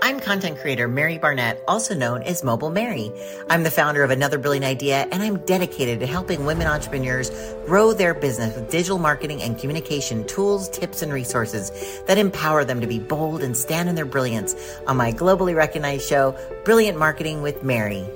I'm 0.00 0.20
content 0.20 0.58
creator 0.58 0.86
Mary 0.86 1.18
Barnett, 1.18 1.62
also 1.66 1.92
known 1.92 2.22
as 2.22 2.44
Mobile 2.44 2.70
Mary. 2.70 3.10
I'm 3.50 3.64
the 3.64 3.70
founder 3.70 4.04
of 4.04 4.10
Another 4.10 4.38
Brilliant 4.38 4.64
Idea, 4.64 5.08
and 5.10 5.22
I'm 5.22 5.38
dedicated 5.44 5.98
to 6.00 6.06
helping 6.06 6.44
women 6.44 6.68
entrepreneurs 6.68 7.30
grow 7.66 7.92
their 7.92 8.14
business 8.14 8.54
with 8.54 8.70
digital 8.70 8.98
marketing 8.98 9.42
and 9.42 9.58
communication 9.58 10.24
tools, 10.26 10.68
tips, 10.68 11.02
and 11.02 11.12
resources 11.12 12.00
that 12.06 12.16
empower 12.16 12.64
them 12.64 12.80
to 12.80 12.86
be 12.86 13.00
bold 13.00 13.42
and 13.42 13.56
stand 13.56 13.88
in 13.88 13.96
their 13.96 14.06
brilliance 14.06 14.54
on 14.86 14.96
my 14.96 15.10
globally 15.10 15.54
recognized 15.54 16.08
show, 16.08 16.36
Brilliant 16.64 16.96
Marketing 16.96 17.42
with 17.42 17.64
Mary. 17.64 18.06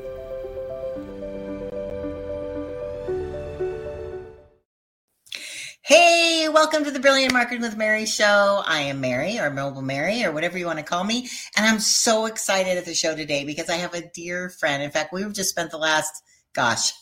Welcome 6.73 6.87
to 6.87 6.91
the 6.91 7.01
Brilliant 7.01 7.35
Marketing 7.35 7.61
with 7.61 7.77
Mary 7.77 8.07
show. 8.07 8.63
I 8.65 8.81
am 8.81 8.99
Mary 8.99 9.39
or 9.39 9.51
Mobile 9.51 9.83
Mary 9.83 10.25
or 10.25 10.33
whatever 10.33 10.57
you 10.57 10.65
want 10.65 10.79
to 10.79 10.83
call 10.83 11.05
me. 11.05 11.29
And 11.55 11.67
I'm 11.67 11.79
so 11.79 12.25
excited 12.25 12.79
at 12.79 12.87
the 12.87 12.95
show 12.95 13.15
today 13.15 13.45
because 13.45 13.69
I 13.69 13.75
have 13.75 13.93
a 13.93 14.09
dear 14.09 14.49
friend. 14.49 14.83
In 14.83 14.91
fact, 14.91 15.13
we've 15.13 15.35
just 15.35 15.51
spent 15.51 15.71
the 15.71 15.77
last, 15.77 16.23
gosh, 16.55 16.95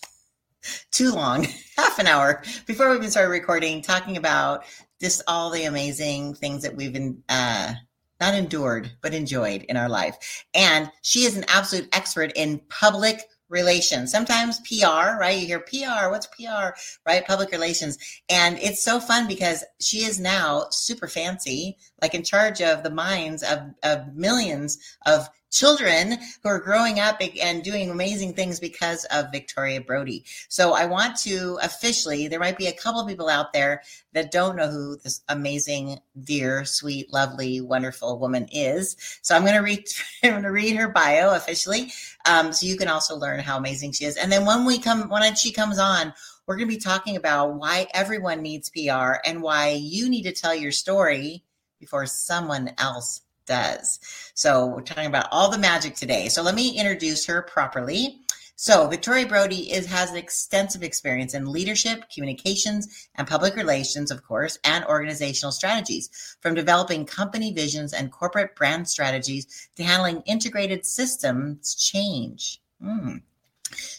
too 0.91 1.13
long, 1.13 1.47
half 1.77 2.01
an 2.01 2.09
hour 2.09 2.43
before 2.67 2.91
we 2.91 2.97
even 2.97 3.13
started 3.13 3.31
recording, 3.31 3.81
talking 3.81 4.17
about 4.17 4.65
just 5.01 5.23
all 5.29 5.51
the 5.51 5.63
amazing 5.63 6.35
things 6.35 6.65
that 6.65 6.75
we've 6.75 6.93
been, 6.93 7.23
uh, 7.29 7.75
not 8.21 8.35
endured, 8.35 8.91
but 9.03 9.15
enjoyed 9.15 9.63
in 9.63 9.77
our 9.77 9.89
life. 9.89 10.45
And 10.53 10.91
she 11.03 11.27
is 11.27 11.37
an 11.37 11.45
absolute 11.47 11.89
expert 11.95 12.33
in 12.35 12.61
public 12.71 13.21
relations. 13.51 14.11
Sometimes 14.11 14.61
PR, 14.61 15.19
right? 15.19 15.39
You 15.39 15.47
hear 15.47 15.61
PR, 15.61 16.09
what's 16.11 16.29
PR, 16.29 16.71
right? 17.07 17.27
Public 17.27 17.51
relations. 17.51 17.99
And 18.29 18.59
it's 18.59 18.83
so 18.83 19.01
fun 19.01 19.27
because 19.27 19.65
she 19.81 19.99
is 20.05 20.19
now 20.19 20.67
super 20.71 21.09
fancy, 21.09 21.77
like 22.01 22.15
in 22.15 22.23
charge 22.23 22.63
of 22.63 22.83
the 22.83 22.91
minds 22.91 23.43
of, 23.43 23.59
of 23.83 24.15
millions 24.15 24.79
of 25.05 25.29
children 25.51 26.19
who 26.43 26.49
are 26.49 26.61
growing 26.61 27.01
up 27.01 27.21
and 27.43 27.63
doing 27.63 27.91
amazing 27.91 28.35
things 28.35 28.61
because 28.61 29.05
of 29.07 29.33
Victoria 29.33 29.81
Brodie. 29.81 30.25
So 30.49 30.73
I 30.73 30.87
want 30.87 31.17
to 31.19 31.59
officially, 31.63 32.29
there 32.29 32.41
might 32.41 32.59
be 32.59 32.69
a 32.69 32.73
couple 32.73 33.05
people 33.07 33.29
out 33.29 33.53
there 33.53 33.83
that 34.13 34.31
don't 34.31 34.57
know 34.57 34.69
who 34.71 34.97
this 34.97 35.23
amazing, 35.29 35.99
dear, 36.25 36.65
sweet, 36.65 37.13
lovely, 37.13 37.61
wonderful 37.61 38.19
woman 38.19 38.47
is. 38.53 38.97
So 39.23 39.35
I'm 39.35 39.43
going 39.43 39.55
to 39.55 39.61
read, 39.61 39.85
I'm 40.23 40.31
going 40.31 40.43
to 40.45 40.51
read 40.51 40.77
her 40.77 40.89
bio 40.89 41.35
officially. 41.35 41.93
Um, 42.27 42.53
so 42.53 42.67
you 42.67 42.77
can 42.77 42.89
also 42.89 43.17
learn 43.17 43.41
how 43.41 43.59
amazing 43.59 43.93
she 43.93 44.05
is. 44.05 44.17
And 44.17 44.31
then 44.31 44.47
when 44.47 44.65
we 44.65 44.79
come, 44.79 45.09
when 45.09 45.35
she 45.35 45.53
comes 45.53 45.79
on, 45.79 46.13
we're 46.47 46.57
going 46.57 46.69
to 46.69 46.75
be 46.75 46.81
talking 46.81 47.17
about 47.17 47.55
why 47.55 47.87
everyone 47.95 48.43
needs 48.43 48.71
PR 48.71 49.19
and 49.25 49.43
why 49.43 49.71
you 49.71 50.09
need 50.09 50.23
to 50.23 50.33
tell 50.33 50.55
your 50.55 50.73
story 50.73 51.45
before 51.79 52.07
someone 52.07 52.73
else 52.79 53.23
does. 53.51 53.99
So 54.35 54.67
we're 54.67 54.83
talking 54.83 55.07
about 55.07 55.27
all 55.33 55.51
the 55.51 55.59
magic 55.59 55.97
today. 55.97 56.29
So 56.29 56.41
let 56.41 56.55
me 56.55 56.79
introduce 56.79 57.27
her 57.27 57.43
properly. 57.43 58.21
So 58.55 58.87
Victoria 58.87 59.27
Brodie 59.27 59.73
is 59.73 59.87
has 59.87 60.15
extensive 60.15 60.85
experience 60.85 61.35
in 61.35 61.51
leadership, 61.51 62.05
communications, 62.15 63.09
and 63.17 63.27
public 63.27 63.57
relations, 63.57 64.13
of 64.13 64.23
course, 64.23 64.59
and 64.63 64.85
organizational 64.85 65.51
strategies, 65.51 66.37
from 66.41 66.55
developing 66.55 67.05
company 67.05 67.53
visions 67.53 67.93
and 67.93 68.13
corporate 68.13 68.55
brand 68.55 68.89
strategies 68.89 69.69
to 69.75 69.83
handling 69.83 70.23
integrated 70.27 70.87
systems 70.87 71.75
change. 71.75 72.61
Mm. 72.81 73.23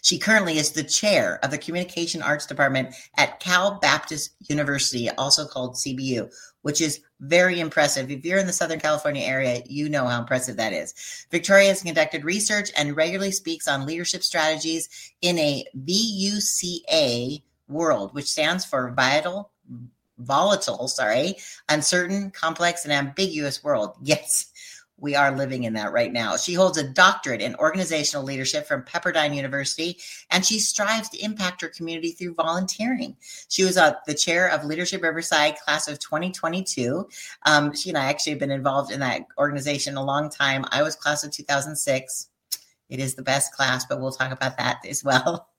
She 0.02 0.18
currently 0.18 0.58
is 0.58 0.72
the 0.72 0.84
chair 0.84 1.40
of 1.44 1.52
the 1.52 1.58
Communication 1.58 2.22
Arts 2.22 2.46
Department 2.46 2.94
at 3.18 3.40
Cal 3.40 3.80
Baptist 3.80 4.32
University, 4.50 5.10
also 5.12 5.46
called 5.46 5.76
CBU, 5.76 6.30
which 6.62 6.82
is 6.82 7.02
very 7.20 7.60
impressive. 7.60 8.10
If 8.12 8.26
you're 8.26 8.40
in 8.40 8.48
the 8.48 8.54
Southern 8.54 8.80
California 8.80 9.24
area, 9.24 9.62
you 9.66 9.90
know 9.90 10.06
how 10.06 10.20
impressive 10.20 10.58
that 10.58 10.74
is. 10.74 11.26
Victoria 11.32 11.70
has 11.70 11.84
conducted 11.84 12.24
research 12.24 12.72
and 12.78 12.96
regularly 12.96 13.32
speaks 13.32 13.68
on 13.68 13.86
leadership 13.86 14.24
strategies 14.24 14.90
in 15.22 15.38
a 15.38 15.66
VUCA 15.78 17.42
world, 17.68 18.14
which 18.14 18.26
stands 18.26 18.66
for 18.66 18.92
vital, 18.92 19.52
volatile, 20.18 20.88
sorry, 20.88 21.36
uncertain, 21.70 22.32
complex, 22.32 22.84
and 22.84 22.94
ambiguous 22.94 23.64
world. 23.64 23.96
Yes, 24.02 24.51
we 25.02 25.16
are 25.16 25.36
living 25.36 25.64
in 25.64 25.74
that 25.74 25.92
right 25.92 26.14
now. 26.14 26.38
She 26.38 26.54
holds 26.54 26.78
a 26.78 26.88
doctorate 26.88 27.42
in 27.42 27.56
organizational 27.56 28.24
leadership 28.24 28.68
from 28.68 28.84
Pepperdine 28.84 29.36
University, 29.36 29.98
and 30.30 30.46
she 30.46 30.60
strives 30.60 31.10
to 31.10 31.24
impact 31.24 31.62
her 31.62 31.70
community 31.70 32.12
through 32.12 32.36
volunteering. 32.36 33.18
She 33.50 33.64
was 33.64 33.78
uh, 33.78 33.96
the 34.06 34.14
chair 34.14 34.50
of 34.50 34.64
Leadership 34.64 35.02
Riverside 35.02 35.58
class 35.58 35.88
of 35.88 36.00
2022. 36.00 37.10
Um, 37.46 37.76
she 37.76 37.90
and 37.90 37.98
I 37.98 38.06
actually 38.06 38.34
have 38.34 38.40
been 38.40 38.52
involved 38.52 38.92
in 38.92 39.00
that 39.00 39.26
organization 39.38 39.98
a 39.98 40.06
long 40.06 40.30
time. 40.30 40.66
I 40.72 40.84
was 40.84 40.96
class 40.96 41.24
of 41.24 41.32
2006. 41.32 42.30
It 42.90 43.00
is 43.00 43.16
the 43.16 43.24
best 43.24 43.54
class, 43.54 43.86
but 43.86 44.00
we'll 44.00 44.12
talk 44.12 44.32
about 44.32 44.58
that 44.58 44.86
as 44.88 45.04
well. 45.04 45.48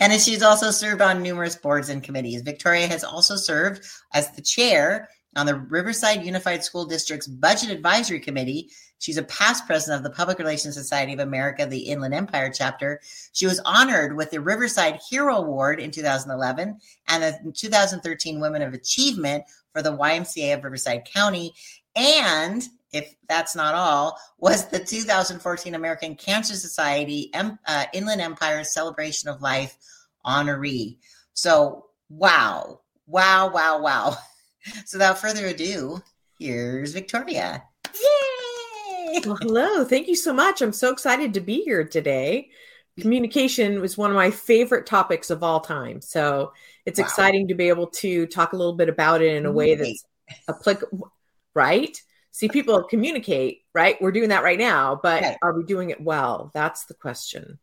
And 0.00 0.10
she's 0.18 0.42
also 0.42 0.70
served 0.70 1.02
on 1.02 1.22
numerous 1.22 1.54
boards 1.54 1.90
and 1.90 2.02
committees. 2.02 2.40
Victoria 2.40 2.86
has 2.86 3.04
also 3.04 3.36
served 3.36 3.84
as 4.14 4.30
the 4.30 4.40
chair 4.40 5.10
on 5.36 5.46
the 5.46 5.54
Riverside 5.54 6.24
Unified 6.24 6.64
School 6.64 6.86
District's 6.86 7.26
Budget 7.26 7.70
Advisory 7.70 8.20
Committee. 8.20 8.70
She's 8.98 9.18
a 9.18 9.22
past 9.24 9.66
president 9.66 9.98
of 9.98 10.10
the 10.10 10.16
Public 10.16 10.38
Relations 10.38 10.74
Society 10.74 11.12
of 11.12 11.20
America, 11.20 11.66
the 11.66 11.78
Inland 11.78 12.14
Empire 12.14 12.50
chapter. 12.52 13.00
She 13.32 13.46
was 13.46 13.60
honored 13.64 14.16
with 14.16 14.30
the 14.30 14.40
Riverside 14.40 14.98
Hero 15.08 15.36
Award 15.36 15.78
in 15.80 15.90
2011 15.90 16.78
and 17.08 17.22
the 17.22 17.52
2013 17.52 18.40
Women 18.40 18.62
of 18.62 18.72
Achievement 18.72 19.44
for 19.72 19.82
the 19.82 19.96
YMCA 19.96 20.54
of 20.54 20.64
Riverside 20.64 21.04
County. 21.04 21.52
And 21.94 22.66
if 22.92 23.14
that's 23.28 23.54
not 23.54 23.74
all, 23.74 24.18
was 24.38 24.68
the 24.68 24.78
2014 24.78 25.74
American 25.74 26.14
Cancer 26.14 26.54
Society 26.54 27.30
uh, 27.34 27.84
Inland 27.92 28.22
Empire 28.22 28.64
Celebration 28.64 29.28
of 29.28 29.42
Life 29.42 29.76
honoree. 30.24 30.96
So, 31.34 31.86
wow, 32.08 32.80
wow, 33.06 33.50
wow, 33.52 33.80
wow. 33.82 34.16
So 34.84 34.98
without 34.98 35.18
further 35.18 35.46
ado, 35.46 36.02
here's 36.38 36.92
Victoria. 36.92 37.62
Yay! 37.94 39.20
Well, 39.24 39.36
hello. 39.40 39.84
Thank 39.84 40.08
you 40.08 40.16
so 40.16 40.32
much. 40.32 40.60
I'm 40.60 40.72
so 40.72 40.92
excited 40.92 41.34
to 41.34 41.40
be 41.40 41.62
here 41.62 41.84
today. 41.84 42.50
Communication 43.00 43.80
was 43.80 43.96
one 43.96 44.10
of 44.10 44.16
my 44.16 44.30
favorite 44.30 44.86
topics 44.86 45.30
of 45.30 45.42
all 45.42 45.60
time. 45.60 46.00
So 46.00 46.52
it's 46.84 46.98
wow. 46.98 47.04
exciting 47.04 47.48
to 47.48 47.54
be 47.54 47.68
able 47.68 47.88
to 47.88 48.26
talk 48.26 48.52
a 48.52 48.56
little 48.56 48.74
bit 48.74 48.88
about 48.88 49.22
it 49.22 49.34
in 49.34 49.46
a 49.46 49.52
way 49.52 49.74
that's 49.74 50.04
applicable, 50.48 51.12
right? 51.54 51.96
See, 52.32 52.48
people 52.48 52.82
communicate, 52.82 53.62
right? 53.74 54.00
We're 54.00 54.12
doing 54.12 54.30
that 54.30 54.42
right 54.42 54.58
now, 54.58 54.98
but 55.02 55.22
okay. 55.22 55.36
are 55.42 55.56
we 55.56 55.64
doing 55.64 55.90
it 55.90 56.00
well? 56.00 56.50
That's 56.54 56.86
the 56.86 56.94
question. 56.94 57.58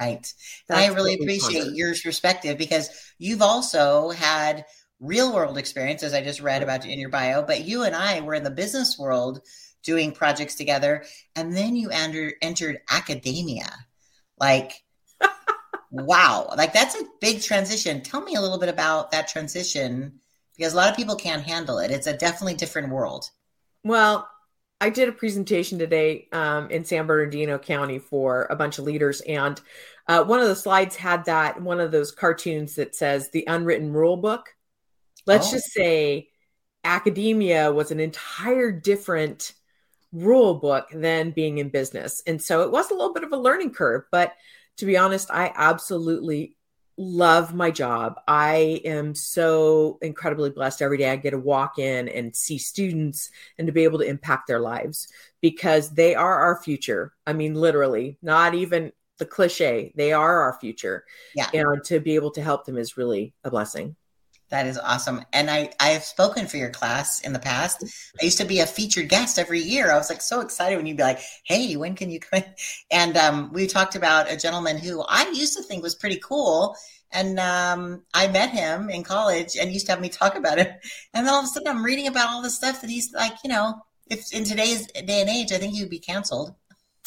Right. 0.00 0.32
I 0.68 0.88
really 0.88 1.14
appreciate 1.14 1.72
your 1.74 1.94
perspective 1.94 2.58
because 2.58 2.90
you've 3.18 3.42
also 3.42 4.10
had 4.10 4.66
real 5.00 5.34
world 5.34 5.58
experience, 5.58 6.02
as 6.02 6.14
I 6.14 6.22
just 6.22 6.40
read 6.40 6.62
about 6.62 6.86
in 6.86 6.98
your 6.98 7.10
bio, 7.10 7.42
but 7.42 7.64
you 7.64 7.82
and 7.82 7.94
I 7.94 8.20
were 8.20 8.34
in 8.34 8.44
the 8.44 8.50
business 8.50 8.98
world 8.98 9.40
doing 9.82 10.12
projects 10.12 10.54
together. 10.54 11.04
And 11.36 11.54
then 11.56 11.76
you 11.76 11.90
enter, 11.90 12.32
entered 12.42 12.80
academia. 12.90 13.70
Like, 14.38 14.82
wow. 15.90 16.52
Like 16.56 16.72
that's 16.72 16.94
a 16.94 17.04
big 17.20 17.42
transition. 17.42 18.02
Tell 18.02 18.22
me 18.22 18.34
a 18.34 18.40
little 18.40 18.58
bit 18.58 18.68
about 18.68 19.10
that 19.10 19.28
transition 19.28 20.20
because 20.56 20.72
a 20.72 20.76
lot 20.76 20.90
of 20.90 20.96
people 20.96 21.16
can't 21.16 21.42
handle 21.42 21.78
it. 21.78 21.90
It's 21.90 22.06
a 22.06 22.16
definitely 22.16 22.54
different 22.54 22.90
world. 22.90 23.28
Well, 23.82 24.28
I 24.80 24.90
did 24.90 25.08
a 25.08 25.12
presentation 25.12 25.78
today 25.78 26.28
um, 26.32 26.70
in 26.70 26.84
San 26.84 27.06
Bernardino 27.06 27.58
County 27.58 27.98
for 27.98 28.46
a 28.50 28.56
bunch 28.56 28.78
of 28.78 28.84
leaders, 28.84 29.20
and 29.22 29.60
uh, 30.08 30.24
one 30.24 30.40
of 30.40 30.48
the 30.48 30.56
slides 30.56 30.96
had 30.96 31.24
that 31.24 31.62
one 31.62 31.80
of 31.80 31.90
those 31.90 32.12
cartoons 32.12 32.74
that 32.74 32.94
says 32.94 33.30
the 33.30 33.44
unwritten 33.46 33.92
rule 33.92 34.16
book. 34.16 34.53
Let's 35.26 35.48
oh. 35.48 35.52
just 35.52 35.72
say 35.72 36.28
academia 36.84 37.72
was 37.72 37.90
an 37.90 38.00
entire 38.00 38.70
different 38.70 39.52
rule 40.12 40.54
book 40.54 40.88
than 40.92 41.30
being 41.30 41.58
in 41.58 41.68
business. 41.70 42.22
And 42.26 42.40
so 42.40 42.62
it 42.62 42.70
was 42.70 42.90
a 42.90 42.94
little 42.94 43.12
bit 43.12 43.24
of 43.24 43.32
a 43.32 43.36
learning 43.36 43.72
curve, 43.72 44.04
but 44.12 44.32
to 44.76 44.86
be 44.86 44.96
honest, 44.96 45.30
I 45.30 45.52
absolutely 45.54 46.56
love 46.96 47.54
my 47.54 47.70
job. 47.70 48.20
I 48.28 48.80
am 48.84 49.14
so 49.14 49.98
incredibly 50.00 50.50
blessed 50.50 50.82
every 50.82 50.98
day. 50.98 51.10
I 51.10 51.16
get 51.16 51.30
to 51.30 51.38
walk 51.38 51.78
in 51.78 52.08
and 52.08 52.34
see 52.34 52.58
students 52.58 53.30
and 53.58 53.66
to 53.66 53.72
be 53.72 53.84
able 53.84 53.98
to 53.98 54.04
impact 54.06 54.46
their 54.46 54.60
lives 54.60 55.08
because 55.40 55.90
they 55.90 56.14
are 56.14 56.38
our 56.38 56.62
future. 56.62 57.12
I 57.26 57.32
mean, 57.32 57.54
literally, 57.54 58.18
not 58.22 58.54
even 58.54 58.92
the 59.18 59.26
cliche, 59.26 59.92
they 59.96 60.12
are 60.12 60.40
our 60.42 60.58
future. 60.60 61.04
Yeah. 61.34 61.50
And 61.52 61.82
to 61.84 62.00
be 62.00 62.14
able 62.14 62.30
to 62.32 62.42
help 62.42 62.64
them 62.64 62.78
is 62.78 62.96
really 62.96 63.34
a 63.42 63.50
blessing. 63.50 63.96
That 64.54 64.66
is 64.66 64.78
awesome. 64.78 65.24
And 65.32 65.50
I, 65.50 65.70
I 65.80 65.88
have 65.88 66.04
spoken 66.04 66.46
for 66.46 66.58
your 66.58 66.70
class 66.70 67.18
in 67.22 67.32
the 67.32 67.40
past. 67.40 67.82
I 68.20 68.24
used 68.24 68.38
to 68.38 68.44
be 68.44 68.60
a 68.60 68.66
featured 68.66 69.08
guest 69.08 69.36
every 69.36 69.58
year. 69.58 69.90
I 69.90 69.96
was 69.96 70.08
like 70.08 70.20
so 70.20 70.42
excited 70.42 70.76
when 70.76 70.86
you'd 70.86 70.96
be 70.96 71.02
like, 71.02 71.18
hey, 71.42 71.74
when 71.74 71.96
can 71.96 72.08
you 72.08 72.20
come? 72.20 72.44
And 72.92 73.16
um, 73.16 73.52
we 73.52 73.66
talked 73.66 73.96
about 73.96 74.30
a 74.30 74.36
gentleman 74.36 74.78
who 74.78 75.02
I 75.08 75.28
used 75.34 75.56
to 75.56 75.62
think 75.64 75.82
was 75.82 75.96
pretty 75.96 76.20
cool. 76.22 76.76
And 77.10 77.40
um, 77.40 78.04
I 78.14 78.28
met 78.28 78.50
him 78.50 78.90
in 78.90 79.02
college 79.02 79.56
and 79.60 79.72
used 79.72 79.86
to 79.86 79.92
have 79.92 80.00
me 80.00 80.08
talk 80.08 80.36
about 80.36 80.58
him. 80.58 80.68
And 81.14 81.26
then 81.26 81.34
all 81.34 81.40
of 81.40 81.46
a 81.46 81.48
sudden 81.48 81.66
I'm 81.66 81.84
reading 81.84 82.06
about 82.06 82.30
all 82.30 82.40
the 82.40 82.48
stuff 82.48 82.80
that 82.82 82.90
he's 82.90 83.12
like, 83.12 83.32
you 83.42 83.50
know, 83.50 83.82
if 84.08 84.32
in 84.32 84.44
today's 84.44 84.86
day 84.86 85.20
and 85.20 85.28
age, 85.28 85.50
I 85.50 85.58
think 85.58 85.74
he 85.74 85.80
would 85.80 85.90
be 85.90 85.98
canceled. 85.98 86.54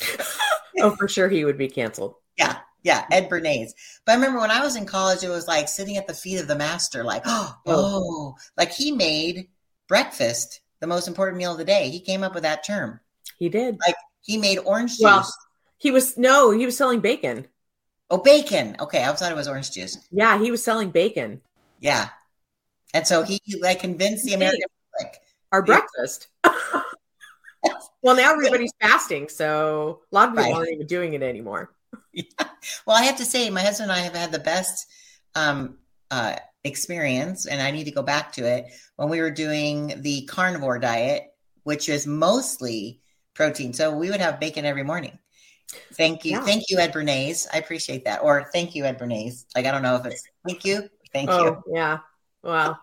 oh, 0.81 0.97
for 0.97 1.07
sure 1.07 1.29
he 1.29 1.45
would 1.45 1.57
be 1.57 1.69
canceled. 1.69 2.15
Yeah. 2.38 2.57
Yeah, 2.83 3.06
Ed 3.12 3.29
Bernays. 3.29 3.71
But 4.06 4.13
I 4.13 4.15
remember 4.15 4.39
when 4.39 4.51
I 4.51 4.62
was 4.62 4.75
in 4.75 4.85
college, 4.85 5.24
it 5.24 5.29
was 5.29 5.47
like 5.47 5.68
sitting 5.68 5.97
at 5.97 6.07
the 6.07 6.13
feet 6.13 6.39
of 6.39 6.47
the 6.47 6.56
master, 6.56 7.03
like, 7.03 7.24
oh, 7.25 7.57
oh, 7.65 8.35
like 8.56 8.71
he 8.71 8.91
made 8.91 9.47
breakfast 9.88 10.62
the 10.79 10.88
most 10.88 11.07
important 11.07 11.38
meal 11.38 11.51
of 11.51 11.57
the 11.57 11.65
day. 11.65 11.89
He 11.89 12.00
came 12.00 12.24
up 12.24 12.33
with 12.33 12.44
that 12.44 12.63
term. 12.63 13.00
He 13.38 13.50
did. 13.50 13.77
Like 13.79 13.95
he 14.21 14.38
made 14.38 14.59
orange 14.59 14.97
juice. 14.97 15.38
He 15.77 15.91
was 15.91 16.18
no, 16.18 16.51
he 16.51 16.65
was 16.65 16.77
selling 16.77 17.01
bacon. 17.01 17.47
Oh, 18.09 18.18
bacon. 18.18 18.77
Okay, 18.79 19.03
I 19.03 19.12
thought 19.13 19.31
it 19.31 19.35
was 19.35 19.47
orange 19.47 19.71
juice. 19.71 19.97
Yeah, 20.12 20.39
he 20.39 20.50
was 20.50 20.63
selling 20.63 20.91
bacon. 20.91 21.41
Yeah, 21.79 22.09
and 22.94 23.06
so 23.06 23.24
he 23.24 23.41
like 23.62 23.79
convinced 23.79 24.25
the 24.25 24.33
American 24.33 24.68
public 24.97 25.19
our 25.51 25.62
breakfast. 25.62 26.27
well, 26.44 28.15
now 28.15 28.33
everybody's 28.33 28.74
fasting, 28.81 29.29
so 29.29 30.01
a 30.12 30.15
lot 30.15 30.29
of 30.29 30.35
people 30.35 30.51
right. 30.51 30.53
aren't 30.56 30.74
even 30.74 30.88
doing 30.88 31.13
it 31.13 31.24
anymore. 31.24 31.71
Well, 32.85 32.97
I 32.97 33.03
have 33.03 33.17
to 33.17 33.25
say, 33.25 33.49
my 33.49 33.61
husband 33.61 33.91
and 33.91 33.99
I 33.99 34.03
have 34.03 34.15
had 34.15 34.31
the 34.31 34.39
best 34.39 34.87
um, 35.35 35.77
uh, 36.11 36.35
experience, 36.63 37.45
and 37.45 37.61
I 37.61 37.71
need 37.71 37.85
to 37.85 37.91
go 37.91 38.01
back 38.01 38.33
to 38.33 38.45
it 38.45 38.65
when 38.95 39.09
we 39.09 39.21
were 39.21 39.31
doing 39.31 39.93
the 40.01 40.25
carnivore 40.25 40.79
diet, 40.79 41.23
which 41.63 41.89
is 41.89 42.07
mostly 42.07 43.01
protein. 43.33 43.73
So 43.73 43.95
we 43.95 44.09
would 44.09 44.19
have 44.19 44.39
bacon 44.39 44.65
every 44.65 44.83
morning. 44.83 45.17
Thank 45.93 46.25
you. 46.25 46.31
Yeah. 46.31 46.45
Thank 46.45 46.69
you, 46.69 46.79
Ed 46.79 46.93
Bernays. 46.93 47.45
I 47.53 47.57
appreciate 47.57 48.05
that. 48.05 48.21
Or 48.23 48.49
thank 48.53 48.73
you, 48.73 48.85
Ed 48.85 48.97
Bernays. 48.97 49.45
Like, 49.55 49.65
I 49.65 49.71
don't 49.71 49.81
know 49.81 49.95
if 49.95 50.05
it's 50.05 50.23
thank 50.47 50.63
you. 50.65 50.89
Thank 51.13 51.29
oh, 51.29 51.45
you. 51.45 51.63
Yeah. 51.73 51.99
Well, 52.41 52.79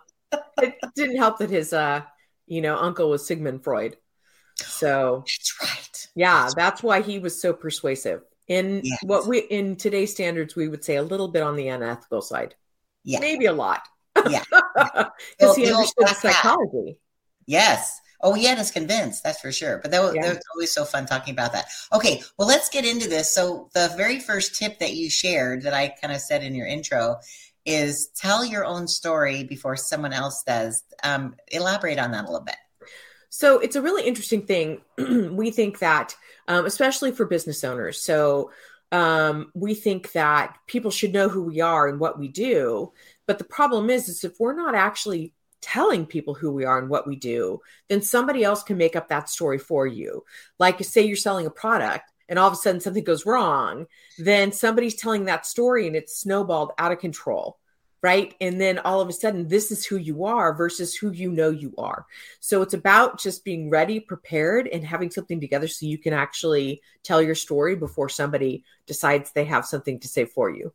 it 0.60 0.74
didn't 0.94 1.16
help 1.16 1.38
that 1.38 1.50
his, 1.50 1.72
uh, 1.72 2.02
you 2.46 2.60
know, 2.60 2.76
uncle 2.76 3.10
was 3.10 3.26
Sigmund 3.26 3.64
Freud. 3.64 3.96
So 4.56 5.24
that's 5.26 5.54
right. 5.62 6.08
Yeah. 6.14 6.42
That's, 6.42 6.54
that's 6.54 6.82
why 6.82 7.00
he 7.00 7.18
was 7.18 7.40
so 7.40 7.52
persuasive 7.52 8.22
in 8.48 8.80
yes. 8.84 8.98
what 9.02 9.26
we 9.26 9.40
in 9.40 9.76
today's 9.76 10.12
standards 10.12 10.54
we 10.54 10.68
would 10.68 10.84
say 10.84 10.96
a 10.96 11.02
little 11.02 11.28
bit 11.28 11.42
on 11.42 11.56
the 11.56 11.68
unethical 11.68 12.22
side. 12.22 12.54
Yeah. 13.02 13.20
Maybe 13.20 13.46
a 13.46 13.52
lot. 13.52 13.82
Yeah. 14.28 14.44
Because 15.38 15.56
he 15.56 15.72
understood 15.72 16.08
psychology. 16.08 16.98
Yes. 17.46 18.00
Oh 18.20 18.34
yeah 18.34 18.58
is 18.58 18.70
convinced 18.70 19.22
that's 19.22 19.40
for 19.40 19.52
sure. 19.52 19.78
But 19.78 19.90
that 19.90 20.02
was, 20.02 20.14
yeah. 20.14 20.22
that 20.22 20.34
was 20.34 20.44
always 20.54 20.72
so 20.72 20.84
fun 20.84 21.06
talking 21.06 21.32
about 21.32 21.52
that. 21.52 21.66
Okay 21.92 22.22
well 22.38 22.48
let's 22.48 22.68
get 22.68 22.84
into 22.84 23.08
this. 23.08 23.32
So 23.32 23.70
the 23.74 23.92
very 23.96 24.18
first 24.18 24.56
tip 24.56 24.78
that 24.78 24.94
you 24.94 25.10
shared 25.10 25.62
that 25.62 25.74
i 25.74 25.88
kind 26.00 26.12
of 26.12 26.20
said 26.20 26.42
in 26.42 26.54
your 26.54 26.66
intro 26.66 27.16
is 27.64 28.08
tell 28.08 28.44
your 28.44 28.64
own 28.64 28.86
story 28.86 29.44
before 29.44 29.76
someone 29.76 30.12
else 30.12 30.42
does. 30.42 30.82
Um, 31.02 31.34
elaborate 31.48 31.98
on 31.98 32.10
that 32.12 32.24
a 32.24 32.26
little 32.26 32.44
bit 32.44 32.56
so 33.36 33.58
it's 33.58 33.74
a 33.74 33.82
really 33.82 34.06
interesting 34.06 34.46
thing. 34.46 34.80
we 35.36 35.50
think 35.50 35.80
that, 35.80 36.14
um, 36.46 36.66
especially 36.66 37.10
for 37.10 37.26
business 37.26 37.64
owners, 37.64 38.00
so 38.00 38.52
um, 38.92 39.50
we 39.54 39.74
think 39.74 40.12
that 40.12 40.56
people 40.68 40.92
should 40.92 41.12
know 41.12 41.28
who 41.28 41.42
we 41.42 41.60
are 41.60 41.88
and 41.88 41.98
what 41.98 42.16
we 42.16 42.28
do. 42.28 42.92
But 43.26 43.38
the 43.38 43.44
problem 43.44 43.90
is, 43.90 44.08
is 44.08 44.22
if 44.22 44.38
we're 44.38 44.54
not 44.54 44.76
actually 44.76 45.32
telling 45.60 46.06
people 46.06 46.34
who 46.34 46.52
we 46.52 46.64
are 46.64 46.78
and 46.78 46.88
what 46.88 47.08
we 47.08 47.16
do, 47.16 47.58
then 47.88 48.02
somebody 48.02 48.44
else 48.44 48.62
can 48.62 48.78
make 48.78 48.94
up 48.94 49.08
that 49.08 49.28
story 49.28 49.58
for 49.58 49.84
you. 49.84 50.22
Like, 50.60 50.84
say 50.84 51.02
you're 51.02 51.16
selling 51.16 51.46
a 51.46 51.50
product 51.50 52.12
and 52.28 52.38
all 52.38 52.46
of 52.46 52.52
a 52.52 52.56
sudden 52.56 52.80
something 52.80 53.02
goes 53.02 53.26
wrong, 53.26 53.86
then 54.16 54.52
somebody's 54.52 54.94
telling 54.94 55.24
that 55.24 55.44
story 55.44 55.88
and 55.88 55.96
it's 55.96 56.20
snowballed 56.20 56.70
out 56.78 56.92
of 56.92 57.00
control 57.00 57.58
right? 58.04 58.34
And 58.38 58.60
then 58.60 58.80
all 58.80 59.00
of 59.00 59.08
a 59.08 59.14
sudden, 59.14 59.48
this 59.48 59.70
is 59.70 59.86
who 59.86 59.96
you 59.96 60.26
are 60.26 60.52
versus 60.52 60.94
who 60.94 61.10
you 61.10 61.32
know 61.32 61.48
you 61.48 61.72
are. 61.78 62.04
So 62.38 62.60
it's 62.60 62.74
about 62.74 63.18
just 63.18 63.46
being 63.46 63.70
ready, 63.70 63.98
prepared, 63.98 64.68
and 64.68 64.84
having 64.84 65.10
something 65.10 65.40
together 65.40 65.68
so 65.68 65.86
you 65.86 65.96
can 65.96 66.12
actually 66.12 66.82
tell 67.02 67.22
your 67.22 67.34
story 67.34 67.76
before 67.76 68.10
somebody 68.10 68.62
decides 68.84 69.32
they 69.32 69.46
have 69.46 69.64
something 69.64 70.00
to 70.00 70.08
say 70.08 70.26
for 70.26 70.50
you. 70.50 70.74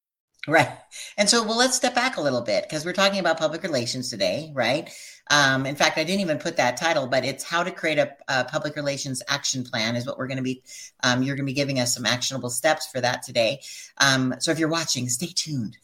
Right. 0.47 0.69
And 1.17 1.29
so, 1.29 1.43
well, 1.43 1.57
let's 1.57 1.75
step 1.75 1.93
back 1.93 2.17
a 2.17 2.21
little 2.21 2.41
bit 2.41 2.63
because 2.63 2.83
we're 2.83 2.93
talking 2.93 3.19
about 3.19 3.37
public 3.37 3.61
relations 3.61 4.09
today, 4.09 4.51
right? 4.55 4.89
Um, 5.29 5.67
in 5.67 5.75
fact, 5.75 5.99
I 5.99 6.03
didn't 6.03 6.21
even 6.21 6.39
put 6.39 6.57
that 6.57 6.77
title, 6.77 7.05
but 7.05 7.23
it's 7.23 7.43
how 7.43 7.63
to 7.63 7.69
create 7.69 7.99
a, 7.99 8.11
a 8.27 8.45
public 8.45 8.75
relations 8.75 9.21
action 9.29 9.63
plan 9.63 9.95
is 9.95 10.07
what 10.07 10.17
we're 10.17 10.27
going 10.27 10.37
to 10.37 10.43
be. 10.43 10.63
Um, 11.03 11.21
you're 11.21 11.35
going 11.35 11.45
to 11.45 11.51
be 11.51 11.55
giving 11.55 11.79
us 11.79 11.93
some 11.93 12.07
actionable 12.07 12.49
steps 12.49 12.87
for 12.87 12.99
that 12.99 13.21
today. 13.21 13.61
Um, 13.99 14.33
so 14.39 14.51
if 14.51 14.57
you're 14.57 14.67
watching, 14.67 15.07
stay 15.09 15.27
tuned. 15.27 15.77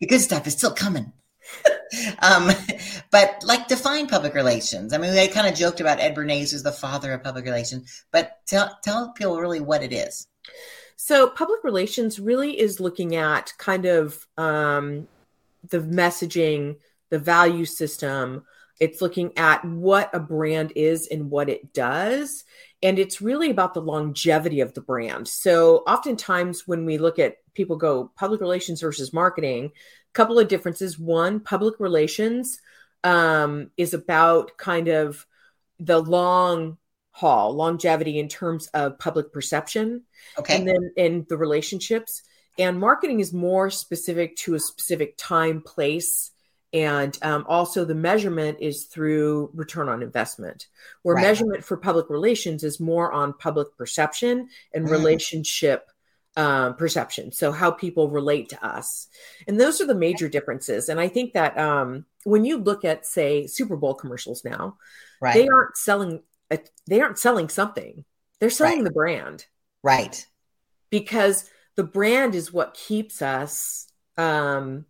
The 0.00 0.06
good 0.06 0.20
stuff 0.20 0.46
is 0.46 0.52
still 0.52 0.74
coming. 0.74 1.12
um, 2.22 2.50
but 3.10 3.42
like 3.44 3.68
define 3.68 4.06
public 4.06 4.34
relations. 4.34 4.92
I 4.92 4.98
mean, 4.98 5.14
we 5.14 5.28
kind 5.28 5.46
of 5.46 5.54
joked 5.54 5.80
about 5.80 5.98
Ed 5.98 6.14
Bernays 6.14 6.52
as 6.52 6.62
the 6.62 6.72
father 6.72 7.12
of 7.14 7.24
public 7.24 7.46
relations, 7.46 8.04
but 8.12 8.38
tell, 8.46 8.78
tell 8.84 9.12
people 9.12 9.40
really 9.40 9.60
what 9.60 9.82
it 9.82 9.94
is. 9.94 10.28
So, 11.00 11.28
public 11.28 11.62
relations 11.62 12.18
really 12.18 12.58
is 12.58 12.80
looking 12.80 13.14
at 13.14 13.52
kind 13.56 13.86
of 13.86 14.26
um, 14.36 15.06
the 15.68 15.78
messaging, 15.78 16.78
the 17.10 17.20
value 17.20 17.66
system. 17.66 18.44
It's 18.80 19.00
looking 19.00 19.38
at 19.38 19.64
what 19.64 20.10
a 20.12 20.18
brand 20.18 20.72
is 20.74 21.06
and 21.06 21.30
what 21.30 21.48
it 21.48 21.72
does. 21.72 22.42
And 22.82 22.98
it's 22.98 23.20
really 23.20 23.48
about 23.48 23.74
the 23.74 23.80
longevity 23.80 24.60
of 24.60 24.74
the 24.74 24.80
brand. 24.80 25.28
So, 25.28 25.84
oftentimes 25.86 26.66
when 26.66 26.84
we 26.84 26.98
look 26.98 27.20
at 27.20 27.36
people 27.54 27.76
go 27.76 28.10
public 28.16 28.40
relations 28.40 28.80
versus 28.80 29.12
marketing, 29.12 29.66
a 29.66 30.12
couple 30.14 30.40
of 30.40 30.48
differences. 30.48 30.98
One, 30.98 31.38
public 31.38 31.78
relations 31.78 32.60
um, 33.04 33.70
is 33.76 33.94
about 33.94 34.58
kind 34.58 34.88
of 34.88 35.24
the 35.78 36.00
long 36.00 36.76
haul, 37.10 37.52
longevity 37.52 38.18
in 38.18 38.28
terms 38.28 38.68
of 38.74 38.98
public 38.98 39.32
perception. 39.32 40.02
Okay. 40.38 40.56
And 40.56 40.68
then 40.68 40.92
in 40.96 41.26
the 41.28 41.36
relationships. 41.36 42.22
And 42.58 42.80
marketing 42.80 43.20
is 43.20 43.32
more 43.32 43.70
specific 43.70 44.36
to 44.38 44.54
a 44.54 44.60
specific 44.60 45.16
time, 45.16 45.62
place, 45.62 46.32
and 46.72 47.16
um, 47.22 47.46
also 47.48 47.84
the 47.84 47.94
measurement 47.94 48.58
is 48.60 48.84
through 48.84 49.50
return 49.54 49.88
on 49.88 50.02
investment, 50.02 50.66
where 51.02 51.14
right. 51.14 51.22
measurement 51.22 51.64
for 51.64 51.76
public 51.76 52.10
relations 52.10 52.62
is 52.62 52.78
more 52.78 53.12
on 53.12 53.32
public 53.32 53.74
perception 53.78 54.48
and 54.74 54.86
mm. 54.86 54.90
relationship 54.90 55.90
um, 56.36 56.74
perception. 56.76 57.32
So 57.32 57.52
how 57.52 57.70
people 57.70 58.10
relate 58.10 58.50
to 58.50 58.66
us, 58.66 59.08
and 59.46 59.58
those 59.58 59.80
are 59.80 59.86
the 59.86 59.94
major 59.94 60.28
differences. 60.28 60.88
And 60.88 61.00
I 61.00 61.08
think 61.08 61.32
that 61.32 61.56
um, 61.56 62.04
when 62.24 62.44
you 62.44 62.58
look 62.58 62.84
at, 62.84 63.06
say, 63.06 63.46
Super 63.46 63.76
Bowl 63.76 63.94
commercials 63.94 64.44
now, 64.44 64.76
right. 65.22 65.34
they 65.34 65.48
aren't 65.48 65.76
selling. 65.76 66.22
They 66.86 67.00
aren't 67.00 67.18
selling 67.18 67.48
something. 67.48 68.04
They're 68.40 68.50
selling 68.50 68.78
right. 68.78 68.84
the 68.84 68.90
brand. 68.90 69.46
Right. 69.82 70.26
Because 70.90 71.48
the 71.76 71.84
brand 71.84 72.34
is 72.34 72.52
what 72.52 72.74
keeps 72.74 73.20
us 73.20 73.86
um, 74.16 74.86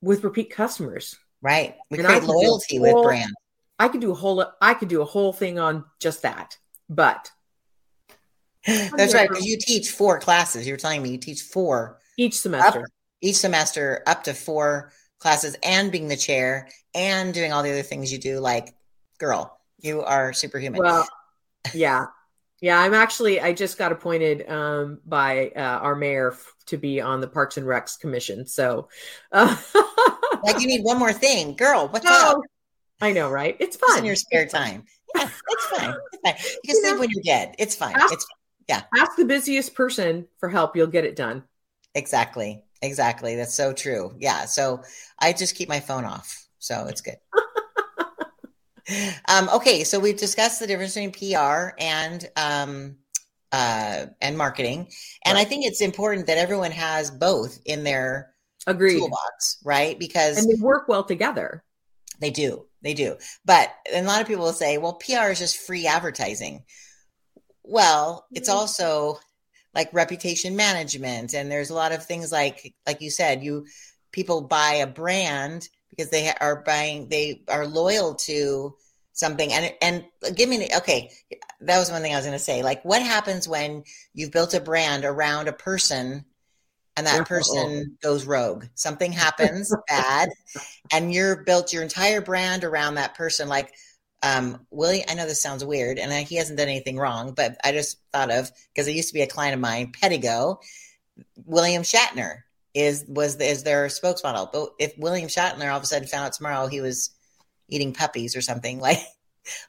with 0.00 0.24
repeat 0.24 0.50
customers. 0.50 1.16
Right. 1.42 1.76
We 1.90 1.98
and 1.98 2.06
create 2.06 2.22
loyalty 2.22 2.78
whole, 2.78 2.94
with 2.94 3.04
brand. 3.04 3.32
I 3.78 3.88
could 3.88 4.00
do 4.00 4.10
a 4.10 4.14
whole 4.14 4.44
I 4.60 4.74
could 4.74 4.88
do 4.88 5.02
a 5.02 5.04
whole 5.04 5.32
thing 5.32 5.58
on 5.58 5.84
just 6.00 6.22
that. 6.22 6.56
But 6.88 7.30
that's 8.66 9.12
right, 9.12 9.28
because 9.28 9.44
you 9.44 9.58
teach 9.60 9.90
four 9.90 10.18
classes. 10.18 10.66
You're 10.66 10.78
telling 10.78 11.02
me 11.02 11.10
you 11.10 11.18
teach 11.18 11.42
four 11.42 11.98
each 12.16 12.38
semester. 12.38 12.80
Up, 12.80 12.86
each 13.20 13.36
semester 13.36 14.02
up 14.06 14.24
to 14.24 14.34
four 14.34 14.92
classes 15.18 15.56
and 15.62 15.92
being 15.92 16.08
the 16.08 16.16
chair 16.16 16.68
and 16.94 17.34
doing 17.34 17.52
all 17.52 17.62
the 17.62 17.70
other 17.70 17.82
things 17.82 18.12
you 18.12 18.18
do 18.18 18.38
like 18.38 18.74
girl, 19.18 19.60
you 19.84 20.02
are 20.02 20.32
superhuman. 20.32 20.80
Well, 20.80 21.06
yeah. 21.72 22.06
Yeah, 22.60 22.80
I'm 22.80 22.94
actually 22.94 23.40
I 23.40 23.52
just 23.52 23.76
got 23.76 23.92
appointed 23.92 24.48
um, 24.48 25.00
by 25.04 25.50
uh, 25.54 25.60
our 25.60 25.94
mayor 25.94 26.32
f- 26.32 26.54
to 26.66 26.78
be 26.78 27.00
on 27.00 27.20
the 27.20 27.28
Parks 27.28 27.58
and 27.58 27.66
Recs 27.66 28.00
commission. 28.00 28.46
So 28.46 28.88
uh, 29.32 29.54
like 30.42 30.60
you 30.60 30.66
need 30.66 30.82
one 30.82 30.98
more 30.98 31.12
thing. 31.12 31.56
Girl, 31.56 31.88
what's 31.88 32.06
no, 32.06 32.10
up? 32.12 32.38
I 33.02 33.12
know, 33.12 33.28
right? 33.28 33.56
It's 33.60 33.76
fun. 33.76 33.90
It's 33.90 33.98
in 33.98 34.04
your 34.06 34.16
spare 34.16 34.46
time. 34.46 34.84
Yeah, 35.14 35.28
it's 35.48 35.66
fine. 35.66 35.94
It's 36.12 36.18
fine. 36.24 36.34
You 36.64 36.72
can 36.72 36.76
you 36.76 36.80
sleep 36.80 36.94
know, 36.94 37.00
when 37.00 37.10
you're 37.10 37.22
dead. 37.22 37.54
It's 37.58 37.74
fine. 37.74 37.94
Ask, 37.96 38.14
it's 38.14 38.24
fine. 38.24 38.38
Yeah. 38.68 39.02
Ask 39.02 39.16
the 39.16 39.26
busiest 39.26 39.74
person 39.74 40.26
for 40.38 40.48
help. 40.48 40.74
You'll 40.74 40.86
get 40.86 41.04
it 41.04 41.16
done. 41.16 41.42
Exactly. 41.94 42.64
Exactly. 42.80 43.36
That's 43.36 43.54
so 43.54 43.74
true. 43.74 44.14
Yeah. 44.18 44.46
So 44.46 44.82
I 45.18 45.34
just 45.34 45.54
keep 45.54 45.68
my 45.68 45.80
phone 45.80 46.04
off. 46.04 46.46
So 46.60 46.86
it's 46.86 47.02
good. 47.02 47.16
um, 49.28 49.48
okay. 49.54 49.84
So 49.84 49.98
we've 49.98 50.16
discussed 50.16 50.60
the 50.60 50.66
difference 50.66 50.94
between 50.94 51.12
PR 51.12 51.70
and, 51.78 52.28
um, 52.36 52.96
uh, 53.52 54.06
and 54.20 54.36
marketing. 54.36 54.88
And 55.24 55.36
right. 55.36 55.46
I 55.46 55.48
think 55.48 55.64
it's 55.64 55.80
important 55.80 56.26
that 56.26 56.38
everyone 56.38 56.72
has 56.72 57.10
both 57.10 57.60
in 57.64 57.84
their 57.84 58.34
Agreed. 58.66 58.98
toolbox, 58.98 59.58
right? 59.64 59.98
Because 59.98 60.38
and 60.38 60.50
they 60.50 60.60
work 60.60 60.88
well 60.88 61.04
together. 61.04 61.62
They 62.20 62.30
do. 62.30 62.66
They 62.82 62.94
do. 62.94 63.16
But 63.44 63.72
a 63.92 64.02
lot 64.02 64.20
of 64.20 64.26
people 64.26 64.44
will 64.44 64.52
say, 64.52 64.78
well, 64.78 64.94
PR 64.94 65.30
is 65.30 65.38
just 65.38 65.56
free 65.56 65.86
advertising. 65.86 66.64
Well, 67.62 68.26
it's 68.32 68.48
mm-hmm. 68.48 68.58
also 68.58 69.18
like 69.74 69.92
reputation 69.92 70.54
management 70.54 71.34
and 71.34 71.50
there's 71.50 71.70
a 71.70 71.74
lot 71.74 71.92
of 71.92 72.04
things 72.04 72.30
like 72.30 72.74
like 72.86 73.00
you 73.00 73.10
said, 73.10 73.42
you 73.42 73.66
people 74.12 74.42
buy 74.42 74.74
a 74.74 74.86
brand 74.86 75.68
because 75.96 76.10
they 76.10 76.32
are 76.40 76.62
buying 76.62 77.08
they 77.08 77.42
are 77.48 77.66
loyal 77.66 78.14
to 78.14 78.74
something 79.12 79.52
and 79.52 79.72
and 79.80 80.04
give 80.36 80.48
me 80.48 80.68
okay 80.76 81.10
that 81.60 81.78
was 81.78 81.90
one 81.90 82.02
thing 82.02 82.12
i 82.12 82.16
was 82.16 82.24
going 82.24 82.36
to 82.36 82.44
say 82.44 82.62
like 82.62 82.84
what 82.84 83.02
happens 83.02 83.48
when 83.48 83.84
you've 84.12 84.32
built 84.32 84.54
a 84.54 84.60
brand 84.60 85.04
around 85.04 85.48
a 85.48 85.52
person 85.52 86.24
and 86.96 87.06
that 87.06 87.26
person 87.26 87.96
goes 88.02 88.24
rogue. 88.24 88.66
Something 88.74 89.12
happens 89.12 89.74
bad, 89.88 90.28
and 90.92 91.12
you're 91.12 91.42
built 91.44 91.72
your 91.72 91.82
entire 91.82 92.20
brand 92.20 92.64
around 92.64 92.94
that 92.94 93.14
person. 93.14 93.48
Like 93.48 93.72
um, 94.22 94.66
Willie, 94.70 95.04
I 95.08 95.14
know 95.14 95.26
this 95.26 95.42
sounds 95.42 95.64
weird, 95.64 95.98
and 95.98 96.12
I, 96.12 96.22
he 96.22 96.36
hasn't 96.36 96.58
done 96.58 96.68
anything 96.68 96.96
wrong, 96.96 97.34
but 97.34 97.56
I 97.64 97.72
just 97.72 97.98
thought 98.12 98.30
of 98.30 98.50
because 98.72 98.88
it 98.88 98.94
used 98.94 99.08
to 99.08 99.14
be 99.14 99.22
a 99.22 99.26
client 99.26 99.54
of 99.54 99.60
mine, 99.60 99.92
Pedigo. 99.92 100.58
William 101.44 101.82
Shatner 101.82 102.43
is 102.74 103.04
was 103.08 103.36
is 103.36 103.62
their 103.62 103.86
spokesmodel. 103.86 104.52
But 104.52 104.70
if 104.78 104.96
William 104.98 105.28
Shatner 105.28 105.70
all 105.70 105.78
of 105.78 105.82
a 105.82 105.86
sudden 105.86 106.08
found 106.08 106.26
out 106.26 106.32
tomorrow 106.32 106.66
he 106.66 106.80
was 106.80 107.10
eating 107.68 107.94
puppies 107.94 108.36
or 108.36 108.40
something, 108.40 108.80
like 108.80 109.00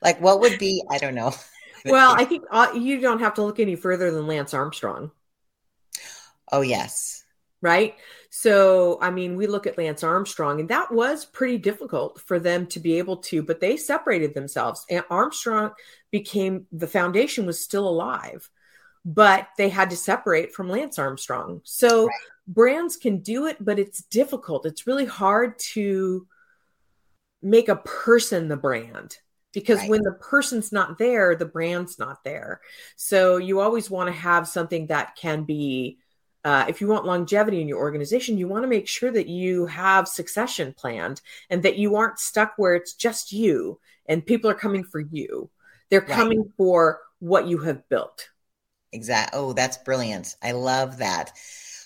like 0.01 0.19
what 0.19 0.39
would 0.39 0.59
be? 0.59 0.83
I 0.89 0.97
don't 0.97 1.15
know. 1.15 1.33
well, 1.85 2.15
I 2.17 2.25
think 2.25 2.43
uh, 2.49 2.71
you 2.75 2.99
don't 2.99 3.19
have 3.19 3.35
to 3.35 3.43
look 3.43 3.59
any 3.59 3.75
further 3.75 4.11
than 4.11 4.27
Lance 4.27 4.53
Armstrong. 4.53 5.11
Oh, 6.51 6.61
yes. 6.61 7.23
Right. 7.61 7.95
So, 8.29 8.99
I 9.01 9.11
mean, 9.11 9.35
we 9.35 9.47
look 9.47 9.65
at 9.65 9.77
Lance 9.77 10.03
Armstrong, 10.03 10.59
and 10.59 10.69
that 10.69 10.91
was 10.91 11.25
pretty 11.25 11.57
difficult 11.57 12.21
for 12.21 12.37
them 12.37 12.67
to 12.67 12.79
be 12.79 12.97
able 12.97 13.17
to, 13.17 13.41
but 13.41 13.59
they 13.59 13.77
separated 13.77 14.33
themselves. 14.33 14.85
And 14.89 15.03
Armstrong 15.09 15.71
became 16.11 16.67
the 16.71 16.87
foundation 16.87 17.45
was 17.45 17.63
still 17.63 17.87
alive, 17.87 18.49
but 19.03 19.47
they 19.57 19.69
had 19.69 19.89
to 19.91 19.95
separate 19.95 20.53
from 20.53 20.69
Lance 20.69 20.99
Armstrong. 20.99 21.61
So, 21.63 22.07
right. 22.07 22.15
Brands 22.47 22.97
can 22.97 23.19
do 23.19 23.47
it, 23.47 23.57
but 23.59 23.79
it's 23.79 24.03
difficult. 24.03 24.65
It's 24.65 24.87
really 24.87 25.05
hard 25.05 25.57
to 25.73 26.27
make 27.41 27.69
a 27.69 27.75
person 27.75 28.47
the 28.47 28.57
brand 28.57 29.17
because 29.53 29.79
right. 29.79 29.89
when 29.89 30.01
the 30.01 30.13
person's 30.13 30.71
not 30.71 30.97
there, 30.97 31.35
the 31.35 31.45
brand's 31.45 31.97
not 31.97 32.23
there. 32.23 32.61
So, 32.95 33.37
you 33.37 33.59
always 33.59 33.89
want 33.89 34.07
to 34.07 34.19
have 34.19 34.47
something 34.47 34.87
that 34.87 35.15
can 35.15 35.43
be 35.43 35.99
uh, 36.45 36.65
if 36.69 36.79
you 36.79 36.87
want 36.87 37.05
longevity 37.05 37.59
in 37.59 37.67
your 37.67 37.79
organization, 37.79 38.37
you 38.37 38.47
want 38.47 38.63
to 38.63 38.67
make 38.67 38.87
sure 38.87 39.11
that 39.11 39.27
you 39.27 39.65
have 39.65 40.07
succession 40.07 40.75
planned 40.77 41.19
and 41.49 41.63
that 41.63 41.77
you 41.77 41.95
aren't 41.95 42.19
stuck 42.19 42.53
where 42.57 42.75
it's 42.75 42.93
just 42.93 43.31
you 43.31 43.79
and 44.05 44.23
people 44.23 44.47
are 44.49 44.55
coming 44.55 44.83
for 44.83 44.99
you. 44.99 45.49
They're 45.89 46.01
right. 46.01 46.09
coming 46.09 46.53
for 46.55 47.01
what 47.17 47.47
you 47.47 47.57
have 47.59 47.89
built. 47.89 48.29
Exactly. 48.91 49.39
Oh, 49.39 49.53
that's 49.53 49.77
brilliant. 49.77 50.35
I 50.43 50.51
love 50.51 50.99
that. 50.99 51.31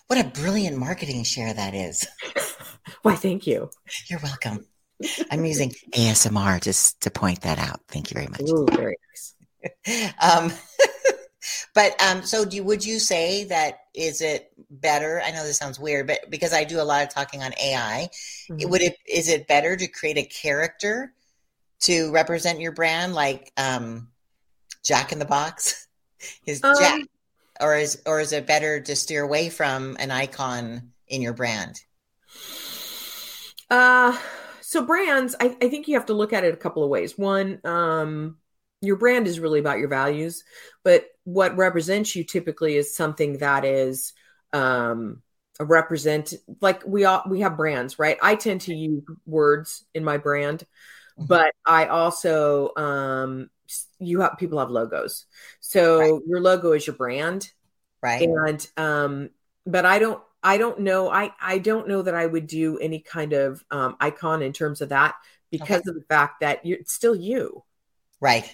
What 0.10 0.26
a 0.26 0.28
brilliant 0.28 0.76
marketing 0.76 1.24
share 1.24 1.54
that 1.54 1.76
is. 1.76 2.08
Why, 3.04 3.14
thank 3.14 3.46
you. 3.46 3.70
You're 4.08 4.20
welcome. 4.24 4.66
I'm 5.30 5.46
using 5.46 5.70
ASMR 5.92 6.60
just 6.60 7.00
to 7.02 7.12
point 7.12 7.42
that 7.42 7.60
out. 7.60 7.82
Thank 7.90 8.10
you 8.10 8.16
very 8.16 8.26
much. 8.26 8.42
Ooh, 8.42 8.66
very 8.72 8.98
nice. 9.08 10.14
um, 10.20 10.52
but 11.76 12.02
um, 12.02 12.24
so 12.24 12.44
do 12.44 12.56
you, 12.56 12.64
would 12.64 12.84
you 12.84 12.98
say 12.98 13.44
that 13.46 13.82
is 13.94 14.22
it 14.22 14.52
better? 14.72 15.22
I 15.24 15.30
know 15.30 15.44
this 15.44 15.60
sounds 15.60 15.80
weird, 15.80 16.08
but 16.08 16.28
because 16.32 16.54
I 16.54 16.64
do 16.64 16.82
a 16.82 16.84
lot 16.84 17.04
of 17.04 17.10
talking 17.10 17.44
on 17.44 17.54
AI, 17.64 18.10
mm-hmm. 18.50 18.68
would 18.68 18.82
it 18.82 18.98
is 19.08 19.30
it 19.30 19.48
better 19.48 19.78
to 19.78 19.88
create 19.88 20.18
a 20.18 20.24
character 20.24 21.14
to 21.82 22.12
represent 22.12 22.60
your 22.60 22.72
brand, 22.72 23.14
like 23.14 23.52
um, 23.58 24.08
Jack 24.84 25.12
in 25.12 25.20
the 25.20 25.26
Box, 25.26 25.88
is 26.48 26.64
um, 26.64 26.76
Jack, 26.80 27.02
or 27.60 27.76
is 27.76 28.02
or 28.06 28.20
is 28.20 28.34
it 28.34 28.48
better 28.48 28.80
to 28.80 28.96
steer 28.96 29.24
away 29.24 29.50
from 29.50 29.98
an 30.00 30.12
icon 30.12 30.92
in 31.08 31.22
your 31.22 31.34
brand? 31.34 31.82
Uh 33.70 34.18
so 34.70 34.86
brands, 34.86 35.36
I, 35.40 35.58
I 35.60 35.68
think 35.68 35.88
you 35.88 35.96
have 35.96 36.06
to 36.06 36.14
look 36.14 36.32
at 36.32 36.44
it 36.44 36.54
a 36.54 36.58
couple 36.58 36.84
of 36.84 36.92
ways. 36.92 37.18
One, 37.18 37.60
um, 37.66 38.38
your 38.82 38.98
brand 38.98 39.26
is 39.26 39.40
really 39.40 39.60
about 39.60 39.80
your 39.80 39.88
values, 39.88 40.44
but 40.84 41.06
what 41.24 41.58
represents 41.58 42.16
you 42.16 42.24
typically 42.24 42.76
is 42.76 42.96
something 42.96 43.40
that 43.40 43.66
is 43.66 44.14
um, 44.54 45.24
a 45.60 45.66
represent 45.66 46.36
like 46.62 46.86
we 46.86 47.04
all 47.06 47.24
we 47.28 47.40
have 47.40 47.58
brands, 47.58 47.98
right? 47.98 48.20
I 48.22 48.36
tend 48.36 48.62
to 48.62 48.76
use 48.76 49.02
words 49.26 49.86
in 49.96 50.04
my 50.04 50.18
brand, 50.18 50.60
mm-hmm. 51.18 51.26
but 51.26 51.52
I 51.66 51.88
also 51.88 52.72
um, 52.78 53.50
you 54.00 54.22
have 54.22 54.38
people 54.38 54.60
have 54.60 54.70
logos, 54.70 55.26
so 55.60 56.00
right. 56.00 56.22
your 56.28 56.42
logo 56.42 56.74
is 56.74 56.86
your 56.86 56.96
brand, 56.96 57.52
right? 58.02 58.28
And 58.28 58.68
um, 58.78 59.30
but 59.66 59.86
I 59.86 60.00
don't 60.00 60.22
I 60.44 60.58
don't 60.58 60.80
know 60.80 61.10
I 61.10 61.32
I 61.42 61.58
don't 61.58 61.88
know 61.88 62.02
that 62.02 62.16
I 62.16 62.26
would 62.26 62.48
do 62.48 62.78
any 62.80 63.00
kind 63.00 63.34
of 63.34 63.64
um, 63.72 63.96
icon 64.00 64.42
in 64.42 64.54
terms 64.54 64.82
of 64.82 64.90
that 64.90 65.16
because 65.52 65.82
okay. 65.82 65.90
of 65.90 65.96
the 65.96 66.06
fact 66.08 66.42
that 66.42 66.66
you're 66.66 66.80
it's 66.80 66.94
still 66.94 67.16
you, 67.16 67.64
right? 68.20 68.50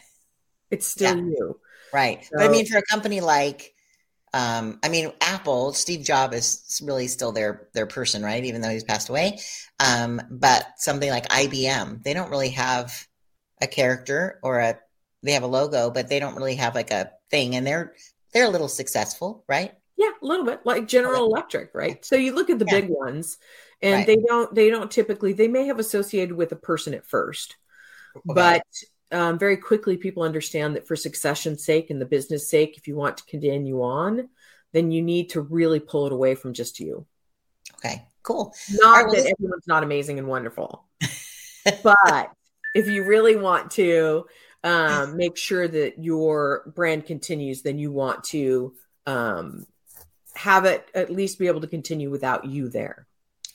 It's 0.71 0.87
still 0.87 1.17
yeah. 1.17 1.23
you. 1.23 1.59
Right. 1.93 2.25
So, 2.25 2.31
but 2.37 2.45
I 2.45 2.49
mean, 2.49 2.65
for 2.65 2.77
a 2.77 2.83
company 2.83 3.21
like, 3.21 3.73
um, 4.33 4.79
I 4.83 4.89
mean, 4.89 5.13
Apple, 5.21 5.71
Steve 5.71 6.05
Jobs 6.05 6.35
is 6.35 6.81
really 6.83 7.07
still 7.07 7.31
their 7.31 7.69
their 7.73 7.85
person, 7.85 8.21
right? 8.21 8.43
Even 8.43 8.61
though 8.61 8.69
he's 8.69 8.83
passed 8.83 9.09
away. 9.09 9.39
Um, 9.79 10.21
but 10.29 10.65
something 10.77 11.09
like 11.09 11.27
IBM, 11.29 12.03
they 12.03 12.13
don't 12.13 12.29
really 12.29 12.49
have 12.49 13.07
a 13.61 13.67
character 13.67 14.39
or 14.43 14.59
a 14.59 14.77
they 15.25 15.33
have 15.33 15.43
a 15.43 15.47
logo, 15.47 15.89
but 15.89 16.07
they 16.07 16.19
don't 16.19 16.35
really 16.35 16.55
have 16.55 16.75
like 16.75 16.91
a 16.91 17.11
thing, 17.29 17.55
and 17.55 17.65
they're 17.65 17.93
they're 18.33 18.45
a 18.45 18.49
little 18.49 18.67
successful, 18.67 19.43
right? 19.47 19.73
Yeah, 19.97 20.11
a 20.21 20.25
little 20.25 20.45
bit 20.45 20.61
like 20.65 20.87
General 20.87 21.25
Electric, 21.25 21.73
right? 21.73 22.03
So 22.05 22.15
you 22.15 22.35
look 22.35 22.49
at 22.49 22.59
the 22.59 22.65
yeah. 22.67 22.81
big 22.81 22.89
ones, 22.89 23.37
and 23.81 23.95
right. 23.95 24.07
they 24.07 24.17
don't 24.17 24.53
they 24.53 24.69
don't 24.69 24.91
typically 24.91 25.33
they 25.33 25.47
may 25.47 25.65
have 25.67 25.79
associated 25.79 26.35
with 26.35 26.51
a 26.51 26.57
person 26.57 26.93
at 26.93 27.07
first, 27.07 27.55
okay. 28.15 28.23
but 28.25 28.63
um, 29.11 29.39
very 29.39 29.57
quickly 29.57 29.97
people 29.97 30.23
understand 30.23 30.75
that 30.75 30.87
for 30.87 30.95
succession's 30.95 31.63
sake 31.63 31.89
and 31.89 31.99
the 31.99 32.05
business 32.05 32.49
sake, 32.49 32.77
if 32.77 32.87
you 32.87 32.95
want 32.95 33.17
to 33.17 33.25
continue 33.25 33.81
on, 33.81 34.29
then 34.73 34.91
you 34.91 35.01
need 35.01 35.31
to 35.31 35.41
really 35.41 35.79
pull 35.79 36.05
it 36.05 36.13
away 36.13 36.35
from 36.35 36.53
just 36.53 36.79
you. 36.79 37.05
Okay, 37.75 38.05
cool. 38.21 38.53
Not 38.73 39.05
right, 39.05 39.15
that 39.15 39.33
everyone's 39.39 39.67
not 39.67 39.83
amazing 39.83 40.19
and 40.19 40.27
wonderful, 40.27 40.85
but 41.83 42.31
if 42.75 42.87
you 42.87 43.03
really 43.05 43.37
want 43.37 43.71
to 43.71 44.25
um, 44.65 45.15
make 45.15 45.37
sure 45.37 45.67
that 45.67 46.03
your 46.03 46.63
brand 46.75 47.05
continues, 47.05 47.61
then 47.61 47.77
you 47.77 47.91
want 47.91 48.23
to 48.25 48.73
um, 49.05 49.67
have 50.33 50.65
it 50.65 50.89
at 50.95 51.11
least 51.11 51.37
be 51.37 51.47
able 51.47 51.61
to 51.61 51.67
continue 51.67 52.09
without 52.09 52.45
you 52.45 52.67
there. 52.67 53.05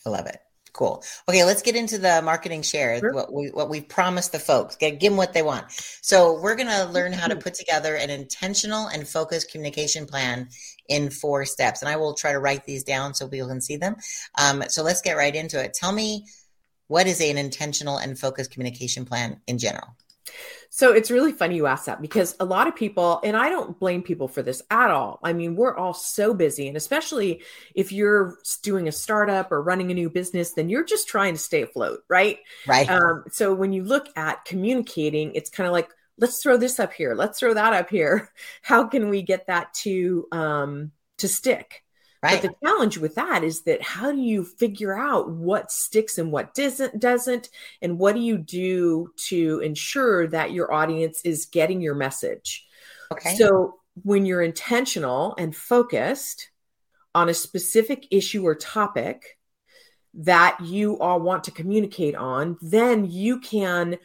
I 0.07 0.11
love 0.11 0.27
it. 0.27 0.39
Cool. 0.73 1.03
Okay, 1.29 1.45
let's 1.45 1.63
get 1.63 1.75
into 1.75 1.99
the 1.99 2.23
marketing 2.23 2.63
share. 2.63 3.01
Sure. 3.01 3.13
What 3.13 3.33
we 3.33 3.49
what 3.49 3.69
we 3.69 3.81
promised 3.81 4.31
the 4.31 4.39
folks. 4.39 4.77
Give 4.77 5.01
them 5.01 5.17
what 5.17 5.33
they 5.33 5.43
want. 5.43 5.65
So 6.01 6.41
we're 6.41 6.55
gonna 6.55 6.89
learn 6.93 7.13
how 7.13 7.27
to 7.27 7.35
put 7.35 7.55
together 7.55 7.97
an 7.97 8.09
intentional 8.09 8.87
and 8.87 9.07
focused 9.07 9.51
communication 9.51 10.07
plan 10.07 10.49
in 10.89 11.11
four 11.11 11.45
steps, 11.45 11.83
and 11.83 11.89
I 11.89 11.97
will 11.97 12.15
try 12.15 12.31
to 12.31 12.39
write 12.39 12.67
these 12.67 12.85
down 12.85 13.15
so 13.15 13.27
people 13.27 13.49
can 13.49 13.61
see 13.61 13.77
them. 13.77 13.97
Um, 14.39 14.63
so 14.69 14.85
let's 14.85 15.03
get 15.03 15.17
right 15.17 15.35
into 15.35 15.63
it. 15.63 15.75
Tell 15.75 15.91
me 15.91 16.27
what 16.87 17.09
is 17.09 17.21
an 17.21 17.37
intentional 17.37 17.99
and 17.99 18.17
focused 18.17 18.53
communication 18.53 19.05
plan 19.05 19.41
in 19.49 19.59
general. 19.59 19.97
So 20.73 20.93
it's 20.93 21.11
really 21.11 21.33
funny 21.33 21.57
you 21.57 21.67
ask 21.67 21.87
that 21.87 22.01
because 22.01 22.37
a 22.39 22.45
lot 22.45 22.69
of 22.69 22.77
people, 22.77 23.21
and 23.25 23.37
I 23.37 23.49
don't 23.49 23.79
blame 23.79 24.03
people 24.03 24.29
for 24.29 24.41
this 24.41 24.63
at 24.71 24.93
all. 24.93 25.19
I 25.23 25.33
mean, 25.33 25.57
we're 25.57 25.77
all 25.77 25.93
so 25.93 26.33
busy, 26.33 26.69
and 26.69 26.77
especially 26.77 27.43
if 27.75 27.91
you're 27.91 28.39
doing 28.63 28.87
a 28.87 28.93
startup 28.93 29.51
or 29.51 29.61
running 29.63 29.91
a 29.91 29.95
new 29.95 30.09
business, 30.09 30.53
then 30.53 30.69
you're 30.69 30.85
just 30.85 31.09
trying 31.09 31.35
to 31.35 31.41
stay 31.41 31.63
afloat, 31.63 32.05
right? 32.09 32.39
Right. 32.69 32.89
Um, 32.89 33.25
so 33.33 33.53
when 33.53 33.73
you 33.73 33.83
look 33.83 34.07
at 34.17 34.45
communicating, 34.45 35.35
it's 35.35 35.51
kind 35.51 35.67
of 35.67 35.73
like, 35.73 35.91
let's 36.19 36.41
throw 36.41 36.57
this 36.57 36.79
up 36.79 36.93
here, 36.93 37.17
let's 37.17 37.41
throw 37.41 37.53
that 37.53 37.73
up 37.73 37.91
here. 37.91 38.31
How 38.63 38.87
can 38.87 39.09
we 39.09 39.23
get 39.23 39.49
that 39.49 39.75
to 39.83 40.29
um, 40.31 40.93
to 41.19 41.27
stick? 41.27 41.83
Right. 42.23 42.43
But 42.43 42.51
the 42.51 42.67
challenge 42.67 42.99
with 42.99 43.15
that 43.15 43.43
is 43.45 43.63
that 43.63 43.81
how 43.81 44.13
do 44.13 44.21
you 44.21 44.45
figure 44.45 44.97
out 44.97 45.31
what 45.31 45.73
sticks 45.73 46.19
and 46.19 46.31
what 46.31 46.53
doesn't 46.53 47.01
doesn't 47.01 47.49
and 47.81 47.99
what 47.99 48.15
do 48.15 48.21
you 48.21 48.37
do 48.37 49.11
to 49.29 49.61
ensure 49.61 50.27
that 50.27 50.53
your 50.53 50.71
audience 50.73 51.23
is 51.25 51.47
getting 51.47 51.81
your 51.81 51.95
message? 51.95 52.67
Okay. 53.11 53.35
So 53.37 53.77
when 54.03 54.27
you're 54.27 54.43
intentional 54.43 55.35
and 55.39 55.57
focused 55.57 56.51
on 57.15 57.31
a 57.31 57.35
specific 57.35 58.07
issue 58.11 58.47
or 58.47 58.55
topic 58.55 59.39
that 60.13 60.59
you 60.61 60.99
all 60.99 61.21
want 61.21 61.45
to 61.45 61.51
communicate 61.51 62.17
on, 62.17 62.59
then 62.61 63.11
you 63.11 63.41
can 63.41 63.97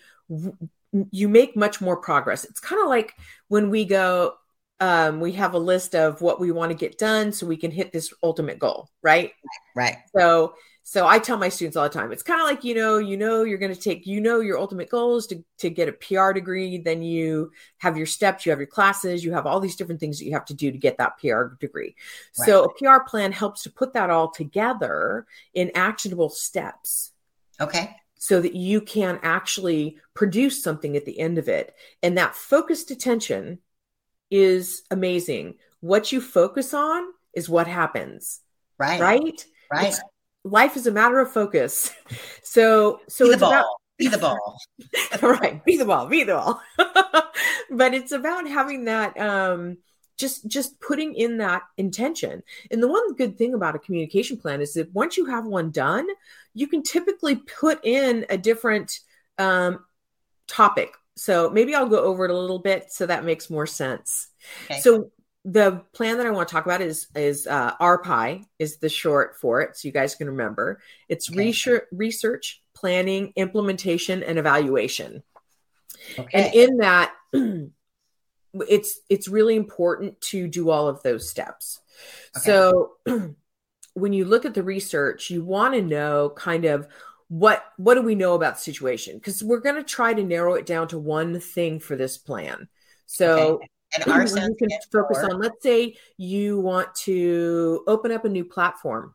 you 1.11 1.27
make 1.27 1.57
much 1.57 1.81
more 1.81 1.97
progress. 1.97 2.45
It's 2.45 2.61
kind 2.61 2.81
of 2.81 2.87
like 2.87 3.13
when 3.49 3.69
we 3.69 3.83
go 3.83 4.35
um, 4.79 5.19
we 5.19 5.33
have 5.33 5.53
a 5.53 5.59
list 5.59 5.95
of 5.95 6.21
what 6.21 6.39
we 6.39 6.51
want 6.51 6.71
to 6.71 6.77
get 6.77 6.97
done 6.97 7.31
so 7.31 7.47
we 7.47 7.57
can 7.57 7.71
hit 7.71 7.91
this 7.91 8.13
ultimate 8.21 8.59
goal, 8.59 8.89
right? 9.01 9.31
Right. 9.75 9.97
So 10.15 10.55
so 10.87 11.07
I 11.07 11.17
tell 11.17 11.37
my 11.37 11.49
students 11.49 11.75
all 11.75 11.83
the 11.83 11.89
time, 11.89 12.11
it's 12.11 12.21
kind 12.21 12.39
of 12.39 12.45
like, 12.45 12.63
you 12.63 12.75
know, 12.75 12.99
you 12.99 13.17
know, 13.17 13.43
you're 13.43 13.57
going 13.57 13.73
to 13.73 13.79
take, 13.79 14.05
you 14.05 14.21
know, 14.21 14.39
your 14.39 14.59
ultimate 14.59 14.87
goal 14.87 15.17
is 15.17 15.25
to, 15.27 15.43
to 15.57 15.71
get 15.71 15.89
a 15.89 15.93
PR 15.93 16.31
degree. 16.31 16.77
Then 16.77 17.01
you 17.01 17.51
have 17.79 17.97
your 17.97 18.05
steps, 18.05 18.45
you 18.45 18.51
have 18.51 18.59
your 18.59 18.67
classes, 18.67 19.25
you 19.25 19.33
have 19.33 19.47
all 19.47 19.59
these 19.59 19.75
different 19.75 19.99
things 19.99 20.19
that 20.19 20.25
you 20.25 20.33
have 20.33 20.45
to 20.45 20.53
do 20.53 20.71
to 20.71 20.77
get 20.77 20.99
that 20.99 21.17
PR 21.17 21.55
degree. 21.59 21.95
Right. 22.37 22.45
So 22.45 22.65
a 22.65 22.73
PR 22.75 23.03
plan 23.03 23.31
helps 23.31 23.63
to 23.63 23.71
put 23.71 23.93
that 23.93 24.11
all 24.11 24.29
together 24.29 25.25
in 25.55 25.71
actionable 25.73 26.29
steps. 26.29 27.13
Okay. 27.59 27.95
So 28.19 28.39
that 28.39 28.53
you 28.53 28.79
can 28.79 29.19
actually 29.23 29.97
produce 30.13 30.61
something 30.61 30.95
at 30.95 31.05
the 31.05 31.19
end 31.19 31.39
of 31.39 31.49
it. 31.49 31.73
And 32.03 32.19
that 32.19 32.35
focused 32.35 32.91
attention 32.91 33.57
is 34.29 34.83
amazing. 34.91 35.55
What 35.81 36.11
you 36.11 36.21
focus 36.21 36.73
on 36.73 37.03
is 37.33 37.49
what 37.49 37.67
happens. 37.67 38.41
Right. 38.77 38.99
Right. 38.99 39.45
Right. 39.71 39.87
It's, 39.87 40.01
life 40.43 40.75
is 40.77 40.87
a 40.87 40.91
matter 40.91 41.19
of 41.19 41.31
focus. 41.31 41.91
So, 42.43 43.01
so 43.09 43.25
be 43.25 43.31
it's 43.31 43.39
the 43.41 43.45
ball. 43.47 43.53
about 43.53 43.65
be 43.97 44.07
the 44.07 44.17
ball. 44.17 44.59
right. 45.21 45.65
Be 45.65 45.75
the 45.75 45.83
ball. 45.83 46.05
Be 46.05 46.23
the 46.23 46.35
ball. 46.35 46.61
but 47.69 47.93
it's 47.93 48.13
about 48.13 48.47
having 48.47 48.85
that, 48.85 49.19
um, 49.19 49.77
just 50.17 50.47
just 50.47 50.79
putting 50.79 51.13
in 51.15 51.39
that 51.39 51.63
intention 51.77 52.41
and 52.71 52.81
the 52.81 52.87
one 52.87 53.15
good 53.15 53.37
thing 53.37 53.53
about 53.53 53.75
a 53.75 53.79
communication 53.79 54.37
plan 54.37 54.61
is 54.61 54.73
that 54.73 54.93
once 54.93 55.17
you 55.17 55.25
have 55.25 55.45
one 55.45 55.71
done 55.71 56.07
you 56.53 56.67
can 56.67 56.81
typically 56.81 57.35
put 57.35 57.83
in 57.83 58.25
a 58.29 58.37
different 58.37 59.01
um, 59.37 59.83
topic 60.47 60.93
so 61.15 61.49
maybe 61.49 61.73
I'll 61.73 61.87
go 61.87 62.03
over 62.03 62.25
it 62.25 62.31
a 62.31 62.37
little 62.37 62.59
bit 62.59 62.91
so 62.91 63.05
that 63.05 63.23
makes 63.23 63.49
more 63.49 63.65
sense. 63.65 64.27
Okay. 64.65 64.79
So 64.79 65.11
the 65.45 65.83
plan 65.93 66.17
that 66.17 66.25
I 66.25 66.31
want 66.31 66.47
to 66.47 66.53
talk 66.53 66.65
about 66.65 66.81
is 66.81 67.07
is 67.15 67.45
uh, 67.45 67.75
RPI 67.77 68.45
is 68.57 68.77
the 68.77 68.89
short 68.89 69.39
for 69.39 69.61
it, 69.61 69.77
so 69.77 69.87
you 69.87 69.91
guys 69.91 70.15
can 70.15 70.27
remember. 70.27 70.81
It's 71.07 71.29
okay. 71.29 71.37
research, 71.37 71.83
research, 71.91 72.63
planning, 72.73 73.31
implementation, 73.35 74.23
and 74.23 74.39
evaluation. 74.39 75.23
Okay. 76.17 76.29
And 76.33 76.53
in 76.53 76.77
that, 76.77 77.13
it's 78.67 78.99
it's 79.07 79.27
really 79.27 79.55
important 79.55 80.19
to 80.21 80.47
do 80.47 80.71
all 80.71 80.87
of 80.87 81.03
those 81.03 81.29
steps. 81.29 81.79
Okay. 82.37 82.45
So 82.45 82.93
when 83.93 84.13
you 84.13 84.25
look 84.25 84.45
at 84.45 84.55
the 84.55 84.63
research, 84.63 85.29
you 85.29 85.43
want 85.43 85.75
to 85.75 85.81
know 85.81 86.31
kind 86.35 86.65
of 86.65 86.87
what 87.27 87.65
what 87.77 87.95
do 87.95 88.01
we 88.01 88.15
know 88.15 88.33
about 88.33 88.55
the 88.55 88.61
situation? 88.61 89.17
Because 89.17 89.43
we're 89.43 89.59
going 89.59 89.75
to 89.75 89.83
try 89.83 90.13
to 90.13 90.23
narrow 90.23 90.53
it 90.53 90.65
down 90.65 90.87
to 90.89 90.99
one 90.99 91.39
thing 91.39 91.79
for 91.79 91.95
this 91.95 92.17
plan. 92.17 92.67
So 93.05 93.55
okay. 93.55 93.69
and 93.95 94.11
our 94.11 94.23
you 94.25 94.55
can 94.57 94.69
focus 94.91 95.17
on 95.19 95.39
let's 95.39 95.61
say 95.61 95.95
you 96.17 96.59
want 96.59 96.93
to 96.95 97.83
open 97.87 98.11
up 98.11 98.25
a 98.25 98.29
new 98.29 98.45
platform 98.45 99.13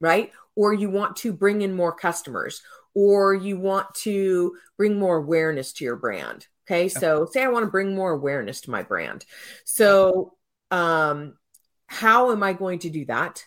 right? 0.00 0.30
Or 0.54 0.72
you 0.72 0.90
want 0.90 1.16
to 1.16 1.32
bring 1.32 1.62
in 1.62 1.74
more 1.74 1.92
customers 1.92 2.62
or 2.94 3.34
you 3.34 3.58
want 3.58 3.92
to 3.94 4.56
bring 4.76 4.96
more 4.96 5.16
awareness 5.16 5.72
to 5.72 5.84
your 5.84 5.96
brand 5.96 6.46
okay, 6.68 6.82
okay. 6.82 6.88
so 6.88 7.26
say 7.30 7.42
i 7.42 7.48
want 7.48 7.64
to 7.64 7.70
bring 7.70 7.94
more 7.94 8.12
awareness 8.12 8.60
to 8.62 8.70
my 8.70 8.82
brand. 8.82 9.24
So 9.64 10.34
um 10.70 11.34
how 11.86 12.32
am 12.32 12.42
i 12.42 12.52
going 12.52 12.80
to 12.80 12.90
do 12.90 13.06
that? 13.06 13.44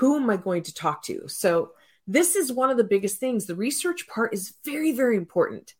Who 0.00 0.16
am 0.16 0.28
i 0.30 0.36
going 0.36 0.64
to 0.64 0.74
talk 0.74 1.02
to? 1.04 1.28
So 1.28 1.72
this 2.06 2.36
is 2.36 2.52
one 2.52 2.70
of 2.70 2.76
the 2.76 2.84
biggest 2.84 3.18
things. 3.18 3.46
The 3.46 3.56
research 3.56 4.06
part 4.08 4.32
is 4.32 4.54
very, 4.64 4.92
very 4.92 5.16
important 5.16 5.74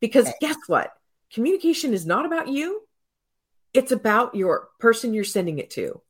because 0.00 0.30
guess 0.40 0.56
what? 0.66 0.92
Communication 1.32 1.92
is 1.92 2.06
not 2.06 2.26
about 2.26 2.48
you, 2.48 2.82
it's 3.74 3.92
about 3.92 4.34
your 4.34 4.68
person 4.78 5.14
you're 5.14 5.24
sending 5.24 5.58
it 5.58 5.70
to. 5.70 6.00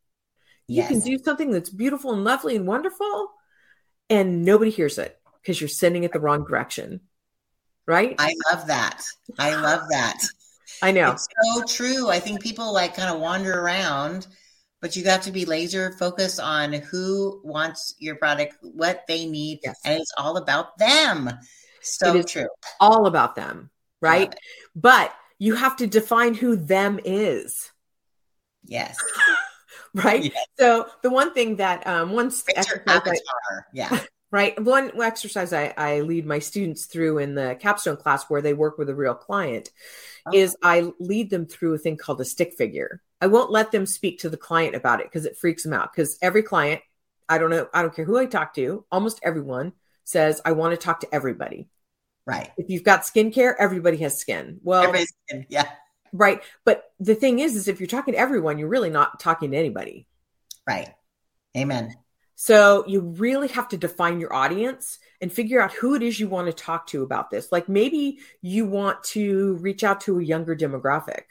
Yes. 0.69 0.91
You 0.91 0.97
can 0.97 1.07
do 1.07 1.25
something 1.25 1.51
that's 1.51 1.71
beautiful 1.71 2.13
and 2.13 2.25
lovely 2.25 2.57
and 2.57 2.67
wonderful, 2.67 3.31
and 4.11 4.45
nobody 4.45 4.71
hears 4.71 4.99
it 4.99 5.17
because 5.41 5.61
you're 5.61 5.69
sending 5.69 6.05
it 6.05 6.13
the 6.13 6.21
wrong 6.21 6.45
direction. 6.45 7.01
Right? 7.87 8.17
I 8.19 8.35
love 8.51 8.67
that. 8.67 9.05
I 9.39 9.55
love 9.55 9.83
that. 9.91 10.19
I 10.83 10.91
know. 10.91 11.13
It's 11.13 11.29
so 11.55 11.63
true. 11.63 12.11
I 12.11 12.19
think 12.19 12.43
people 12.43 12.73
like 12.73 12.97
kind 12.97 13.15
of 13.15 13.21
wander 13.21 13.61
around 13.61 14.27
but 14.81 14.97
you 14.97 15.05
have 15.05 15.23
to 15.23 15.31
be 15.31 15.45
laser 15.45 15.93
focused 15.93 16.41
on 16.41 16.73
who 16.73 17.41
wants 17.45 17.95
your 17.99 18.17
product, 18.17 18.57
what 18.61 19.05
they 19.09 19.27
need, 19.27 19.61
yes. 19.63 19.81
and 19.85 20.01
it's 20.01 20.13
all 20.19 20.37
about 20.37 20.77
them. 20.79 21.31
So 21.83 22.23
true. 22.23 22.49
All 22.81 23.07
about 23.07 23.37
them, 23.37 23.71
right? 24.01 24.35
But 24.75 25.15
you 25.39 25.55
have 25.55 25.77
to 25.77 25.87
define 25.87 26.35
who 26.35 26.57
them 26.57 26.99
is. 27.05 27.71
Yes. 28.65 28.97
right. 29.95 30.25
Yes. 30.25 30.47
So 30.59 30.87
the 31.03 31.11
one 31.11 31.33
thing 31.33 31.57
that 31.57 31.87
um 31.87 32.13
exercise 32.19 32.83
I, 32.87 33.19
yeah. 33.73 34.01
Right. 34.37 34.63
One 34.63 34.93
exercise 35.01 35.55
I, 35.55 35.73
I 35.79 36.01
lead 36.01 36.27
my 36.27 36.41
students 36.41 36.85
through 36.85 37.17
in 37.17 37.35
the 37.35 37.57
capstone 37.59 37.97
class 37.97 38.29
where 38.29 38.43
they 38.43 38.53
work 38.53 38.77
with 38.77 38.91
a 38.91 38.95
real 38.95 39.15
client 39.15 39.71
oh. 40.27 40.33
is 40.35 40.55
I 40.63 40.93
lead 41.01 41.31
them 41.31 41.47
through 41.47 41.73
a 41.73 41.79
thing 41.79 41.97
called 41.97 42.21
a 42.21 42.25
stick 42.27 42.53
figure. 42.53 43.01
I 43.23 43.29
won't 43.29 43.51
let 43.51 43.73
them 43.73 43.87
speak 43.87 44.19
to 44.19 44.29
the 44.29 44.37
client 44.37 44.75
about 44.75 45.01
it 45.01 45.07
because 45.07 45.25
it 45.25 45.39
freaks 45.39 45.63
them 45.63 45.73
out. 45.73 45.91
Because 45.91 46.19
every 46.21 46.43
client, 46.43 46.83
I 47.31 47.39
don't 47.39 47.49
know, 47.49 47.67
I 47.73 47.81
don't 47.81 47.97
care 47.97 48.05
who 48.05 48.19
I 48.19 48.27
talk 48.27 48.53
to, 48.57 48.85
almost 48.93 49.21
everyone 49.23 49.73
says, 50.05 50.43
I 50.45 50.53
want 50.53 50.73
to 50.73 50.77
talk 50.77 51.01
to 51.01 51.15
everybody. 51.15 51.71
Right. 52.27 52.51
If 52.59 52.69
you've 52.69 52.85
got 52.85 53.05
skincare, 53.05 53.55
everybody 53.59 53.97
has 53.99 54.19
skin. 54.19 54.61
Well, 54.63 54.93
skin. 54.93 55.47
yeah. 55.49 55.71
Right. 56.13 56.43
But 56.67 56.85
the 57.01 57.15
thing 57.15 57.39
is, 57.39 57.57
is 57.57 57.69
if 57.69 57.81
you're 57.81 57.87
talking 57.87 58.13
to 58.13 58.21
everyone, 58.21 58.59
you're 58.59 58.69
really 58.69 58.91
not 58.91 59.19
talking 59.19 59.53
to 59.53 59.57
anybody. 59.57 60.07
Right. 60.69 60.91
Amen. 61.57 61.95
So 62.37 62.85
you 62.87 63.01
really 63.01 63.49
have 63.49 63.69
to 63.69 63.79
define 63.79 64.21
your 64.21 64.33
audience 64.33 64.99
and 65.21 65.33
figure 65.33 65.61
out 65.61 65.73
who 65.73 65.95
it 65.95 66.03
is 66.03 66.21
you 66.21 66.29
want 66.29 66.47
to 66.47 66.53
talk 66.53 66.87
to 66.89 67.03
about 67.03 67.31
this. 67.31 67.51
Like 67.51 67.69
maybe 67.69 68.19
you 68.43 68.67
want 68.67 69.03
to 69.05 69.55
reach 69.57 69.83
out 69.83 70.03
to 70.03 70.19
a 70.21 70.23
younger 70.23 70.55
demographic. 70.55 71.23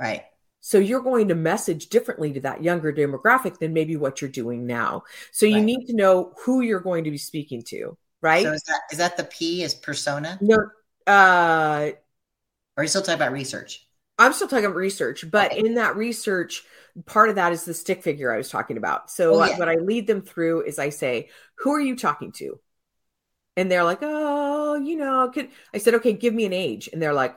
Right. 0.00 0.24
So 0.60 0.78
you're 0.78 1.02
going 1.02 1.28
to 1.28 1.34
message 1.34 1.88
differently 1.88 2.32
to 2.32 2.40
that 2.40 2.62
younger 2.62 2.92
demographic 2.92 3.58
than 3.58 3.74
maybe 3.74 3.96
what 3.96 4.20
you're 4.20 4.30
doing 4.30 4.66
now. 4.66 5.04
So 5.32 5.44
you 5.44 5.56
right. 5.56 5.64
need 5.64 5.86
to 5.86 5.94
know 5.94 6.32
who 6.44 6.62
you're 6.62 6.80
going 6.80 7.04
to 7.04 7.10
be 7.10 7.18
speaking 7.18 7.62
to, 7.64 7.96
right? 8.22 8.42
So 8.42 8.52
is 8.52 8.62
that 8.62 8.80
is 8.90 8.98
that 8.98 9.16
the 9.18 9.24
P 9.24 9.62
is 9.62 9.74
persona? 9.74 10.38
No, 10.40 10.56
uh 11.06 11.90
are 12.76 12.82
you 12.82 12.88
still 12.88 13.02
talking 13.02 13.20
about 13.20 13.32
research? 13.32 13.86
I'm 14.18 14.32
still 14.32 14.48
talking 14.48 14.64
about 14.64 14.76
research, 14.76 15.30
but 15.30 15.52
okay. 15.52 15.60
in 15.60 15.74
that 15.74 15.96
research, 15.96 16.64
part 17.06 17.28
of 17.28 17.36
that 17.36 17.52
is 17.52 17.64
the 17.64 17.74
stick 17.74 18.02
figure 18.02 18.32
I 18.32 18.38
was 18.38 18.50
talking 18.50 18.76
about. 18.76 19.10
So 19.10 19.40
oh, 19.40 19.44
yeah. 19.44 19.58
what 19.58 19.68
I 19.68 19.74
lead 19.74 20.06
them 20.06 20.22
through 20.22 20.64
is 20.64 20.78
I 20.78 20.90
say, 20.90 21.28
"Who 21.58 21.72
are 21.72 21.80
you 21.80 21.96
talking 21.96 22.32
to?" 22.32 22.58
And 23.56 23.70
they're 23.70 23.84
like, 23.84 23.98
"Oh, 24.02 24.76
you 24.76 24.96
know, 24.96 25.30
could 25.32 25.50
I 25.74 25.78
said, 25.78 25.94
"Okay, 25.94 26.12
give 26.12 26.34
me 26.34 26.44
an 26.44 26.52
age." 26.52 26.88
And 26.92 27.00
they're 27.02 27.12
like, 27.12 27.36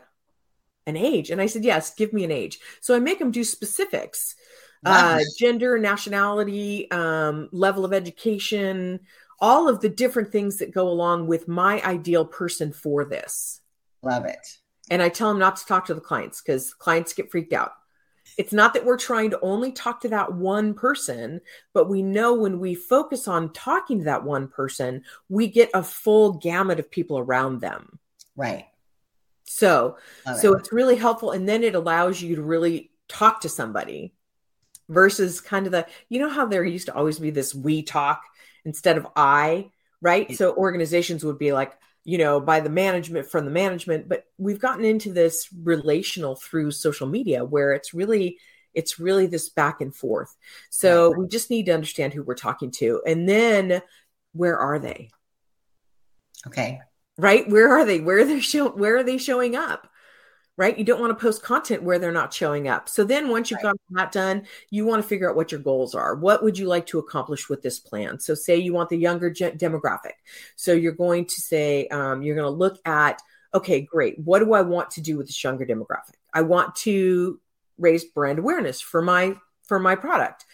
an 0.88 0.98
age? 0.98 1.30
And 1.30 1.42
I 1.42 1.46
said, 1.46 1.64
yes, 1.64 1.94
give 1.94 2.14
me 2.14 2.24
an 2.24 2.32
age. 2.32 2.60
So 2.82 2.96
I 2.96 3.00
make 3.00 3.20
them 3.20 3.32
do 3.32 3.44
specifics. 3.44 4.36
uh, 4.84 5.20
gender, 5.38 5.78
nationality, 5.78 6.90
um, 6.90 7.50
level 7.52 7.86
of 7.86 7.94
education, 7.94 9.00
all 9.40 9.70
of 9.70 9.80
the 9.80 9.90
different 9.90 10.32
things 10.32 10.58
that 10.58 10.74
go 10.74 10.88
along 10.90 11.28
with 11.28 11.48
my 11.48 11.82
ideal 11.84 12.26
person 12.26 12.74
for 12.74 13.06
this. 13.06 13.62
Love 14.02 14.26
it. 14.26 14.58
And 14.90 15.02
I 15.02 15.10
tell 15.10 15.30
them 15.30 15.38
not 15.38 15.58
to 15.58 15.66
talk 15.68 15.86
to 15.86 15.94
the 15.94 16.02
clients 16.02 16.42
because 16.42 16.74
clients 16.74 17.14
get 17.14 17.30
freaked 17.30 17.54
out. 17.54 17.74
It's 18.42 18.52
not 18.52 18.74
that 18.74 18.86
we're 18.86 18.98
trying 18.98 19.30
to 19.30 19.40
only 19.42 19.72
talk 19.72 20.02
to 20.02 20.10
that 20.10 20.34
one 20.34 20.74
person, 20.74 21.42
but 21.74 21.88
we 21.88 22.02
know 22.02 22.34
when 22.34 22.60
we 22.60 22.74
focus 22.74 23.28
on 23.28 23.54
talking 23.54 24.00
to 24.00 24.06
that 24.06 24.24
one 24.24 24.48
person, 24.48 25.04
we 25.30 25.46
get 25.46 25.70
a 25.76 25.84
full 25.84 26.40
gamut 26.40 26.80
of 26.80 26.90
people 26.90 27.20
around 27.20 27.62
them. 27.62 28.00
Right. 28.36 28.66
So, 29.44 29.98
Love 30.26 30.40
so 30.40 30.54
it. 30.56 30.62
it's 30.62 30.74
really 30.74 30.96
helpful. 30.96 31.30
And 31.30 31.48
then 31.48 31.64
it 31.64 31.76
allows 31.76 32.20
you 32.20 32.38
to 32.38 32.42
really 32.42 32.90
talk 33.08 33.42
to 33.42 33.50
somebody 33.50 34.16
versus 34.90 35.40
kind 35.40 35.68
of 35.68 35.72
the, 35.72 35.86
you 36.10 36.20
know, 36.20 36.30
how 36.30 36.48
there 36.48 36.66
used 36.66 36.88
to 36.88 36.96
always 36.96 37.20
be 37.20 37.30
this 37.30 37.54
we 37.54 37.84
talk 37.84 38.24
instead 38.66 38.98
of 38.98 39.06
I, 39.16 39.70
right? 40.02 40.36
So 40.36 40.56
organizations 40.56 41.24
would 41.24 41.38
be 41.38 41.54
like, 41.54 41.74
you 42.04 42.18
know, 42.18 42.40
by 42.40 42.60
the 42.60 42.70
management 42.70 43.30
from 43.30 43.46
the 43.46 43.52
management, 43.52 44.10
but 44.10 44.26
we've 44.38 44.60
gotten 44.60 44.86
into 44.86 45.14
this 45.14 45.48
relational 45.64 46.36
through 46.36 46.72
social 46.72 47.08
media 47.08 47.46
where 47.46 47.74
it's 47.74 47.94
really, 47.94 48.40
it's 48.74 49.00
really 49.00 49.28
this 49.28 49.50
back 49.50 49.82
and 49.82 49.96
forth. 49.96 50.36
So 50.70 51.12
we 51.12 51.28
just 51.28 51.50
need 51.50 51.68
to 51.68 51.74
understand 51.74 52.14
who 52.14 52.24
we're 52.24 52.36
talking 52.36 52.72
to. 52.72 53.02
And 53.06 53.28
then 53.28 53.82
where 54.34 54.58
are 54.58 54.80
they? 54.80 55.12
Okay 56.48 56.80
right? 57.18 57.48
Where 57.50 57.70
are 57.70 57.86
they? 57.86 58.00
Where 58.00 58.20
are 58.20 58.26
they 58.26 58.40
show 58.40 58.70
where 58.70 58.98
are 58.98 59.04
they 59.04 59.18
showing 59.18 59.56
up? 59.56 59.88
Right? 60.62 60.78
You 60.78 60.86
don't 60.86 61.00
want 61.00 61.10
to 61.10 61.20
post 61.20 61.42
content 61.42 61.82
where 61.82 61.98
they're 61.98 62.12
not 62.12 62.32
showing 62.32 62.68
up. 62.68 62.88
So 62.88 63.04
then 63.04 63.30
once 63.30 63.50
you've 63.50 63.64
right. 63.64 63.74
got 63.74 63.78
that 63.90 64.12
done, 64.12 64.46
you 64.70 64.86
want 64.86 65.02
to 65.02 65.08
figure 65.10 65.28
out 65.28 65.36
what 65.36 65.52
your 65.52 65.60
goals 65.60 65.96
are. 65.96 66.14
What 66.14 66.44
would 66.44 66.56
you 66.56 66.68
like 66.68 66.86
to 66.88 67.00
accomplish 67.00 67.50
with 67.50 67.64
this 67.64 67.80
plan? 67.80 68.20
So 68.20 68.36
say 68.36 68.58
you 68.58 68.72
want 68.72 68.90
the 68.90 68.98
younger 68.98 69.32
ge- 69.32 69.58
demographic. 69.58 70.20
So 70.56 70.74
you're 70.74 70.92
going 70.92 71.26
to 71.26 71.42
say 71.42 71.88
um, 71.88 72.22
you're 72.22 72.36
going 72.36 72.46
to 72.46 72.56
look 72.56 72.78
at 72.86 73.24
okay, 73.56 73.82
great. 73.82 74.20
What 74.20 74.38
do 74.38 74.54
I 74.54 74.62
want 74.62 74.92
to 74.92 75.02
do 75.02 75.18
with 75.18 75.26
this 75.26 75.44
younger 75.44 75.66
demographic? 75.66 76.14
I 76.32 76.44
want 76.44 76.76
to 76.76 77.40
raise 77.80 78.06
brand 78.06 78.38
awareness 78.38 78.82
for 78.82 79.02
my 79.02 79.38
for 79.64 79.80
my 79.80 79.96
product. 79.96 80.46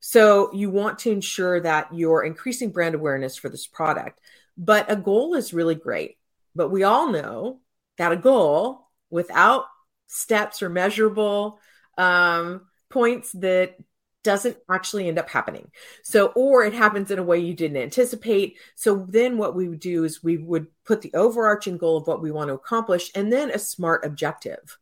So 0.00 0.52
you 0.52 0.68
want 0.68 0.98
to 1.00 1.12
ensure 1.12 1.60
that 1.60 1.94
you're 1.94 2.24
increasing 2.24 2.72
brand 2.72 2.96
awareness 2.96 3.36
for 3.36 3.48
this 3.48 3.68
product. 3.68 4.18
But 4.56 4.90
a 4.90 4.96
goal 4.96 5.34
is 5.34 5.54
really 5.54 5.76
great. 5.76 6.18
But 6.56 6.70
we 6.70 6.82
all 6.82 7.12
know 7.12 7.60
that 7.98 8.10
a 8.10 8.16
goal 8.16 8.83
without 9.14 9.66
steps 10.08 10.60
or 10.60 10.68
measurable 10.68 11.60
um, 11.96 12.62
points 12.90 13.30
that 13.32 13.76
doesn't 14.24 14.56
actually 14.68 15.06
end 15.06 15.18
up 15.18 15.30
happening. 15.30 15.70
So, 16.02 16.32
or 16.34 16.64
it 16.64 16.72
happens 16.72 17.10
in 17.10 17.18
a 17.20 17.22
way 17.22 17.38
you 17.38 17.54
didn't 17.54 17.76
anticipate. 17.76 18.56
So, 18.74 19.06
then 19.08 19.38
what 19.38 19.54
we 19.54 19.68
would 19.68 19.80
do 19.80 20.02
is 20.04 20.24
we 20.24 20.38
would 20.38 20.66
put 20.84 21.02
the 21.02 21.14
overarching 21.14 21.76
goal 21.76 21.96
of 21.96 22.06
what 22.08 22.22
we 22.22 22.32
want 22.32 22.48
to 22.48 22.54
accomplish 22.54 23.12
and 23.14 23.32
then 23.32 23.50
a 23.50 23.58
smart 23.58 24.04
objective. 24.04 24.78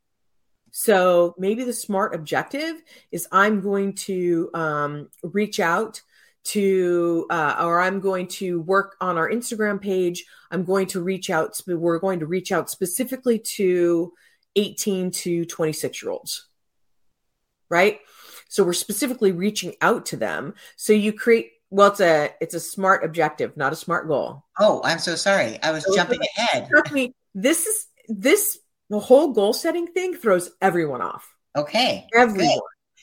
So, 0.71 1.35
maybe 1.39 1.65
the 1.65 1.73
smart 1.73 2.15
objective 2.15 2.83
is 3.11 3.29
I'm 3.31 3.61
going 3.61 3.95
to 4.07 4.49
um, 4.55 5.09
reach 5.23 5.61
out 5.61 6.01
to 6.45 7.27
uh, 7.31 7.57
or 7.61 7.81
i'm 7.81 8.01
going 8.01 8.27
to 8.27 8.61
work 8.63 8.97
on 9.01 9.17
our 9.17 9.31
instagram 9.31 9.81
page. 9.81 10.25
I'm 10.51 10.65
going 10.65 10.87
to 10.89 11.03
reach 11.03 11.31
out 11.31 11.59
we're 11.67 11.99
going 11.99 12.21
to 12.21 12.27
reach 12.27 12.53
out 12.53 12.69
specifically 12.69 13.39
to 13.39 14.13
18 14.57 15.11
to 15.11 15.45
26 15.47 16.03
year 16.03 16.13
olds. 16.13 16.49
Right? 17.71 18.01
So 18.49 18.65
we're 18.65 18.75
specifically 18.75 19.33
reaching 19.33 19.75
out 19.81 20.05
to 20.07 20.17
them. 20.17 20.55
So 20.77 20.93
you 20.93 21.13
create 21.13 21.53
well 21.71 21.89
it's 21.89 22.01
a 22.01 22.31
it's 22.41 22.55
a 22.55 22.61
smart 22.61 23.03
objective 23.05 23.57
not 23.57 23.73
a 23.73 23.77
smart 23.77 24.09
goal. 24.09 24.45
Oh 24.59 24.83
i'm 24.85 24.99
so 24.99 25.15
sorry. 25.15 25.63
I 25.63 25.71
was 25.71 25.85
so 25.85 25.95
jumping 25.95 26.21
ahead. 26.39 26.69
me 26.93 27.15
this 27.35 27.67
is 27.67 27.87
this 28.09 28.59
the 28.91 28.99
whole 28.99 29.33
goal 29.33 29.55
setting 29.55 29.87
thing 29.87 30.15
throws 30.15 30.51
everyone 30.61 31.01
off. 31.01 31.35
Okay 31.57 32.07
everyone. 32.15 32.47
good. 32.47 32.61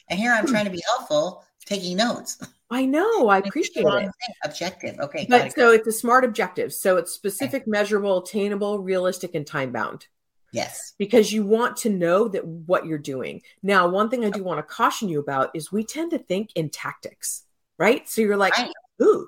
and 0.10 0.19
here 0.19 0.32
i'm 0.34 0.45
trying 0.45 0.65
to 0.65 0.71
be 0.71 0.84
helpful 0.86 1.43
taking 1.69 1.97
notes 1.97 2.38
I 2.71 2.86
know. 2.86 3.29
I 3.29 3.38
appreciate 3.45 3.86
it. 3.86 4.12
Objective. 4.43 4.99
Okay. 4.99 5.25
But 5.27 5.53
so 5.53 5.71
it's 5.71 5.88
a 5.88 5.91
smart 5.91 6.23
objective. 6.23 6.73
So 6.73 6.97
it's 6.97 7.12
specific, 7.12 7.63
okay. 7.63 7.71
measurable, 7.71 8.19
attainable, 8.19 8.79
realistic, 8.79 9.36
and 9.36 9.45
time 9.45 9.71
bound. 9.71 10.08
Yes. 10.51 10.93
Because 10.97 11.32
you 11.32 11.45
want 11.45 11.77
to 11.77 11.89
know 11.89 12.27
that 12.27 12.45
what 12.45 12.86
you're 12.86 12.97
doing. 12.97 13.41
Now, 13.62 13.88
one 13.88 14.10
thing 14.10 14.25
I 14.25 14.29
do 14.29 14.43
want 14.43 14.58
to 14.58 14.63
caution 14.63 15.10
you 15.10 15.19
about 15.19 15.51
is 15.53 15.71
we 15.71 15.84
tend 15.84 16.12
to 16.12 16.17
think 16.17 16.51
in 16.55 16.69
tactics, 16.69 17.43
right? 17.77 18.08
So 18.10 18.21
you're 18.21 18.38
like, 18.38 18.58
right. 18.58 18.71
ooh, 19.01 19.27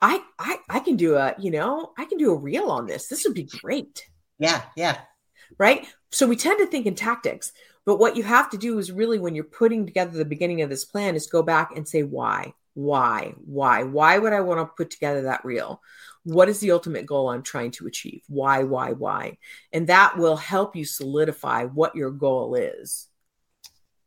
I, 0.00 0.22
I 0.38 0.58
I 0.68 0.80
can 0.80 0.96
do 0.96 1.16
a, 1.16 1.34
you 1.38 1.50
know, 1.50 1.92
I 1.96 2.04
can 2.04 2.18
do 2.18 2.32
a 2.32 2.36
reel 2.36 2.70
on 2.70 2.86
this. 2.86 3.08
This 3.08 3.24
would 3.24 3.34
be 3.34 3.44
great. 3.44 4.06
Yeah, 4.38 4.62
yeah. 4.76 4.98
Right? 5.58 5.86
So 6.10 6.26
we 6.26 6.36
tend 6.36 6.58
to 6.58 6.66
think 6.66 6.86
in 6.86 6.94
tactics. 6.94 7.52
But 7.88 7.98
what 7.98 8.16
you 8.16 8.22
have 8.22 8.50
to 8.50 8.58
do 8.58 8.78
is 8.78 8.92
really 8.92 9.18
when 9.18 9.34
you're 9.34 9.44
putting 9.44 9.86
together 9.86 10.10
the 10.10 10.26
beginning 10.26 10.60
of 10.60 10.68
this 10.68 10.84
plan 10.84 11.14
is 11.14 11.26
go 11.26 11.42
back 11.42 11.74
and 11.74 11.88
say 11.88 12.02
why 12.02 12.52
why 12.74 13.32
why 13.46 13.82
why 13.82 14.18
would 14.18 14.34
i 14.34 14.42
want 14.42 14.60
to 14.60 14.66
put 14.76 14.90
together 14.90 15.22
that 15.22 15.42
reel? 15.42 15.80
What 16.24 16.50
is 16.50 16.60
the 16.60 16.72
ultimate 16.72 17.06
goal 17.06 17.30
i'm 17.30 17.42
trying 17.42 17.70
to 17.70 17.86
achieve? 17.86 18.24
Why 18.28 18.64
why 18.64 18.92
why? 18.92 19.38
And 19.72 19.86
that 19.86 20.18
will 20.18 20.36
help 20.36 20.76
you 20.76 20.84
solidify 20.84 21.64
what 21.64 21.96
your 21.96 22.10
goal 22.10 22.56
is. 22.56 23.08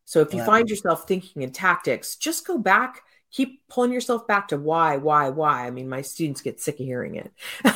So 0.04 0.20
if 0.20 0.32
you 0.32 0.44
find 0.44 0.70
yourself 0.70 1.08
thinking 1.08 1.42
in 1.42 1.50
tactics 1.50 2.14
just 2.14 2.46
go 2.46 2.58
back 2.58 3.02
keep 3.32 3.66
pulling 3.66 3.92
yourself 3.92 4.28
back 4.28 4.46
to 4.48 4.58
why 4.58 4.98
why 4.98 5.30
why. 5.30 5.66
I 5.66 5.72
mean 5.72 5.88
my 5.88 6.02
students 6.02 6.40
get 6.40 6.60
sick 6.60 6.78
of 6.78 6.86
hearing 6.86 7.16
it. 7.16 7.32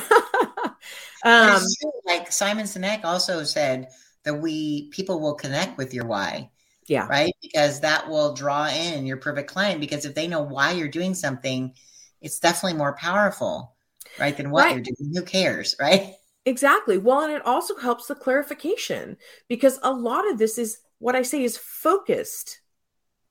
Um, 1.25 1.61
like 2.05 2.31
simon 2.31 2.65
sinek 2.65 3.03
also 3.03 3.43
said 3.43 3.89
that 4.27 4.35
we 4.35 4.89
people 4.89 5.19
will 5.19 5.35
connect 5.35 5.77
with 5.77 5.93
your 5.93 6.05
why 6.05 6.49
yeah. 6.87 7.05
Right. 7.07 7.35
Because 7.41 7.81
that 7.81 8.09
will 8.09 8.33
draw 8.33 8.67
in 8.67 9.05
your 9.05 9.17
perfect 9.17 9.51
client 9.51 9.81
because 9.81 10.05
if 10.05 10.15
they 10.15 10.27
know 10.27 10.41
why 10.41 10.71
you're 10.71 10.87
doing 10.87 11.13
something, 11.13 11.73
it's 12.21 12.39
definitely 12.39 12.77
more 12.77 12.95
powerful, 12.95 13.75
right? 14.19 14.35
Than 14.35 14.49
what 14.49 14.65
right. 14.65 14.75
you're 14.75 14.83
doing. 14.83 15.13
Who 15.13 15.21
cares? 15.23 15.75
Right. 15.81 16.15
Exactly. 16.45 16.97
Well, 16.97 17.23
and 17.23 17.33
it 17.33 17.45
also 17.45 17.75
helps 17.75 18.07
the 18.07 18.15
clarification 18.15 19.17
because 19.49 19.79
a 19.83 19.91
lot 19.91 20.31
of 20.31 20.37
this 20.37 20.57
is 20.57 20.79
what 20.99 21.13
I 21.13 21.21
say 21.21 21.43
is 21.43 21.57
focused, 21.57 22.61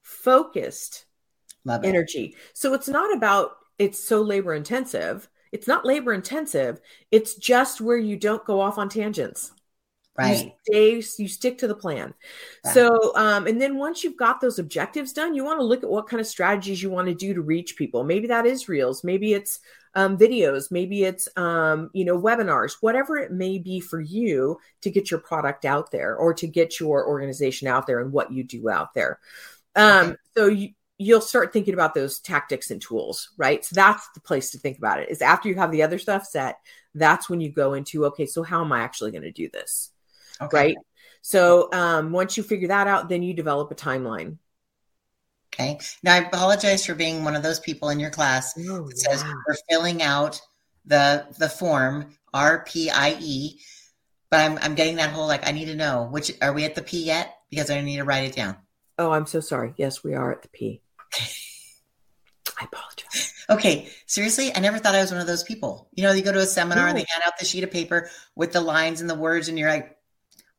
focused 0.02 1.06
Love 1.64 1.82
energy. 1.82 2.36
So 2.52 2.74
it's 2.74 2.88
not 2.88 3.16
about 3.16 3.52
it's 3.78 4.04
so 4.04 4.20
labor 4.20 4.52
intensive. 4.52 5.30
It's 5.50 5.66
not 5.66 5.86
labor 5.86 6.12
intensive. 6.12 6.78
It's 7.10 7.36
just 7.36 7.80
where 7.80 7.96
you 7.96 8.18
don't 8.18 8.44
go 8.44 8.60
off 8.60 8.76
on 8.76 8.90
tangents. 8.90 9.50
Right. 10.18 10.54
You 10.66 11.02
stay, 11.02 11.22
you 11.22 11.28
stick 11.28 11.58
to 11.58 11.68
the 11.68 11.74
plan. 11.74 12.14
Yeah. 12.64 12.72
So, 12.72 13.14
um, 13.16 13.46
and 13.46 13.60
then 13.60 13.76
once 13.76 14.02
you've 14.02 14.16
got 14.16 14.40
those 14.40 14.58
objectives 14.58 15.12
done, 15.12 15.34
you 15.34 15.44
want 15.44 15.60
to 15.60 15.64
look 15.64 15.82
at 15.82 15.90
what 15.90 16.08
kind 16.08 16.20
of 16.20 16.26
strategies 16.26 16.82
you 16.82 16.90
want 16.90 17.08
to 17.08 17.14
do 17.14 17.34
to 17.34 17.42
reach 17.42 17.76
people. 17.76 18.02
Maybe 18.02 18.26
that 18.28 18.46
is 18.46 18.68
reels, 18.68 19.04
maybe 19.04 19.34
it's 19.34 19.60
um, 19.94 20.16
videos, 20.16 20.70
maybe 20.70 21.04
it's, 21.04 21.28
um, 21.36 21.90
you 21.92 22.04
know, 22.04 22.18
webinars, 22.18 22.76
whatever 22.80 23.16
it 23.18 23.32
may 23.32 23.58
be 23.58 23.80
for 23.80 24.00
you 24.00 24.58
to 24.82 24.90
get 24.90 25.10
your 25.10 25.20
product 25.20 25.64
out 25.64 25.90
there 25.90 26.16
or 26.16 26.32
to 26.34 26.46
get 26.46 26.80
your 26.80 27.06
organization 27.06 27.68
out 27.68 27.86
there 27.86 28.00
and 28.00 28.12
what 28.12 28.32
you 28.32 28.42
do 28.44 28.70
out 28.70 28.94
there. 28.94 29.18
Um, 29.74 30.06
okay. 30.08 30.16
So 30.36 30.46
you, 30.46 30.70
you'll 30.98 31.20
start 31.20 31.52
thinking 31.52 31.74
about 31.74 31.94
those 31.94 32.20
tactics 32.20 32.70
and 32.70 32.80
tools, 32.80 33.30
right? 33.36 33.62
So 33.64 33.74
that's 33.74 34.08
the 34.14 34.20
place 34.20 34.50
to 34.52 34.58
think 34.58 34.78
about 34.78 34.98
it 34.98 35.10
is 35.10 35.20
after 35.20 35.48
you 35.48 35.56
have 35.56 35.70
the 35.70 35.82
other 35.82 35.98
stuff 35.98 36.24
set, 36.24 36.56
that's 36.94 37.28
when 37.28 37.42
you 37.42 37.50
go 37.50 37.74
into, 37.74 38.06
okay, 38.06 38.24
so 38.24 38.42
how 38.42 38.64
am 38.64 38.72
I 38.72 38.80
actually 38.80 39.10
going 39.10 39.22
to 39.22 39.30
do 39.32 39.50
this? 39.50 39.90
Okay. 40.40 40.56
Right. 40.56 40.76
So 41.22 41.68
um, 41.72 42.12
once 42.12 42.36
you 42.36 42.42
figure 42.42 42.68
that 42.68 42.86
out, 42.86 43.08
then 43.08 43.22
you 43.22 43.34
develop 43.34 43.70
a 43.70 43.74
timeline. 43.74 44.38
Okay. 45.52 45.78
Now 46.02 46.14
I 46.14 46.18
apologize 46.18 46.84
for 46.84 46.94
being 46.94 47.24
one 47.24 47.34
of 47.34 47.42
those 47.42 47.60
people 47.60 47.88
in 47.88 47.98
your 47.98 48.10
class 48.10 48.54
oh, 48.68 48.86
that 48.86 48.98
says 48.98 49.24
we're 49.24 49.56
filling 49.68 50.02
out 50.02 50.40
the 50.84 51.26
the 51.38 51.48
form 51.48 52.14
RPIE, 52.34 53.58
but 54.30 54.40
I'm 54.40 54.58
I'm 54.58 54.74
getting 54.74 54.96
that 54.96 55.10
whole 55.10 55.26
like 55.26 55.46
I 55.46 55.52
need 55.52 55.66
to 55.66 55.74
know 55.74 56.08
which 56.10 56.32
are 56.42 56.52
we 56.52 56.64
at 56.64 56.74
the 56.74 56.82
P 56.82 57.04
yet 57.04 57.34
because 57.50 57.70
I 57.70 57.80
need 57.80 57.96
to 57.96 58.04
write 58.04 58.24
it 58.24 58.36
down. 58.36 58.56
Oh, 58.98 59.10
I'm 59.10 59.26
so 59.26 59.40
sorry. 59.40 59.74
Yes, 59.76 60.04
we 60.04 60.14
are 60.14 60.32
at 60.32 60.42
the 60.42 60.48
P. 60.48 60.80
I 62.58 62.64
apologize. 62.64 63.34
Okay, 63.48 63.88
seriously, 64.06 64.54
I 64.54 64.60
never 64.60 64.78
thought 64.78 64.94
I 64.94 65.00
was 65.00 65.12
one 65.12 65.20
of 65.20 65.26
those 65.26 65.44
people. 65.44 65.88
You 65.92 66.02
know, 66.02 66.12
you 66.12 66.22
go 66.22 66.32
to 66.32 66.38
a 66.40 66.46
seminar 66.46 66.84
no. 66.84 66.88
and 66.90 66.98
they 66.98 67.06
hand 67.08 67.22
out 67.26 67.38
the 67.38 67.44
sheet 67.44 67.64
of 67.64 67.70
paper 67.70 68.10
with 68.34 68.52
the 68.52 68.60
lines 68.60 69.00
and 69.00 69.10
the 69.10 69.14
words, 69.14 69.48
and 69.48 69.58
you're 69.58 69.70
like, 69.70 69.96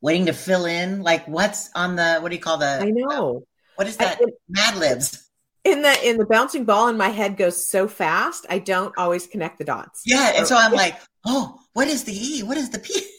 waiting 0.00 0.26
to 0.26 0.32
fill 0.32 0.64
in 0.64 1.02
like 1.02 1.26
what's 1.26 1.70
on 1.74 1.96
the 1.96 2.18
what 2.20 2.30
do 2.30 2.36
you 2.36 2.42
call 2.42 2.58
the 2.58 2.80
I 2.80 2.90
know. 2.90 3.44
What 3.76 3.86
is 3.86 3.96
that? 3.98 4.18
I, 4.20 4.26
Mad 4.48 4.76
libs. 4.76 5.28
In 5.64 5.82
the 5.82 6.08
in 6.08 6.16
the 6.16 6.26
bouncing 6.26 6.64
ball 6.64 6.88
in 6.88 6.96
my 6.96 7.08
head 7.08 7.36
goes 7.36 7.68
so 7.68 7.88
fast, 7.88 8.46
I 8.48 8.58
don't 8.58 8.96
always 8.96 9.26
connect 9.26 9.58
the 9.58 9.64
dots. 9.64 10.02
Yeah, 10.06 10.32
and 10.36 10.46
so 10.46 10.56
I'm 10.56 10.72
like, 10.72 10.96
oh, 11.26 11.58
what 11.74 11.88
is 11.88 12.04
the 12.04 12.12
E? 12.12 12.42
What 12.42 12.56
is 12.56 12.70
the 12.70 12.78
P? 12.78 12.94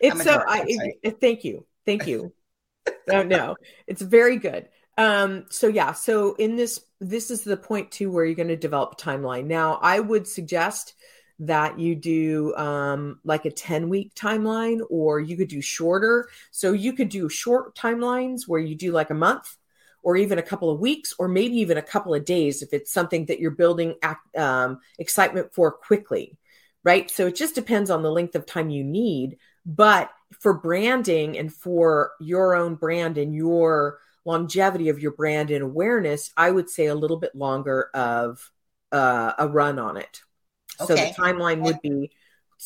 It's 0.00 0.22
so 0.22 0.42
I, 0.46 0.64
it, 1.02 1.20
thank 1.20 1.44
you. 1.44 1.66
Thank 1.84 2.06
you. 2.06 2.32
oh 3.10 3.22
no, 3.22 3.56
it's 3.86 4.00
very 4.00 4.38
good. 4.38 4.68
Um, 4.96 5.44
so 5.50 5.68
yeah, 5.68 5.92
so 5.92 6.34
in 6.34 6.56
this, 6.56 6.80
this 7.00 7.30
is 7.30 7.44
the 7.44 7.56
point 7.56 7.92
too 7.92 8.10
where 8.10 8.24
you're 8.24 8.34
going 8.34 8.48
to 8.48 8.56
develop 8.56 8.92
a 8.92 8.96
timeline. 8.96 9.44
Now, 9.44 9.78
I 9.82 10.00
would 10.00 10.26
suggest 10.26 10.94
that 11.40 11.78
you 11.78 11.94
do 11.94 12.54
um, 12.56 13.20
like 13.24 13.44
a 13.44 13.50
10 13.50 13.88
week 13.88 14.14
timeline, 14.14 14.80
or 14.90 15.20
you 15.20 15.36
could 15.36 15.48
do 15.48 15.60
shorter. 15.60 16.28
So 16.50 16.72
you 16.72 16.92
could 16.92 17.08
do 17.08 17.28
short 17.28 17.76
timelines 17.76 18.42
where 18.46 18.60
you 18.60 18.74
do 18.74 18.92
like 18.92 19.10
a 19.10 19.14
month 19.14 19.56
or 20.02 20.16
even 20.16 20.38
a 20.38 20.42
couple 20.42 20.70
of 20.70 20.80
weeks, 20.80 21.14
or 21.18 21.28
maybe 21.28 21.56
even 21.56 21.76
a 21.76 21.82
couple 21.82 22.14
of 22.14 22.24
days 22.24 22.62
if 22.62 22.72
it's 22.72 22.92
something 22.92 23.26
that 23.26 23.40
you're 23.40 23.50
building 23.50 23.94
um, 24.36 24.78
excitement 24.98 25.52
for 25.52 25.72
quickly, 25.72 26.38
right? 26.84 27.10
So 27.10 27.26
it 27.26 27.36
just 27.36 27.54
depends 27.54 27.90
on 27.90 28.02
the 28.02 28.10
length 28.10 28.34
of 28.34 28.46
time 28.46 28.70
you 28.70 28.84
need. 28.84 29.38
But 29.66 30.10
for 30.40 30.54
branding 30.54 31.36
and 31.36 31.52
for 31.52 32.12
your 32.20 32.54
own 32.54 32.76
brand 32.76 33.18
and 33.18 33.34
your 33.34 33.98
longevity 34.24 34.88
of 34.88 35.00
your 35.00 35.12
brand 35.12 35.50
and 35.50 35.62
awareness, 35.62 36.30
I 36.36 36.50
would 36.50 36.70
say 36.70 36.86
a 36.86 36.94
little 36.94 37.18
bit 37.18 37.34
longer 37.34 37.90
of 37.92 38.50
uh, 38.92 39.32
a 39.38 39.48
run 39.48 39.78
on 39.78 39.96
it. 39.96 40.22
Okay. 40.80 40.86
So 40.86 40.94
the 40.94 41.14
timeline 41.14 41.60
would 41.62 41.80
be, 41.82 42.10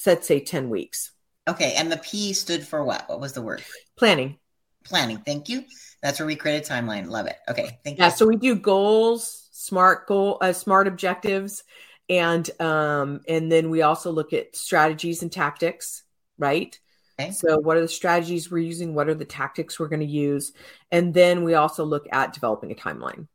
let's 0.07 0.27
say, 0.27 0.40
10 0.40 0.70
weeks. 0.70 1.12
Okay. 1.48 1.75
And 1.77 1.90
the 1.90 1.98
P 1.98 2.33
stood 2.33 2.66
for 2.66 2.85
what? 2.85 3.09
What 3.09 3.20
was 3.20 3.33
the 3.33 3.42
word? 3.42 3.62
Planning. 3.96 4.38
Planning. 4.85 5.18
Thank 5.18 5.48
you. 5.48 5.64
That's 6.03 6.18
where 6.18 6.27
we 6.27 6.37
create 6.37 6.68
a 6.68 6.72
timeline. 6.72 7.07
Love 7.07 7.27
it. 7.27 7.37
Okay. 7.48 7.79
Thank 7.85 7.98
yeah, 7.98 8.07
you. 8.07 8.11
Yeah. 8.11 8.14
So 8.14 8.27
we 8.27 8.37
do 8.37 8.55
goals, 8.55 9.48
smart 9.53 10.07
goal, 10.07 10.38
uh, 10.40 10.53
smart 10.53 10.88
objectives. 10.88 11.64
And 12.09 12.48
um, 12.61 13.20
and 13.29 13.51
then 13.51 13.70
we 13.70 13.83
also 13.83 14.11
look 14.11 14.33
at 14.33 14.57
strategies 14.57 15.22
and 15.22 15.31
tactics, 15.31 16.03
right? 16.37 16.79
Okay. 17.18 17.31
So, 17.31 17.59
what 17.59 17.77
are 17.77 17.81
the 17.81 17.88
strategies 17.88 18.51
we're 18.51 18.59
using? 18.59 18.94
What 18.94 19.09
are 19.09 19.14
the 19.14 19.25
tactics 19.25 19.79
we're 19.79 19.88
going 19.88 20.01
to 20.01 20.07
use? 20.07 20.53
And 20.90 21.14
then 21.14 21.44
we 21.44 21.55
also 21.55 21.85
look 21.85 22.07
at 22.11 22.33
developing 22.33 22.72
a 22.72 22.75
timeline. 22.75 23.29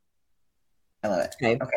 I 1.04 1.08
love 1.08 1.22
it. 1.22 1.36
Okay. 1.42 1.56
Okay. 1.56 1.72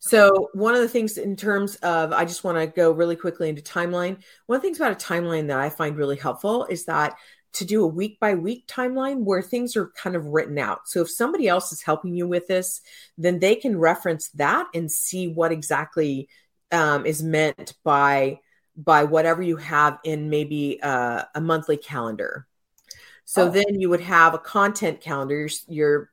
So, 0.00 0.48
one 0.54 0.74
of 0.74 0.80
the 0.80 0.88
things 0.88 1.18
in 1.18 1.34
terms 1.36 1.76
of, 1.76 2.12
I 2.12 2.24
just 2.24 2.44
want 2.44 2.58
to 2.58 2.66
go 2.66 2.92
really 2.92 3.16
quickly 3.16 3.48
into 3.48 3.62
timeline. 3.62 4.18
One 4.46 4.56
of 4.56 4.62
the 4.62 4.68
things 4.68 4.78
about 4.78 4.92
a 4.92 5.06
timeline 5.06 5.48
that 5.48 5.58
I 5.58 5.70
find 5.70 5.96
really 5.96 6.16
helpful 6.16 6.66
is 6.66 6.84
that 6.84 7.16
to 7.54 7.64
do 7.64 7.82
a 7.82 7.88
week 7.88 8.20
by 8.20 8.34
week 8.34 8.66
timeline 8.68 9.24
where 9.24 9.42
things 9.42 9.76
are 9.76 9.88
kind 9.96 10.14
of 10.14 10.26
written 10.26 10.58
out. 10.58 10.88
So, 10.88 11.00
if 11.02 11.10
somebody 11.10 11.48
else 11.48 11.72
is 11.72 11.82
helping 11.82 12.14
you 12.14 12.28
with 12.28 12.46
this, 12.46 12.80
then 13.16 13.40
they 13.40 13.56
can 13.56 13.78
reference 13.78 14.28
that 14.30 14.66
and 14.72 14.90
see 14.90 15.28
what 15.28 15.50
exactly 15.50 16.28
um, 16.70 17.06
is 17.06 17.22
meant 17.22 17.74
by 17.82 18.40
by 18.76 19.02
whatever 19.02 19.42
you 19.42 19.56
have 19.56 19.98
in 20.04 20.30
maybe 20.30 20.80
uh, 20.80 21.24
a 21.34 21.40
monthly 21.40 21.76
calendar. 21.76 22.46
So 23.24 23.48
oh. 23.48 23.50
then 23.50 23.80
you 23.80 23.90
would 23.90 24.00
have 24.00 24.34
a 24.34 24.38
content 24.38 25.00
calendar. 25.00 25.48
You're, 25.66 26.10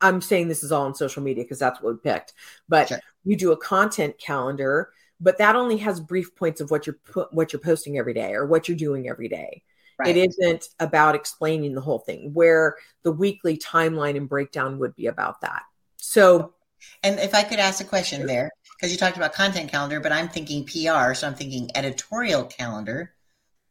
I'm 0.00 0.20
saying 0.20 0.48
this 0.48 0.64
is 0.64 0.72
all 0.72 0.84
on 0.84 0.94
social 0.94 1.22
media 1.22 1.44
because 1.44 1.60
that's 1.60 1.80
what 1.80 1.94
we 1.94 2.00
picked, 2.00 2.34
but 2.68 2.88
sure. 2.88 2.98
You 3.28 3.36
do 3.36 3.52
a 3.52 3.56
content 3.56 4.16
calendar, 4.18 4.90
but 5.20 5.36
that 5.36 5.54
only 5.54 5.76
has 5.76 6.00
brief 6.00 6.34
points 6.34 6.62
of 6.62 6.70
what 6.70 6.86
you're 6.86 6.96
pu- 7.04 7.26
what 7.30 7.52
you're 7.52 7.60
posting 7.60 7.98
every 7.98 8.14
day 8.14 8.32
or 8.32 8.46
what 8.46 8.68
you're 8.68 8.76
doing 8.76 9.06
every 9.06 9.28
day. 9.28 9.62
Right. 9.98 10.16
It 10.16 10.30
isn't 10.30 10.68
about 10.80 11.14
explaining 11.14 11.74
the 11.74 11.82
whole 11.82 11.98
thing. 11.98 12.32
Where 12.32 12.76
the 13.02 13.12
weekly 13.12 13.58
timeline 13.58 14.16
and 14.16 14.28
breakdown 14.28 14.78
would 14.78 14.96
be 14.96 15.08
about 15.08 15.42
that. 15.42 15.64
So, 15.98 16.54
and 17.02 17.20
if 17.20 17.34
I 17.34 17.42
could 17.42 17.58
ask 17.58 17.82
a 17.82 17.84
question 17.84 18.26
there, 18.26 18.50
because 18.76 18.90
you 18.90 18.96
talked 18.96 19.18
about 19.18 19.34
content 19.34 19.70
calendar, 19.70 20.00
but 20.00 20.10
I'm 20.10 20.28
thinking 20.28 20.64
PR, 20.64 21.12
so 21.12 21.26
I'm 21.26 21.34
thinking 21.34 21.70
editorial 21.74 22.44
calendar, 22.44 23.12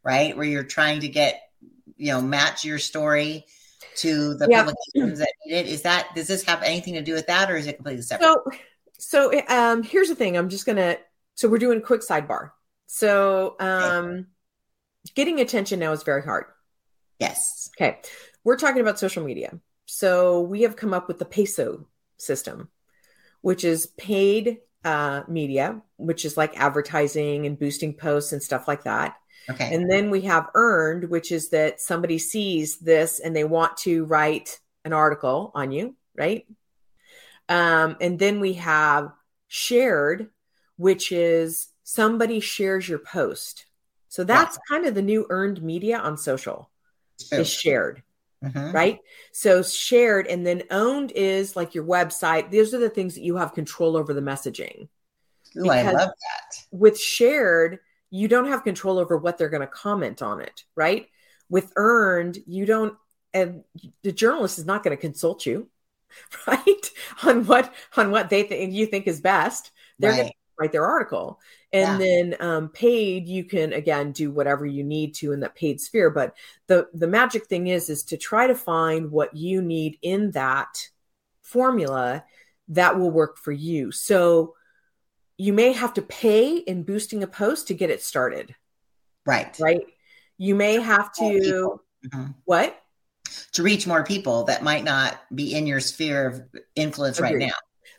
right? 0.04 0.36
Where 0.36 0.46
you're 0.46 0.62
trying 0.62 1.00
to 1.00 1.08
get, 1.08 1.50
you 1.96 2.12
know, 2.12 2.20
match 2.20 2.64
your 2.64 2.78
story 2.78 3.44
to 3.96 4.34
the 4.34 4.46
yeah. 4.48 4.64
publications 4.64 5.18
that 5.18 5.32
need 5.44 5.54
it. 5.54 5.66
Is 5.66 5.82
that 5.82 6.14
does 6.14 6.28
this 6.28 6.44
have 6.44 6.62
anything 6.62 6.94
to 6.94 7.02
do 7.02 7.14
with 7.14 7.26
that, 7.26 7.50
or 7.50 7.56
is 7.56 7.66
it 7.66 7.74
completely 7.74 8.02
separate? 8.02 8.26
So, 8.26 8.44
so 8.98 9.32
um, 9.48 9.82
here's 9.82 10.08
the 10.08 10.14
thing. 10.14 10.36
I'm 10.36 10.48
just 10.48 10.66
gonna. 10.66 10.98
So 11.34 11.48
we're 11.48 11.58
doing 11.58 11.78
a 11.78 11.82
quick 11.82 12.02
sidebar. 12.02 12.50
So, 12.86 13.54
um, 13.60 14.26
getting 15.14 15.40
attention 15.40 15.78
now 15.78 15.92
is 15.92 16.02
very 16.02 16.22
hard. 16.22 16.46
Yes. 17.18 17.70
Okay. 17.76 17.98
We're 18.44 18.56
talking 18.56 18.80
about 18.80 18.98
social 18.98 19.24
media. 19.24 19.58
So 19.86 20.40
we 20.40 20.62
have 20.62 20.76
come 20.76 20.94
up 20.94 21.08
with 21.08 21.18
the 21.18 21.24
peso 21.24 21.86
system, 22.16 22.68
which 23.40 23.64
is 23.64 23.86
paid 23.86 24.58
uh, 24.84 25.22
media, 25.28 25.80
which 25.96 26.24
is 26.24 26.36
like 26.36 26.58
advertising 26.58 27.46
and 27.46 27.58
boosting 27.58 27.94
posts 27.94 28.32
and 28.32 28.42
stuff 28.42 28.68
like 28.68 28.84
that. 28.84 29.16
Okay. 29.50 29.74
And 29.74 29.90
then 29.90 30.10
we 30.10 30.22
have 30.22 30.50
earned, 30.54 31.08
which 31.08 31.32
is 31.32 31.50
that 31.50 31.80
somebody 31.80 32.18
sees 32.18 32.78
this 32.78 33.18
and 33.18 33.34
they 33.34 33.44
want 33.44 33.76
to 33.78 34.04
write 34.04 34.58
an 34.84 34.92
article 34.92 35.52
on 35.54 35.72
you, 35.72 35.96
right? 36.16 36.46
Um, 37.48 37.96
and 38.00 38.18
then 38.18 38.40
we 38.40 38.54
have 38.54 39.12
shared, 39.46 40.28
which 40.76 41.12
is 41.12 41.68
somebody 41.82 42.40
shares 42.40 42.88
your 42.88 42.98
post. 42.98 43.66
So 44.08 44.24
that's 44.24 44.58
kind 44.68 44.86
of 44.86 44.94
the 44.94 45.02
new 45.02 45.26
earned 45.30 45.62
media 45.62 45.98
on 45.98 46.16
social 46.16 46.70
is 47.32 47.48
shared. 47.48 48.02
Mm-hmm. 48.44 48.72
Right. 48.72 49.00
So 49.32 49.62
shared 49.62 50.28
and 50.28 50.46
then 50.46 50.62
owned 50.70 51.10
is 51.12 51.56
like 51.56 51.74
your 51.74 51.84
website. 51.84 52.50
These 52.50 52.72
are 52.72 52.78
the 52.78 52.88
things 52.88 53.14
that 53.14 53.22
you 53.22 53.36
have 53.36 53.52
control 53.52 53.96
over 53.96 54.14
the 54.14 54.20
messaging. 54.20 54.88
Ooh, 55.56 55.68
I 55.68 55.82
love 55.82 56.10
that. 56.10 56.56
With 56.70 57.00
shared, 57.00 57.80
you 58.10 58.28
don't 58.28 58.46
have 58.46 58.64
control 58.64 58.98
over 58.98 59.16
what 59.16 59.38
they're 59.38 59.48
going 59.48 59.62
to 59.62 59.66
comment 59.66 60.22
on 60.22 60.40
it. 60.40 60.64
Right. 60.76 61.08
With 61.50 61.72
earned, 61.76 62.38
you 62.46 62.64
don't, 62.64 62.94
and 63.34 63.64
the 64.02 64.12
journalist 64.12 64.58
is 64.58 64.66
not 64.66 64.84
going 64.84 64.96
to 64.96 65.00
consult 65.00 65.44
you, 65.44 65.68
right, 66.46 66.90
on 67.24 67.46
what 67.46 67.72
on 67.96 68.10
what 68.10 68.30
they 68.30 68.42
think 68.42 68.72
you 68.72 68.86
think 68.86 69.06
is 69.06 69.20
best. 69.20 69.70
They're 69.98 70.10
right. 70.10 70.16
going 70.16 70.28
to 70.28 70.34
write 70.58 70.72
their 70.72 70.86
article. 70.86 71.40
And 71.72 72.00
yeah. 72.00 72.06
then 72.06 72.36
um, 72.40 72.68
paid 72.70 73.28
you 73.28 73.44
can 73.44 73.72
again 73.72 74.12
do 74.12 74.30
whatever 74.30 74.64
you 74.64 74.84
need 74.84 75.14
to 75.16 75.32
in 75.32 75.40
that 75.40 75.54
paid 75.54 75.80
sphere. 75.80 76.10
But 76.10 76.34
the 76.66 76.88
the 76.94 77.08
magic 77.08 77.46
thing 77.46 77.66
is 77.66 77.90
is 77.90 78.04
to 78.04 78.16
try 78.16 78.46
to 78.46 78.54
find 78.54 79.10
what 79.10 79.36
you 79.36 79.60
need 79.60 79.98
in 80.02 80.30
that 80.32 80.88
formula 81.42 82.24
that 82.68 82.98
will 82.98 83.10
work 83.10 83.38
for 83.38 83.52
you. 83.52 83.92
So 83.92 84.54
you 85.36 85.52
may 85.52 85.72
have 85.72 85.94
to 85.94 86.02
pay 86.02 86.56
in 86.56 86.82
boosting 86.82 87.22
a 87.22 87.26
post 87.26 87.68
to 87.68 87.74
get 87.74 87.90
it 87.90 88.02
started. 88.02 88.54
Right. 89.24 89.56
Right? 89.60 89.82
You 90.36 90.54
may 90.54 90.80
have 90.80 91.12
to 91.14 91.80
mm-hmm. 92.06 92.30
what 92.44 92.80
to 93.52 93.62
reach 93.62 93.86
more 93.86 94.04
people 94.04 94.44
that 94.44 94.62
might 94.62 94.84
not 94.84 95.20
be 95.34 95.54
in 95.54 95.66
your 95.66 95.80
sphere 95.80 96.26
of 96.26 96.42
influence 96.76 97.18
Agreed. 97.18 97.34
right 97.34 97.46
now 97.48 97.54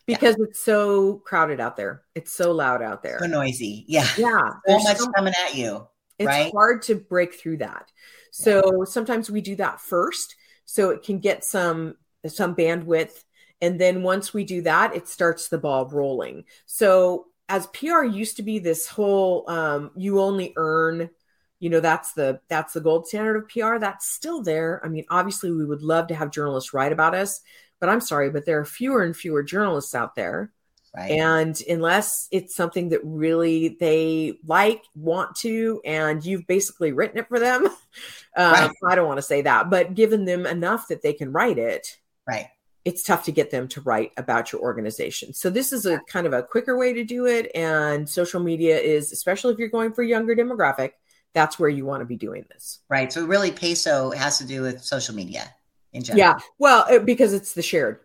because 0.10 0.36
yeah. 0.40 0.46
it's 0.50 0.60
so 0.60 1.18
crowded 1.20 1.60
out 1.60 1.78
there. 1.78 2.02
It's 2.16 2.34
so 2.34 2.52
loud 2.52 2.82
out 2.82 3.04
there. 3.04 3.20
So 3.20 3.28
noisy. 3.28 3.86
Yeah. 3.88 4.08
Yeah. 4.18 4.50
So 4.68 4.80
much 4.80 4.98
so, 4.98 5.12
coming 5.12 5.34
at 5.46 5.56
you. 5.56 5.88
It's 6.18 6.26
right? 6.26 6.52
hard 6.52 6.82
to 6.84 6.96
break 6.96 7.36
through 7.36 7.58
that. 7.58 7.92
So 8.32 8.80
yeah. 8.80 8.86
sometimes 8.86 9.30
we 9.30 9.42
do 9.42 9.56
that 9.58 9.80
first 9.80 10.36
so 10.66 10.90
it 10.90 11.04
can 11.04 11.20
get 11.20 11.44
some 11.44 11.96
some 12.28 12.56
bandwidth 12.56 13.24
and 13.62 13.80
then 13.80 14.04
once 14.04 14.34
we 14.34 14.44
do 14.44 14.62
that 14.64 14.96
it 14.96 15.08
starts 15.08 15.48
the 15.48 15.58
ball 15.58 15.88
rolling. 15.88 16.46
So 16.66 17.28
as 17.48 17.68
PR 17.68 18.04
used 18.04 18.38
to 18.38 18.44
be 18.44 18.60
this 18.60 18.88
whole 18.88 19.50
um, 19.50 19.92
you 19.96 20.20
only 20.20 20.54
earn 20.58 21.12
you 21.60 21.70
know 21.70 21.80
that's 21.80 22.14
the 22.14 22.40
that's 22.48 22.74
the 22.74 22.82
gold 22.82 23.08
standard 23.08 23.36
of 23.38 23.50
PR 23.50 23.78
that's 23.78 24.08
still 24.08 24.42
there. 24.42 24.82
I 24.84 24.88
mean 24.88 25.06
obviously 25.10 25.52
we 25.52 25.66
would 25.66 25.82
love 25.82 26.08
to 26.08 26.16
have 26.16 26.32
journalists 26.32 26.74
write 26.74 26.92
about 26.92 27.16
us 27.16 27.42
but 27.80 27.90
I'm 27.90 28.02
sorry, 28.02 28.30
but 28.30 28.46
there 28.46 28.60
are 28.60 28.66
fewer 28.66 29.04
and 29.04 29.16
fewer 29.16 29.42
journalists 29.44 29.96
out 29.96 30.16
there. 30.16 30.52
Right. 30.96 31.12
And 31.12 31.60
unless 31.70 32.28
it's 32.32 32.56
something 32.56 32.90
that 32.90 33.02
really 33.04 33.78
they 33.80 34.40
like, 34.46 34.84
want 34.96 35.36
to, 35.38 35.82
and 35.86 36.24
you've 36.26 36.48
basically 36.48 36.92
written 36.92 37.20
it 37.20 37.28
for 37.28 37.40
them, 37.40 37.66
um, 38.36 38.54
right. 38.54 38.72
I 38.88 38.96
don't 38.96 39.08
want 39.08 39.20
to 39.20 39.24
say 39.24 39.44
that, 39.44 39.70
but 39.70 39.94
given 39.94 40.26
them 40.26 40.46
enough 40.46 40.88
that 40.88 41.02
they 41.02 41.14
can 41.14 41.32
write 41.32 41.58
it, 41.58 41.98
right? 42.28 42.48
It's 42.86 43.04
tough 43.04 43.26
to 43.26 43.32
get 43.32 43.52
them 43.52 43.68
to 43.70 43.82
write 43.82 44.14
about 44.18 44.52
your 44.52 44.62
organization. 44.62 45.34
So 45.34 45.50
this 45.50 45.72
is 45.72 45.86
a 45.86 46.00
kind 46.08 46.26
of 46.26 46.34
a 46.34 46.42
quicker 46.42 46.76
way 46.78 46.94
to 46.94 47.04
do 47.04 47.28
it, 47.28 47.52
and 47.54 48.10
social 48.10 48.40
media 48.40 48.80
is, 48.80 49.12
especially 49.12 49.54
if 49.54 49.60
you're 49.60 49.70
going 49.70 49.94
for 49.94 50.02
a 50.02 50.08
younger 50.08 50.36
demographic, 50.36 50.94
that's 51.34 51.60
where 51.60 51.70
you 51.70 51.86
want 51.86 52.02
to 52.02 52.06
be 52.06 52.16
doing 52.16 52.46
this. 52.50 52.80
Right. 52.90 53.12
So 53.12 53.26
really, 53.26 53.52
peso 53.52 54.12
has 54.12 54.38
to 54.40 54.46
do 54.46 54.62
with 54.62 54.84
social 54.84 55.16
media 55.16 55.54
in 55.94 56.04
general. 56.04 56.20
Yeah. 56.20 56.40
Well, 56.58 56.86
uh, 56.90 57.00
because 57.00 57.34
it's 57.34 57.54
the 57.54 57.62
shared. 57.62 58.00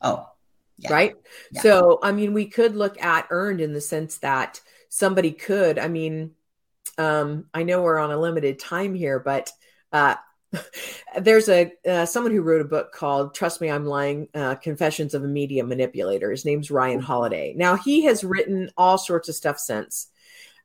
Oh, 0.00 0.26
yeah. 0.78 0.92
right. 0.92 1.16
Yeah. 1.52 1.60
So, 1.60 1.98
I 2.02 2.12
mean, 2.12 2.32
we 2.32 2.46
could 2.46 2.74
look 2.74 3.00
at 3.02 3.26
earned 3.30 3.60
in 3.60 3.72
the 3.72 3.80
sense 3.80 4.18
that 4.18 4.60
somebody 4.88 5.32
could, 5.32 5.78
I 5.78 5.88
mean, 5.88 6.32
um, 6.98 7.46
I 7.54 7.62
know 7.62 7.82
we're 7.82 7.98
on 7.98 8.10
a 8.10 8.20
limited 8.20 8.58
time 8.58 8.94
here, 8.94 9.18
but 9.18 9.50
uh, 9.92 10.16
there's 11.20 11.48
a 11.48 11.72
uh, 11.88 12.06
someone 12.06 12.32
who 12.32 12.42
wrote 12.42 12.60
a 12.60 12.66
book 12.68 12.92
called 12.92 13.34
"Trust 13.34 13.60
Me, 13.60 13.70
I'm 13.70 13.86
Lying: 13.86 14.28
uh, 14.34 14.56
Confessions 14.56 15.14
of 15.14 15.24
a 15.24 15.28
Media 15.28 15.64
Manipulator." 15.64 16.30
His 16.30 16.44
name's 16.44 16.70
Ryan 16.70 17.00
Holiday. 17.00 17.54
Now 17.56 17.76
he 17.76 18.04
has 18.04 18.24
written 18.24 18.70
all 18.76 18.98
sorts 18.98 19.28
of 19.28 19.34
stuff 19.34 19.58
since, 19.58 20.08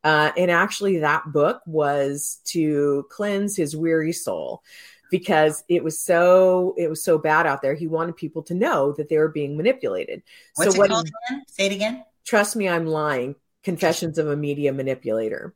uh, 0.03 0.31
and 0.37 0.51
actually, 0.51 0.99
that 0.99 1.31
book 1.31 1.61
was 1.65 2.39
to 2.45 3.05
cleanse 3.09 3.55
his 3.55 3.75
weary 3.75 4.13
soul 4.13 4.63
because 5.09 5.63
it 5.69 5.83
was 5.83 5.99
so 5.99 6.75
it 6.77 6.89
was 6.89 7.03
so 7.03 7.17
bad 7.17 7.45
out 7.47 7.61
there. 7.61 7.73
He 7.73 7.87
wanted 7.87 8.15
people 8.15 8.43
to 8.43 8.53
know 8.53 8.93
that 8.93 9.09
they 9.09 9.17
were 9.17 9.29
being 9.29 9.57
manipulated. 9.57 10.23
What's 10.55 10.75
so 10.75 10.83
it 10.83 10.89
called 10.89 11.07
again? 11.29 11.43
Say 11.47 11.65
it 11.67 11.71
again. 11.73 12.03
Trust 12.25 12.55
me, 12.55 12.67
I'm 12.67 12.85
lying. 12.85 13.35
Confessions 13.63 14.17
of 14.17 14.27
a 14.27 14.35
Media 14.35 14.71
Manipulator. 14.71 15.53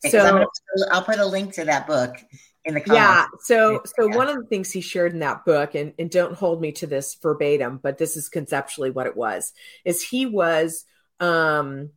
So 0.00 0.18
gonna, 0.18 0.46
I'll 0.90 1.02
put 1.02 1.18
a 1.18 1.24
link 1.24 1.54
to 1.54 1.64
that 1.64 1.86
book 1.86 2.14
in 2.64 2.74
the 2.74 2.80
comments. 2.80 3.00
Yeah. 3.00 3.26
So 3.42 3.82
so 3.84 4.08
yeah. 4.08 4.16
one 4.16 4.28
of 4.28 4.36
the 4.36 4.44
things 4.44 4.70
he 4.70 4.80
shared 4.80 5.12
in 5.12 5.20
that 5.20 5.44
book, 5.44 5.74
and, 5.74 5.94
and 5.98 6.10
don't 6.10 6.34
hold 6.34 6.60
me 6.60 6.72
to 6.72 6.86
this 6.86 7.16
verbatim, 7.22 7.78
but 7.82 7.96
this 7.96 8.16
is 8.16 8.28
conceptually 8.28 8.90
what 8.90 9.06
it 9.06 9.16
was, 9.16 9.52
is 9.84 10.02
he 10.02 10.26
was 10.26 10.84
um 11.20 11.90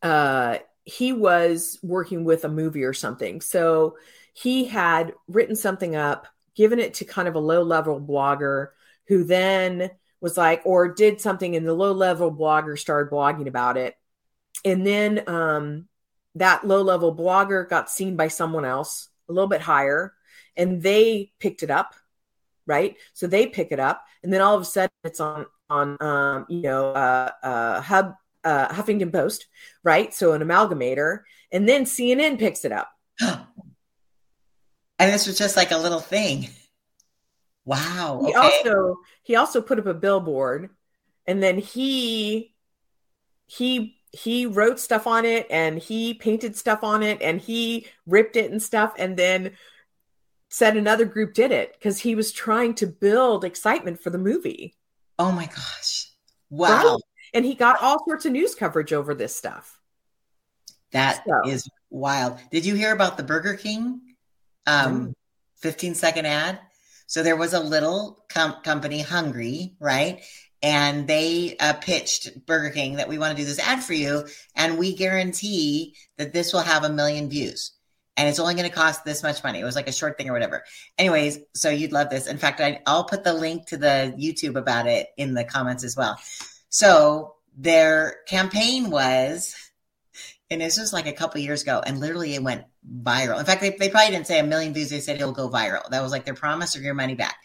uh 0.00 0.58
he 0.84 1.12
was 1.12 1.78
working 1.82 2.24
with 2.24 2.44
a 2.44 2.48
movie 2.48 2.84
or 2.84 2.92
something. 2.92 3.40
So 3.40 3.96
he 4.34 4.64
had 4.64 5.14
written 5.28 5.56
something 5.56 5.94
up, 5.94 6.26
given 6.54 6.78
it 6.78 6.94
to 6.94 7.04
kind 7.04 7.28
of 7.28 7.34
a 7.34 7.40
low 7.40 7.62
level 7.62 8.00
blogger 8.00 8.68
who 9.08 9.24
then 9.24 9.90
was 10.20 10.36
like, 10.36 10.62
or 10.64 10.94
did 10.94 11.20
something, 11.20 11.56
and 11.56 11.66
the 11.66 11.74
low 11.74 11.92
level 11.92 12.32
blogger 12.32 12.78
started 12.78 13.12
blogging 13.12 13.48
about 13.48 13.76
it. 13.76 13.96
And 14.64 14.86
then 14.86 15.28
um, 15.28 15.88
that 16.36 16.66
low 16.66 16.82
level 16.82 17.14
blogger 17.14 17.68
got 17.68 17.90
seen 17.90 18.16
by 18.16 18.28
someone 18.28 18.64
else 18.64 19.08
a 19.28 19.32
little 19.32 19.48
bit 19.48 19.60
higher, 19.60 20.14
and 20.56 20.82
they 20.82 21.32
picked 21.40 21.62
it 21.62 21.70
up, 21.70 21.94
right? 22.66 22.96
So 23.12 23.26
they 23.26 23.46
pick 23.46 23.72
it 23.72 23.80
up, 23.80 24.04
and 24.22 24.32
then 24.32 24.40
all 24.40 24.54
of 24.54 24.62
a 24.62 24.66
sudden 24.66 24.90
it's 25.04 25.20
on 25.20 25.46
on 25.68 25.96
um, 26.00 26.46
you 26.48 26.62
know 26.62 26.90
uh, 26.90 27.30
uh, 27.42 27.80
Hub 27.80 28.14
uh, 28.44 28.68
Huffington 28.68 29.12
Post, 29.12 29.46
right? 29.82 30.12
So 30.12 30.32
an 30.32 30.42
amalgamator, 30.42 31.20
and 31.50 31.68
then 31.68 31.84
CNN 31.84 32.38
picks 32.38 32.64
it 32.64 32.72
up. 32.72 32.90
And 34.98 35.12
this 35.12 35.26
was 35.26 35.36
just 35.36 35.56
like 35.56 35.72
a 35.72 35.78
little 35.78 35.98
thing. 35.98 36.48
Wow. 37.64 38.20
Okay. 38.22 38.30
He 38.30 38.34
also 38.34 38.96
he 39.24 39.34
also 39.34 39.60
put 39.60 39.80
up 39.80 39.86
a 39.86 39.94
billboard 39.94 40.70
and 41.26 41.42
then 41.42 41.58
he 41.58 42.54
he 43.46 43.96
he 44.12 44.46
wrote 44.46 44.78
stuff 44.78 45.08
on 45.08 45.24
it 45.24 45.46
and 45.50 45.78
he 45.78 46.14
painted 46.14 46.56
stuff 46.56 46.84
on 46.84 47.02
it 47.02 47.20
and 47.20 47.40
he 47.40 47.86
ripped 48.06 48.36
it 48.36 48.50
and 48.50 48.62
stuff 48.62 48.92
and 48.96 49.16
then 49.16 49.52
said 50.50 50.76
another 50.76 51.04
group 51.04 51.34
did 51.34 51.50
it 51.50 51.72
because 51.72 51.98
he 51.98 52.14
was 52.14 52.30
trying 52.30 52.74
to 52.74 52.86
build 52.86 53.44
excitement 53.44 54.00
for 54.00 54.10
the 54.10 54.18
movie. 54.18 54.76
Oh 55.18 55.32
my 55.32 55.46
gosh. 55.46 56.10
Wow. 56.50 56.92
Right? 56.92 57.00
And 57.34 57.44
he 57.44 57.54
got 57.54 57.80
all 57.80 58.04
sorts 58.04 58.26
of 58.26 58.32
news 58.32 58.54
coverage 58.54 58.92
over 58.92 59.14
this 59.14 59.34
stuff. 59.34 59.78
That 60.92 61.22
so. 61.26 61.50
is 61.50 61.68
wild. 61.90 62.38
Did 62.50 62.66
you 62.66 62.74
hear 62.74 62.92
about 62.92 63.16
the 63.16 63.22
Burger 63.22 63.54
King 63.54 64.02
um, 64.66 65.08
mm. 65.08 65.14
15 65.60 65.94
second 65.94 66.26
ad. 66.26 66.60
So 67.06 67.22
there 67.22 67.36
was 67.36 67.52
a 67.52 67.60
little 67.60 68.24
com- 68.28 68.62
company, 68.62 69.00
Hungry, 69.00 69.74
right? 69.78 70.22
And 70.62 71.06
they 71.06 71.56
uh, 71.58 71.74
pitched 71.74 72.46
Burger 72.46 72.70
King 72.70 72.96
that 72.96 73.08
we 73.08 73.18
want 73.18 73.36
to 73.36 73.42
do 73.42 73.46
this 73.46 73.58
ad 73.58 73.82
for 73.82 73.94
you, 73.94 74.26
and 74.54 74.78
we 74.78 74.94
guarantee 74.94 75.96
that 76.18 76.32
this 76.32 76.52
will 76.52 76.60
have 76.60 76.84
a 76.84 76.88
million 76.88 77.28
views. 77.28 77.72
And 78.16 78.28
it's 78.28 78.38
only 78.38 78.54
going 78.54 78.68
to 78.68 78.74
cost 78.74 79.04
this 79.04 79.22
much 79.22 79.42
money. 79.42 79.58
It 79.58 79.64
was 79.64 79.74
like 79.74 79.88
a 79.88 79.92
short 79.92 80.16
thing 80.16 80.28
or 80.28 80.32
whatever. 80.32 80.62
Anyways, 80.98 81.40
so 81.54 81.70
you'd 81.70 81.92
love 81.92 82.10
this. 82.10 82.26
In 82.26 82.36
fact, 82.36 82.60
I, 82.60 82.80
I'll 82.86 83.04
put 83.04 83.24
the 83.24 83.32
link 83.32 83.66
to 83.68 83.78
the 83.78 84.14
YouTube 84.18 84.56
about 84.56 84.86
it 84.86 85.08
in 85.16 85.34
the 85.34 85.44
comments 85.44 85.82
as 85.82 85.96
well. 85.96 86.18
So 86.72 87.34
their 87.54 88.16
campaign 88.26 88.88
was 88.88 89.54
and 90.50 90.60
this 90.60 90.78
was 90.78 90.92
like 90.92 91.06
a 91.06 91.12
couple 91.12 91.40
years 91.40 91.62
ago, 91.62 91.82
and 91.84 91.98
literally 91.98 92.34
it 92.34 92.42
went 92.42 92.64
viral. 93.02 93.38
In 93.38 93.46
fact, 93.46 93.60
they, 93.62 93.70
they 93.70 93.88
probably 93.88 94.10
didn't 94.10 94.26
say 94.26 94.38
a 94.38 94.42
million 94.42 94.74
views; 94.74 94.90
they 94.90 95.00
said 95.00 95.16
it'll 95.16 95.32
go 95.32 95.48
viral. 95.48 95.88
That 95.90 96.02
was 96.02 96.12
like 96.12 96.24
their 96.24 96.34
promise 96.34 96.76
or 96.76 96.80
your 96.80 96.94
money 96.94 97.14
back. 97.14 97.36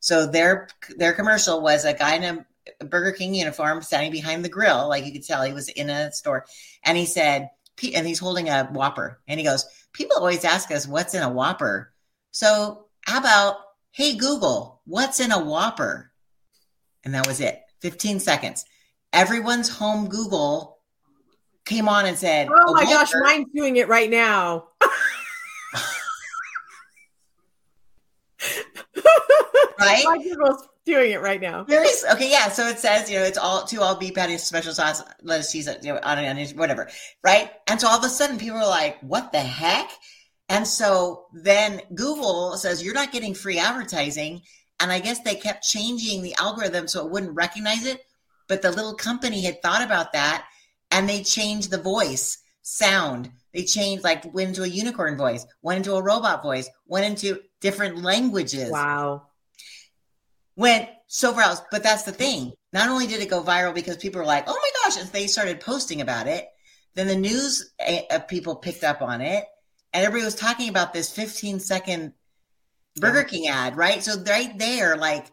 So 0.00 0.26
their 0.26 0.68
their 0.96 1.12
commercial 1.12 1.60
was 1.60 1.84
a 1.84 1.92
guy 1.92 2.16
in 2.16 2.44
a 2.80 2.84
Burger 2.84 3.12
King 3.12 3.34
uniform 3.34 3.82
standing 3.82 4.12
behind 4.12 4.44
the 4.44 4.48
grill, 4.48 4.88
like 4.88 5.04
you 5.04 5.12
could 5.12 5.24
tell 5.24 5.42
he 5.42 5.52
was 5.52 5.68
in 5.68 5.90
a 5.90 6.12
store, 6.12 6.46
and 6.84 6.96
he 6.96 7.06
said, 7.06 7.50
and 7.94 8.06
he's 8.06 8.18
holding 8.18 8.48
a 8.48 8.64
Whopper, 8.66 9.20
and 9.26 9.38
he 9.38 9.46
goes, 9.46 9.64
"People 9.92 10.18
always 10.18 10.44
ask 10.44 10.70
us 10.70 10.86
what's 10.86 11.14
in 11.14 11.22
a 11.22 11.30
Whopper, 11.30 11.92
so 12.30 12.86
how 13.02 13.18
about 13.18 13.56
hey 13.90 14.16
Google, 14.16 14.82
what's 14.84 15.20
in 15.20 15.32
a 15.32 15.44
Whopper?" 15.44 16.12
And 17.04 17.14
that 17.14 17.26
was 17.26 17.40
it. 17.40 17.62
15 17.80 18.20
seconds. 18.20 18.64
Everyone's 19.12 19.68
home 19.68 20.08
Google 20.08 20.78
came 21.64 21.88
on 21.88 22.06
and 22.06 22.16
said, 22.16 22.48
"Oh 22.50 22.74
my 22.74 22.84
gosh, 22.84 23.12
mine's 23.20 23.48
doing 23.54 23.76
it 23.76 23.88
right 23.88 24.10
now." 24.10 24.68
right? 29.78 30.02
My 30.04 30.18
Google's 30.22 30.68
doing 30.84 31.12
it 31.12 31.20
right 31.20 31.40
now. 31.40 31.64
Okay, 31.68 32.30
yeah. 32.30 32.48
So 32.48 32.66
it 32.66 32.78
says, 32.78 33.10
you 33.10 33.18
know, 33.18 33.24
it's 33.24 33.38
all 33.38 33.64
two 33.64 33.80
all 33.80 33.94
beef 33.94 34.14
patties, 34.14 34.42
special 34.42 34.72
sauce, 34.72 35.02
lettuce, 35.22 35.52
cheese, 35.52 35.68
you 35.82 35.92
know, 35.92 36.00
onions, 36.02 36.54
whatever, 36.54 36.88
right? 37.22 37.52
And 37.68 37.80
so 37.80 37.88
all 37.88 37.98
of 37.98 38.04
a 38.04 38.08
sudden, 38.08 38.38
people 38.38 38.58
are 38.58 38.66
like, 38.66 38.98
"What 39.00 39.32
the 39.32 39.40
heck?" 39.40 39.90
And 40.48 40.66
so 40.66 41.26
then 41.32 41.82
Google 41.94 42.56
says, 42.56 42.82
"You're 42.82 42.94
not 42.94 43.12
getting 43.12 43.34
free 43.34 43.58
advertising." 43.58 44.42
And 44.80 44.92
I 44.92 45.00
guess 45.00 45.20
they 45.20 45.34
kept 45.34 45.64
changing 45.64 46.22
the 46.22 46.34
algorithm 46.38 46.86
so 46.86 47.04
it 47.04 47.10
wouldn't 47.10 47.34
recognize 47.34 47.84
it. 47.84 48.00
But 48.48 48.62
the 48.62 48.70
little 48.70 48.94
company 48.94 49.44
had 49.44 49.62
thought 49.62 49.82
about 49.82 50.12
that 50.14 50.46
and 50.90 51.08
they 51.08 51.22
changed 51.22 51.70
the 51.70 51.80
voice 51.80 52.38
sound. 52.62 53.30
They 53.54 53.64
changed 53.64 54.04
like 54.04 54.32
went 54.34 54.50
into 54.50 54.62
a 54.62 54.68
unicorn 54.68 55.16
voice, 55.16 55.46
went 55.62 55.78
into 55.78 55.94
a 55.94 56.02
robot 56.02 56.42
voice, 56.42 56.68
went 56.86 57.06
into 57.06 57.40
different 57.60 58.02
languages. 58.02 58.70
Wow. 58.70 59.28
Went 60.56 60.88
so 61.06 61.32
far 61.32 61.42
else. 61.42 61.62
But 61.70 61.82
that's 61.82 62.02
the 62.02 62.12
thing. 62.12 62.52
Not 62.72 62.88
only 62.88 63.06
did 63.06 63.22
it 63.22 63.30
go 63.30 63.42
viral 63.42 63.74
because 63.74 63.96
people 63.96 64.20
were 64.20 64.26
like, 64.26 64.44
oh 64.46 64.58
my 64.60 64.70
gosh, 64.82 65.00
and 65.00 65.08
they 65.10 65.26
started 65.26 65.60
posting 65.60 66.00
about 66.00 66.26
it, 66.26 66.48
then 66.94 67.06
the 67.06 67.16
news 67.16 67.72
uh, 68.10 68.18
people 68.20 68.56
picked 68.56 68.84
up 68.84 69.02
on 69.02 69.20
it 69.20 69.44
and 69.92 70.04
everybody 70.04 70.24
was 70.24 70.34
talking 70.34 70.68
about 70.68 70.92
this 70.92 71.10
15 71.10 71.60
second 71.60 72.12
Burger 72.96 73.24
King 73.24 73.48
ad, 73.48 73.76
right? 73.76 74.02
So 74.02 74.20
right 74.22 74.58
there, 74.58 74.96
like, 74.96 75.26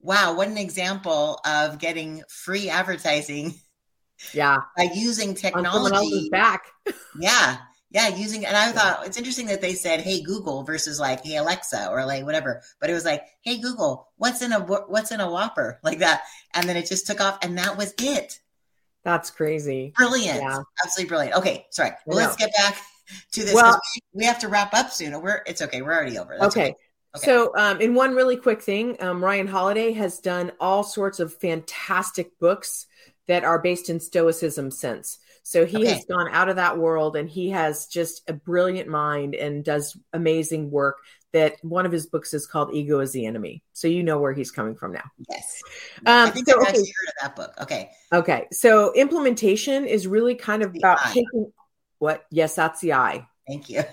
wow, 0.00 0.34
what 0.34 0.48
an 0.48 0.58
example 0.58 1.40
of 1.44 1.78
getting 1.78 2.22
free 2.28 2.68
advertising 2.68 3.54
yeah. 4.34 4.58
By 4.76 4.88
using 4.94 5.34
technology. 5.34 6.28
back. 6.30 6.64
yeah. 7.18 7.58
Yeah. 7.90 8.08
Using, 8.08 8.44
and 8.46 8.56
I 8.56 8.72
thought 8.72 9.06
it's 9.06 9.16
interesting 9.16 9.46
that 9.46 9.60
they 9.60 9.74
said, 9.74 10.00
Hey, 10.00 10.22
Google 10.22 10.62
versus 10.62 11.00
like, 11.00 11.24
Hey, 11.24 11.36
Alexa 11.36 11.88
or 11.90 12.04
like 12.04 12.24
whatever. 12.24 12.62
But 12.80 12.90
it 12.90 12.94
was 12.94 13.04
like, 13.04 13.24
Hey, 13.42 13.58
Google, 13.58 14.08
what's 14.16 14.42
in 14.42 14.52
a, 14.52 14.60
what's 14.60 15.10
in 15.10 15.20
a 15.20 15.30
Whopper 15.30 15.80
like 15.84 15.98
that. 15.98 16.22
And 16.54 16.68
then 16.68 16.76
it 16.76 16.86
just 16.86 17.06
took 17.06 17.20
off 17.20 17.38
and 17.42 17.58
that 17.58 17.76
was 17.76 17.94
it. 18.00 18.40
That's 19.02 19.30
crazy. 19.30 19.92
Brilliant. 19.96 20.40
Yeah. 20.40 20.58
Absolutely 20.84 21.08
brilliant. 21.08 21.36
Okay. 21.36 21.66
Sorry. 21.70 21.92
Well, 22.04 22.18
let's 22.18 22.36
get 22.36 22.52
back 22.54 22.76
to 23.32 23.40
this. 23.42 23.54
Well, 23.54 23.80
we 24.12 24.26
have 24.26 24.38
to 24.40 24.48
wrap 24.48 24.74
up 24.74 24.90
soon. 24.90 25.20
We're, 25.22 25.42
it's 25.46 25.62
okay. 25.62 25.80
We're 25.80 25.94
already 25.94 26.18
over. 26.18 26.36
That's 26.38 26.54
okay. 26.54 26.70
okay. 26.70 26.76
Okay. 27.16 27.26
So, 27.26 27.52
um, 27.56 27.80
in 27.80 27.94
one 27.94 28.14
really 28.14 28.36
quick 28.36 28.62
thing, 28.62 28.96
um, 29.00 29.24
Ryan 29.24 29.48
Holiday 29.48 29.92
has 29.92 30.20
done 30.20 30.52
all 30.60 30.84
sorts 30.84 31.18
of 31.18 31.34
fantastic 31.34 32.38
books 32.38 32.86
that 33.26 33.44
are 33.44 33.60
based 33.60 33.90
in 33.90 34.00
Stoicism 34.00 34.70
since. 34.70 35.18
So 35.42 35.66
he 35.66 35.78
okay. 35.78 35.94
has 35.94 36.04
gone 36.04 36.28
out 36.30 36.48
of 36.48 36.56
that 36.56 36.78
world 36.78 37.16
and 37.16 37.28
he 37.28 37.50
has 37.50 37.86
just 37.86 38.28
a 38.28 38.32
brilliant 38.32 38.88
mind 38.88 39.34
and 39.34 39.64
does 39.64 39.96
amazing 40.12 40.70
work. 40.70 40.98
That 41.32 41.54
one 41.62 41.86
of 41.86 41.92
his 41.92 42.06
books 42.06 42.34
is 42.34 42.44
called 42.44 42.74
Ego 42.74 42.98
is 42.98 43.12
the 43.12 43.24
Enemy. 43.24 43.62
So 43.72 43.86
you 43.86 44.02
know 44.02 44.18
where 44.18 44.32
he's 44.32 44.50
coming 44.50 44.74
from 44.74 44.92
now. 44.92 45.04
Yes. 45.28 45.60
Um, 46.06 46.28
I 46.28 46.30
think 46.30 46.48
so, 46.48 46.60
I've 46.60 46.68
okay. 46.68 46.78
heard 46.78 47.08
of 47.08 47.14
that 47.22 47.36
book. 47.36 47.54
Okay. 47.60 47.90
Okay. 48.12 48.48
So 48.50 48.92
implementation 48.94 49.86
is 49.86 50.08
really 50.08 50.34
kind 50.34 50.62
of 50.64 50.74
about 50.74 50.98
taking 51.12 51.52
what? 51.98 52.26
Yes, 52.30 52.56
that's 52.56 52.80
the 52.80 52.94
I. 52.94 53.28
Thank 53.46 53.70
you. 53.70 53.84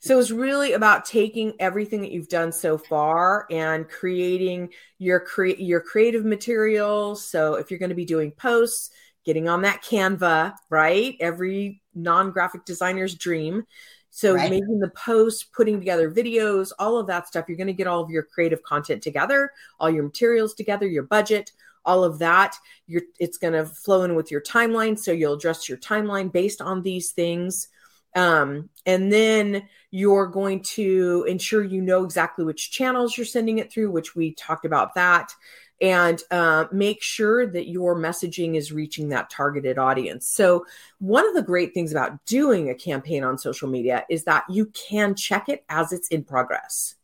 So 0.00 0.18
it's 0.18 0.30
really 0.30 0.72
about 0.72 1.04
taking 1.04 1.54
everything 1.58 2.00
that 2.02 2.12
you've 2.12 2.28
done 2.28 2.52
so 2.52 2.78
far 2.78 3.46
and 3.50 3.88
creating 3.88 4.70
your 4.98 5.20
cre- 5.20 5.58
your 5.58 5.80
creative 5.80 6.24
materials. 6.24 7.24
So 7.24 7.54
if 7.54 7.70
you're 7.70 7.78
going 7.78 7.90
to 7.90 7.94
be 7.94 8.04
doing 8.04 8.32
posts, 8.32 8.90
getting 9.24 9.48
on 9.48 9.62
that 9.62 9.82
Canva, 9.82 10.54
right? 10.70 11.16
Every 11.20 11.82
non-graphic 11.94 12.64
designer's 12.64 13.14
dream. 13.14 13.64
So 14.10 14.34
right. 14.34 14.50
making 14.50 14.80
the 14.80 14.88
posts, 14.88 15.44
putting 15.44 15.78
together 15.78 16.10
videos, 16.10 16.72
all 16.78 16.96
of 16.96 17.06
that 17.08 17.28
stuff, 17.28 17.44
you're 17.46 17.58
going 17.58 17.66
to 17.66 17.72
get 17.72 17.86
all 17.86 18.00
of 18.00 18.10
your 18.10 18.22
creative 18.22 18.62
content 18.62 19.02
together, 19.02 19.52
all 19.78 19.90
your 19.90 20.02
materials 20.02 20.54
together, 20.54 20.86
your 20.86 21.02
budget, 21.02 21.52
all 21.84 22.04
of 22.04 22.18
that. 22.18 22.56
You're, 22.86 23.02
it's 23.18 23.38
going 23.38 23.52
to 23.52 23.66
flow 23.66 24.02
in 24.02 24.14
with 24.14 24.30
your 24.30 24.40
timeline. 24.40 24.98
So 24.98 25.12
you'll 25.12 25.34
adjust 25.34 25.68
your 25.68 25.78
timeline 25.78 26.32
based 26.32 26.60
on 26.60 26.82
these 26.82 27.12
things. 27.12 27.68
Um, 28.14 28.70
and 28.86 29.12
then 29.12 29.68
you're 29.90 30.26
going 30.26 30.62
to 30.74 31.24
ensure 31.28 31.62
you 31.62 31.80
know 31.80 32.04
exactly 32.04 32.44
which 32.44 32.70
channels 32.70 33.16
you're 33.16 33.26
sending 33.26 33.58
it 33.58 33.72
through, 33.72 33.90
which 33.90 34.14
we 34.16 34.34
talked 34.34 34.64
about 34.64 34.94
that, 34.94 35.32
and 35.80 36.20
uh, 36.30 36.64
make 36.72 37.02
sure 37.02 37.46
that 37.46 37.68
your 37.68 37.96
messaging 37.96 38.56
is 38.56 38.72
reaching 38.72 39.10
that 39.10 39.30
targeted 39.30 39.78
audience. 39.78 40.26
So, 40.26 40.66
one 40.98 41.26
of 41.26 41.34
the 41.34 41.42
great 41.42 41.72
things 41.74 41.92
about 41.92 42.24
doing 42.26 42.68
a 42.68 42.74
campaign 42.74 43.22
on 43.24 43.38
social 43.38 43.68
media 43.68 44.04
is 44.10 44.24
that 44.24 44.44
you 44.50 44.66
can 44.66 45.14
check 45.14 45.48
it 45.48 45.64
as 45.68 45.92
it's 45.92 46.08
in 46.08 46.24
progress. 46.24 46.96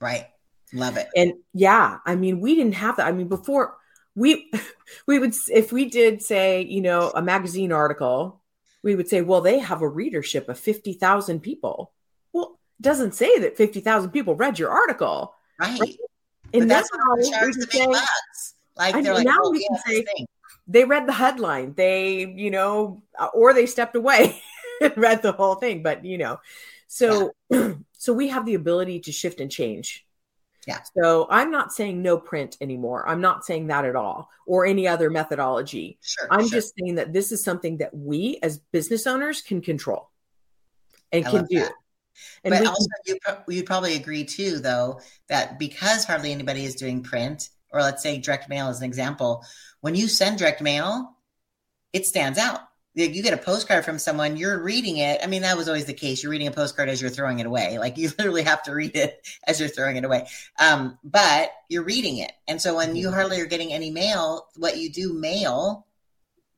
Right. 0.00 0.26
Love 0.72 0.96
it. 0.96 1.08
And 1.16 1.34
yeah, 1.54 1.98
I 2.04 2.14
mean, 2.14 2.40
we 2.40 2.54
didn't 2.54 2.74
have 2.74 2.96
that. 2.96 3.06
I 3.06 3.12
mean, 3.12 3.28
before 3.28 3.76
we 4.14 4.50
we 5.06 5.18
would 5.18 5.34
if 5.48 5.72
we 5.72 5.86
did 5.86 6.22
say, 6.22 6.62
you 6.62 6.82
know, 6.82 7.10
a 7.14 7.22
magazine 7.22 7.72
article, 7.72 8.40
we 8.82 8.94
would 8.94 9.08
say, 9.08 9.22
well, 9.22 9.40
they 9.40 9.58
have 9.58 9.82
a 9.82 9.88
readership 9.88 10.48
of 10.48 10.58
50,000 10.58 11.40
people. 11.40 11.92
Well, 12.32 12.58
it 12.78 12.82
doesn't 12.82 13.14
say 13.14 13.38
that 13.40 13.56
50,000 13.56 14.10
people 14.10 14.34
read 14.34 14.58
your 14.58 14.70
article. 14.70 15.34
Right. 15.58 15.80
right? 15.80 15.96
And 16.54 16.62
but 16.62 16.68
that's 16.68 16.90
how 16.90 17.16
we 17.16 17.24
the 17.24 17.86
bucks. 17.90 18.54
Like 18.76 19.02
they're 19.02 19.14
like, 19.14 19.26
now 19.26 19.36
oh, 19.42 19.50
we 19.50 19.66
can 19.66 19.78
say 19.86 20.04
they 20.66 20.84
read 20.84 21.06
the 21.06 21.12
headline. 21.12 21.74
They, 21.74 22.26
you 22.26 22.50
know, 22.50 23.02
uh, 23.18 23.28
or 23.34 23.52
they 23.52 23.66
stepped 23.66 23.96
away 23.96 24.40
and 24.80 24.96
read 24.96 25.22
the 25.22 25.32
whole 25.32 25.56
thing. 25.56 25.82
But 25.82 26.04
you 26.04 26.16
know, 26.16 26.40
so 26.86 27.32
yeah. 27.50 27.74
so 27.98 28.12
we 28.12 28.28
have 28.28 28.46
the 28.46 28.54
ability 28.54 29.00
to 29.00 29.12
shift 29.12 29.40
and 29.40 29.50
change. 29.50 30.06
Yeah. 30.68 30.80
So 31.00 31.26
I'm 31.30 31.50
not 31.50 31.72
saying 31.72 32.02
no 32.02 32.18
print 32.18 32.58
anymore. 32.60 33.08
I'm 33.08 33.22
not 33.22 33.46
saying 33.46 33.68
that 33.68 33.86
at 33.86 33.96
all 33.96 34.28
or 34.46 34.66
any 34.66 34.86
other 34.86 35.08
methodology. 35.08 35.98
Sure, 36.02 36.28
I'm 36.30 36.46
sure. 36.46 36.58
just 36.58 36.74
saying 36.78 36.96
that 36.96 37.14
this 37.14 37.32
is 37.32 37.42
something 37.42 37.78
that 37.78 37.96
we 37.96 38.38
as 38.42 38.58
business 38.70 39.06
owners 39.06 39.40
can 39.40 39.62
control 39.62 40.10
and 41.10 41.26
I 41.26 41.30
can 41.30 41.46
do. 41.46 41.60
That. 41.60 41.72
And 42.44 42.52
but 42.52 42.66
also, 42.66 42.86
can, 43.06 43.16
you 43.48 43.56
you'd 43.56 43.66
probably 43.66 43.94
agree 43.94 44.24
too, 44.24 44.58
though, 44.58 45.00
that 45.30 45.58
because 45.58 46.04
hardly 46.04 46.32
anybody 46.32 46.66
is 46.66 46.74
doing 46.74 47.02
print, 47.02 47.48
or 47.72 47.80
let's 47.80 48.02
say 48.02 48.18
direct 48.18 48.50
mail 48.50 48.68
as 48.68 48.80
an 48.80 48.84
example, 48.84 49.44
when 49.80 49.94
you 49.94 50.06
send 50.06 50.36
direct 50.36 50.60
mail, 50.60 51.16
it 51.94 52.06
stands 52.06 52.38
out. 52.38 52.60
You 53.04 53.22
get 53.22 53.32
a 53.32 53.38
postcard 53.42 53.84
from 53.84 53.98
someone, 53.98 54.36
you're 54.36 54.60
reading 54.60 54.96
it. 54.96 55.20
I 55.22 55.26
mean, 55.26 55.42
that 55.42 55.56
was 55.56 55.68
always 55.68 55.84
the 55.84 55.94
case. 55.94 56.22
You're 56.22 56.32
reading 56.32 56.48
a 56.48 56.52
postcard 56.52 56.88
as 56.88 57.00
you're 57.00 57.10
throwing 57.10 57.38
it 57.38 57.46
away. 57.46 57.78
Like 57.78 57.96
you 57.96 58.10
literally 58.18 58.42
have 58.42 58.62
to 58.64 58.74
read 58.74 58.96
it 58.96 59.26
as 59.46 59.60
you're 59.60 59.68
throwing 59.68 59.96
it 59.96 60.04
away. 60.04 60.26
Um, 60.58 60.98
but 61.04 61.52
you're 61.68 61.84
reading 61.84 62.18
it. 62.18 62.32
And 62.48 62.60
so 62.60 62.76
when 62.76 62.96
you 62.96 63.06
mm-hmm. 63.06 63.14
hardly 63.14 63.40
are 63.40 63.46
getting 63.46 63.72
any 63.72 63.90
mail, 63.90 64.48
what 64.56 64.78
you 64.78 64.90
do 64.90 65.12
mail 65.12 65.86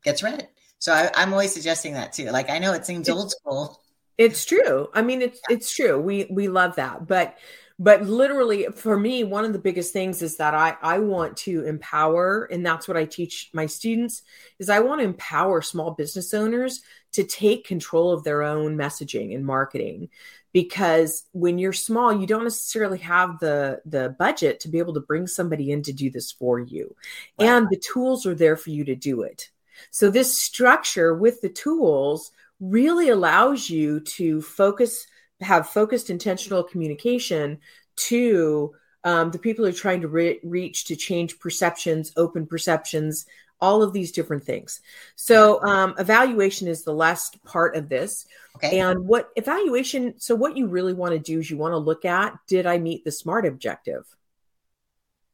gets 0.03 0.23
read. 0.23 0.49
So 0.79 0.93
I, 0.93 1.11
I'm 1.15 1.33
always 1.33 1.53
suggesting 1.53 1.95
that 1.95 2.15
too. 2.15 2.31
Like 2.31 2.49
I 2.49 2.59
know 2.59 2.73
it 2.73 2.87
seems 2.87 3.09
old 3.09 3.31
school, 3.33 3.81
it's 4.21 4.45
true. 4.45 4.89
I 4.93 5.03
mean, 5.03 5.23
it's 5.23 5.41
it's 5.49 5.75
true. 5.75 5.99
We 5.99 6.27
we 6.31 6.49
love 6.49 6.77
that, 6.77 7.07
but 7.07 7.37
but 7.81 8.03
literally 8.03 8.67
for 8.77 8.99
me, 8.99 9.25
one 9.25 9.47
of 9.47 9.55
the 9.55 9.59
biggest 9.59 9.95
things 9.95 10.21
is 10.21 10.37
that 10.37 10.53
I 10.55 10.77
I 10.83 10.99
want 10.99 11.39
to 11.39 11.65
empower, 11.65 12.45
and 12.45 12.65
that's 12.65 12.87
what 12.87 12.99
I 12.99 13.07
teach 13.07 13.49
my 13.55 13.65
students 13.65 14.23
is 14.59 14.69
I 14.69 14.81
want 14.81 15.01
to 15.01 15.07
empower 15.07 15.63
small 15.63 15.93
business 15.93 16.35
owners 16.35 16.83
to 17.13 17.25
take 17.25 17.67
control 17.67 18.13
of 18.13 18.23
their 18.23 18.43
own 18.43 18.77
messaging 18.77 19.35
and 19.35 19.45
marketing. 19.45 20.11
Because 20.53 21.25
when 21.33 21.59
you're 21.59 21.73
small 21.73 22.13
you 22.13 22.27
don't 22.27 22.45
necessarily 22.45 22.99
have 22.99 23.39
the 23.41 23.81
the 23.87 24.15
budget 24.19 24.61
to 24.61 24.69
be 24.69 24.79
able 24.79 24.95
to 24.95 25.01
bring 25.01 25.27
somebody 25.27 25.71
in 25.71 25.83
to 25.85 25.93
do 25.93 26.11
this 26.11 26.31
for 26.31 26.59
you. 26.61 26.95
Right. 27.39 27.49
and 27.49 27.69
the 27.71 27.79
tools 27.79 28.27
are 28.27 28.35
there 28.35 28.57
for 28.57 28.71
you 28.71 28.85
to 28.85 28.95
do 28.95 29.23
it. 29.23 29.51
So 29.91 30.11
this 30.11 30.37
structure 30.37 31.15
with 31.15 31.41
the 31.41 31.49
tools 31.49 32.31
really 32.61 33.09
allows 33.09 33.71
you 33.71 34.01
to 34.01 34.43
focus, 34.43 35.07
have 35.41 35.69
focused 35.69 36.11
intentional 36.11 36.63
communication 36.63 37.59
to 37.97 38.75
um, 39.05 39.31
the 39.31 39.39
people 39.39 39.65
who 39.65 39.71
are 39.71 39.75
trying 39.75 40.03
to 40.03 40.09
re- 40.09 40.41
reach 40.43 40.85
to 40.87 40.97
change 40.97 41.39
perceptions, 41.39 42.13
open 42.17 42.47
perceptions, 42.47 43.27
all 43.61 43.83
of 43.83 43.93
these 43.93 44.13
different 44.13 44.45
things. 44.45 44.81
So, 45.17 45.63
um, 45.63 45.95
evaluation 45.99 46.69
is 46.69 46.83
the 46.83 46.95
last 46.95 47.43
part 47.45 47.77
of 47.77 47.89
this. 47.89 48.27
Okay. 48.57 48.79
And 48.81 49.07
what 49.07 49.31
evaluation, 49.37 50.19
so 50.19 50.35
what 50.35 50.57
you 50.57 50.67
really 50.67 50.95
want 50.95 51.13
to 51.13 51.19
do 51.19 51.39
is 51.39 51.51
you 51.51 51.59
want 51.59 51.73
to 51.73 51.79
look 51.79 52.05
at 52.05 52.39
did 52.47 52.67
I 52.67 52.79
meet 52.79 53.05
the 53.05 53.13
SMART 53.13 53.47
objective? 53.47 54.05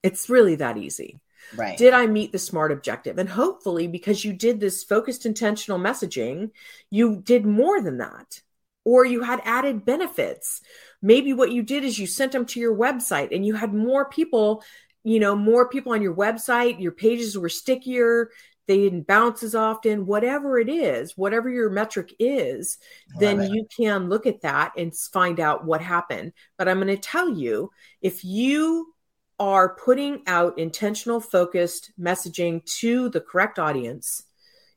It's 0.03 0.29
really 0.29 0.57
that 0.57 0.77
easy. 0.77 1.21
Right. 1.55 1.79
Did 1.79 1.95
I 1.95 2.07
meet 2.07 2.33
the 2.33 2.39
SMART 2.39 2.73
objective? 2.73 3.19
And 3.19 3.29
hopefully, 3.29 3.87
because 3.87 4.25
you 4.25 4.33
did 4.33 4.59
this 4.59 4.83
focused 4.83 5.27
intentional 5.27 5.79
messaging, 5.79 6.51
you 6.91 7.23
did 7.25 7.47
more 7.47 7.81
than 7.81 7.99
that, 7.99 8.43
or 8.87 9.05
you 9.05 9.25
had 9.25 9.43
added 9.45 9.85
benefits. 9.85 10.61
Maybe 11.03 11.33
what 11.33 11.51
you 11.51 11.65
did 11.65 11.83
is 11.83 11.99
you 11.99 12.07
sent 12.07 12.31
them 12.31 12.47
to 12.47 12.61
your 12.61 12.75
website 12.75 13.35
and 13.35 13.45
you 13.45 13.55
had 13.55 13.75
more 13.75 14.09
people, 14.09 14.63
you 15.03 15.19
know, 15.19 15.35
more 15.35 15.69
people 15.69 15.93
on 15.93 16.01
your 16.01 16.15
website, 16.15 16.81
your 16.81 16.93
pages 16.93 17.37
were 17.37 17.49
stickier, 17.49 18.31
they 18.69 18.79
didn't 18.79 19.09
bounce 19.09 19.43
as 19.43 19.57
often, 19.57 20.07
whatever 20.07 20.61
it 20.61 20.69
is, 20.69 21.17
whatever 21.17 21.51
your 21.51 21.69
metric 21.69 22.15
is, 22.21 22.79
then 23.19 23.41
it. 23.41 23.51
you 23.51 23.67
can 23.77 24.09
look 24.09 24.25
at 24.25 24.43
that 24.43 24.73
and 24.77 24.97
find 24.97 25.41
out 25.41 25.65
what 25.65 25.81
happened. 25.81 26.33
But 26.57 26.69
I'm 26.69 26.81
going 26.81 26.87
to 26.87 26.97
tell 26.97 27.29
you 27.29 27.71
if 28.01 28.25
you 28.25 28.95
are 29.41 29.75
putting 29.75 30.23
out 30.29 30.61
intentional, 30.61 31.21
focused 31.21 31.91
messaging 32.01 32.65
to 32.79 33.09
the 33.09 33.21
correct 33.21 33.59
audience, 33.59 34.23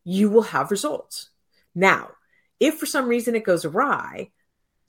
you 0.03 0.32
will 0.32 0.41
have 0.41 0.72
results. 0.72 1.30
Now, 1.76 2.10
if 2.60 2.76
for 2.78 2.86
some 2.86 3.07
reason 3.07 3.36
it 3.36 3.43
goes 3.43 3.66
awry, 3.66 4.32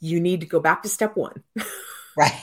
you 0.01 0.21
need 0.21 0.41
to 0.41 0.47
go 0.47 0.61
back 0.61 0.83
to 0.83 0.89
step 0.89 1.17
one. 1.17 1.43
right. 2.17 2.43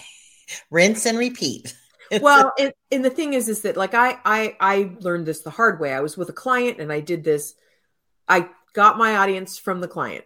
Rinse 0.69 1.05
and 1.05 1.17
repeat. 1.17 1.75
well, 2.21 2.53
and, 2.57 2.73
and 2.91 3.03
the 3.03 3.09
thing 3.09 3.33
is, 3.33 3.49
is 3.49 3.61
that 3.63 3.75
like 3.75 3.93
I, 3.93 4.17
I, 4.23 4.55
I 4.59 4.91
learned 4.99 5.25
this 5.25 5.41
the 5.41 5.49
hard 5.49 5.79
way. 5.79 5.93
I 5.93 5.99
was 5.99 6.17
with 6.17 6.29
a 6.29 6.33
client 6.33 6.79
and 6.79 6.91
I 6.91 7.01
did 7.01 7.23
this. 7.23 7.53
I 8.27 8.49
got 8.73 8.97
my 8.97 9.17
audience 9.17 9.57
from 9.57 9.81
the 9.81 9.87
client. 9.87 10.23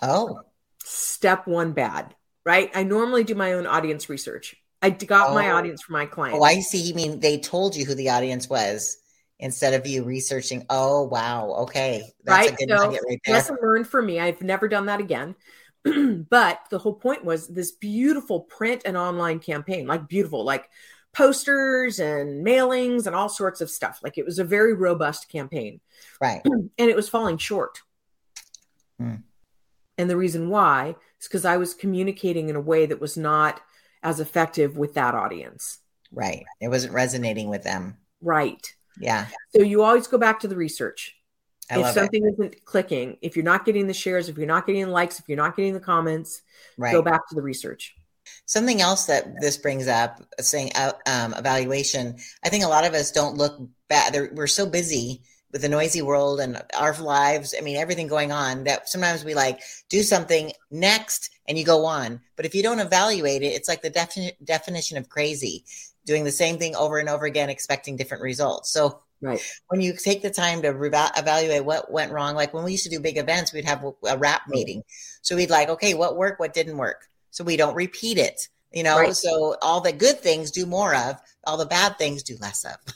Oh. 0.00 0.40
Step 0.84 1.46
one 1.46 1.72
bad, 1.72 2.14
right? 2.44 2.70
I 2.74 2.84
normally 2.84 3.24
do 3.24 3.34
my 3.34 3.54
own 3.54 3.66
audience 3.66 4.08
research. 4.08 4.56
I 4.80 4.90
got 4.90 5.30
oh. 5.30 5.34
my 5.34 5.50
audience 5.50 5.82
from 5.82 5.94
my 5.94 6.06
client. 6.06 6.38
Oh, 6.38 6.42
I 6.42 6.60
see. 6.60 6.80
You 6.80 6.94
mean 6.94 7.20
they 7.20 7.38
told 7.38 7.74
you 7.74 7.84
who 7.84 7.94
the 7.94 8.10
audience 8.10 8.48
was 8.48 8.98
instead 9.44 9.74
of 9.74 9.86
you 9.86 10.02
researching? 10.02 10.66
Oh, 10.68 11.04
wow. 11.04 11.50
Okay. 11.60 12.02
That's 12.24 12.50
right? 12.50 12.52
a 12.52 12.56
good 12.56 12.76
so, 12.76 12.84
nugget 12.84 13.02
right 13.08 13.20
there. 13.24 13.34
Lesson 13.36 13.56
learned 13.62 13.86
for 13.86 14.02
me. 14.02 14.18
I've 14.18 14.42
never 14.42 14.66
done 14.66 14.86
that 14.86 14.98
again. 14.98 15.36
but 15.84 16.60
the 16.70 16.78
whole 16.78 16.94
point 16.94 17.24
was 17.24 17.46
this 17.46 17.70
beautiful 17.70 18.40
print 18.40 18.82
and 18.84 18.96
online 18.96 19.38
campaign, 19.38 19.86
like 19.86 20.08
beautiful, 20.08 20.44
like 20.44 20.68
posters 21.12 22.00
and 22.00 22.44
mailings 22.44 23.06
and 23.06 23.14
all 23.14 23.28
sorts 23.28 23.60
of 23.60 23.70
stuff. 23.70 24.00
Like 24.02 24.18
it 24.18 24.24
was 24.24 24.40
a 24.40 24.44
very 24.44 24.74
robust 24.74 25.28
campaign. 25.28 25.80
Right. 26.20 26.42
and 26.44 26.70
it 26.76 26.96
was 26.96 27.08
falling 27.08 27.38
short. 27.38 27.82
Hmm. 28.98 29.16
And 29.96 30.10
the 30.10 30.16
reason 30.16 30.48
why 30.48 30.96
is 31.20 31.28
because 31.28 31.44
I 31.44 31.58
was 31.58 31.72
communicating 31.72 32.48
in 32.48 32.56
a 32.56 32.60
way 32.60 32.86
that 32.86 33.00
was 33.00 33.16
not– 33.16 33.60
as 34.04 34.20
effective 34.20 34.76
with 34.76 34.94
that 34.94 35.14
audience. 35.14 35.78
Right. 36.12 36.44
It 36.60 36.68
wasn't 36.68 36.92
resonating 36.92 37.48
with 37.48 37.64
them. 37.64 37.96
Right. 38.20 38.74
Yeah. 38.98 39.26
So 39.54 39.62
you 39.62 39.82
always 39.82 40.06
go 40.06 40.18
back 40.18 40.40
to 40.40 40.48
the 40.48 40.56
research. 40.56 41.16
I 41.70 41.80
if 41.80 41.94
something 41.94 42.24
is 42.24 42.34
isn't 42.34 42.64
clicking, 42.64 43.16
if 43.22 43.36
you're 43.36 43.44
not 43.44 43.64
getting 43.64 43.86
the 43.86 43.94
shares, 43.94 44.28
if 44.28 44.36
you're 44.36 44.46
not 44.46 44.66
getting 44.66 44.84
the 44.84 44.90
likes, 44.90 45.18
if 45.18 45.28
you're 45.28 45.36
not 45.36 45.56
getting 45.56 45.72
the 45.72 45.80
comments, 45.80 46.42
right. 46.76 46.92
go 46.92 47.00
back 47.00 47.26
to 47.28 47.34
the 47.34 47.42
research. 47.42 47.94
Something 48.46 48.80
else 48.80 49.06
that 49.06 49.40
this 49.40 49.56
brings 49.56 49.88
up, 49.88 50.20
saying 50.40 50.72
uh, 50.74 50.92
um, 51.06 51.34
evaluation, 51.34 52.16
I 52.44 52.50
think 52.50 52.64
a 52.64 52.68
lot 52.68 52.84
of 52.84 52.92
us 52.92 53.10
don't 53.10 53.36
look 53.36 53.58
back. 53.88 54.14
We're 54.32 54.46
so 54.46 54.66
busy 54.66 55.22
with 55.54 55.62
the 55.62 55.68
noisy 55.68 56.02
world 56.02 56.40
and 56.40 56.60
our 56.76 56.94
lives, 57.00 57.54
I 57.56 57.62
mean, 57.62 57.76
everything 57.76 58.08
going 58.08 58.32
on, 58.32 58.64
that 58.64 58.88
sometimes 58.88 59.24
we 59.24 59.34
like 59.34 59.60
do 59.88 60.02
something 60.02 60.52
next 60.72 61.30
and 61.46 61.56
you 61.56 61.64
go 61.64 61.84
on. 61.84 62.20
But 62.34 62.44
if 62.44 62.56
you 62.56 62.62
don't 62.62 62.80
evaluate 62.80 63.42
it, 63.42 63.52
it's 63.54 63.68
like 63.68 63.80
the 63.80 63.90
defini- 63.90 64.32
definition 64.42 64.98
of 64.98 65.08
crazy, 65.08 65.64
doing 66.06 66.24
the 66.24 66.32
same 66.32 66.58
thing 66.58 66.76
over 66.76 66.98
and 66.98 67.08
over 67.08 67.24
again, 67.26 67.50
expecting 67.50 67.96
different 67.96 68.22
results. 68.22 68.70
So 68.70 69.00
Right. 69.24 69.40
When 69.68 69.80
you 69.80 69.94
take 69.96 70.20
the 70.20 70.30
time 70.30 70.60
to 70.62 70.68
re- 70.68 70.90
evaluate 71.16 71.64
what 71.64 71.90
went 71.90 72.12
wrong, 72.12 72.34
like 72.34 72.52
when 72.52 72.62
we 72.62 72.72
used 72.72 72.84
to 72.84 72.90
do 72.90 73.00
big 73.00 73.16
events, 73.16 73.54
we'd 73.54 73.64
have 73.64 73.82
a 74.06 74.18
wrap 74.18 74.42
meeting. 74.48 74.82
So 75.22 75.34
we'd 75.34 75.48
like, 75.48 75.70
okay, 75.70 75.94
what 75.94 76.18
worked, 76.18 76.40
what 76.40 76.52
didn't 76.52 76.76
work, 76.76 77.08
so 77.30 77.42
we 77.42 77.56
don't 77.56 77.74
repeat 77.74 78.18
it. 78.18 78.48
You 78.70 78.82
know, 78.82 78.98
right. 78.98 79.16
so 79.16 79.56
all 79.62 79.80
the 79.80 79.92
good 79.92 80.20
things 80.20 80.50
do 80.50 80.66
more 80.66 80.94
of, 80.94 81.16
all 81.46 81.56
the 81.56 81.64
bad 81.64 81.96
things 81.96 82.22
do 82.22 82.36
less 82.40 82.64
of. 82.64 82.76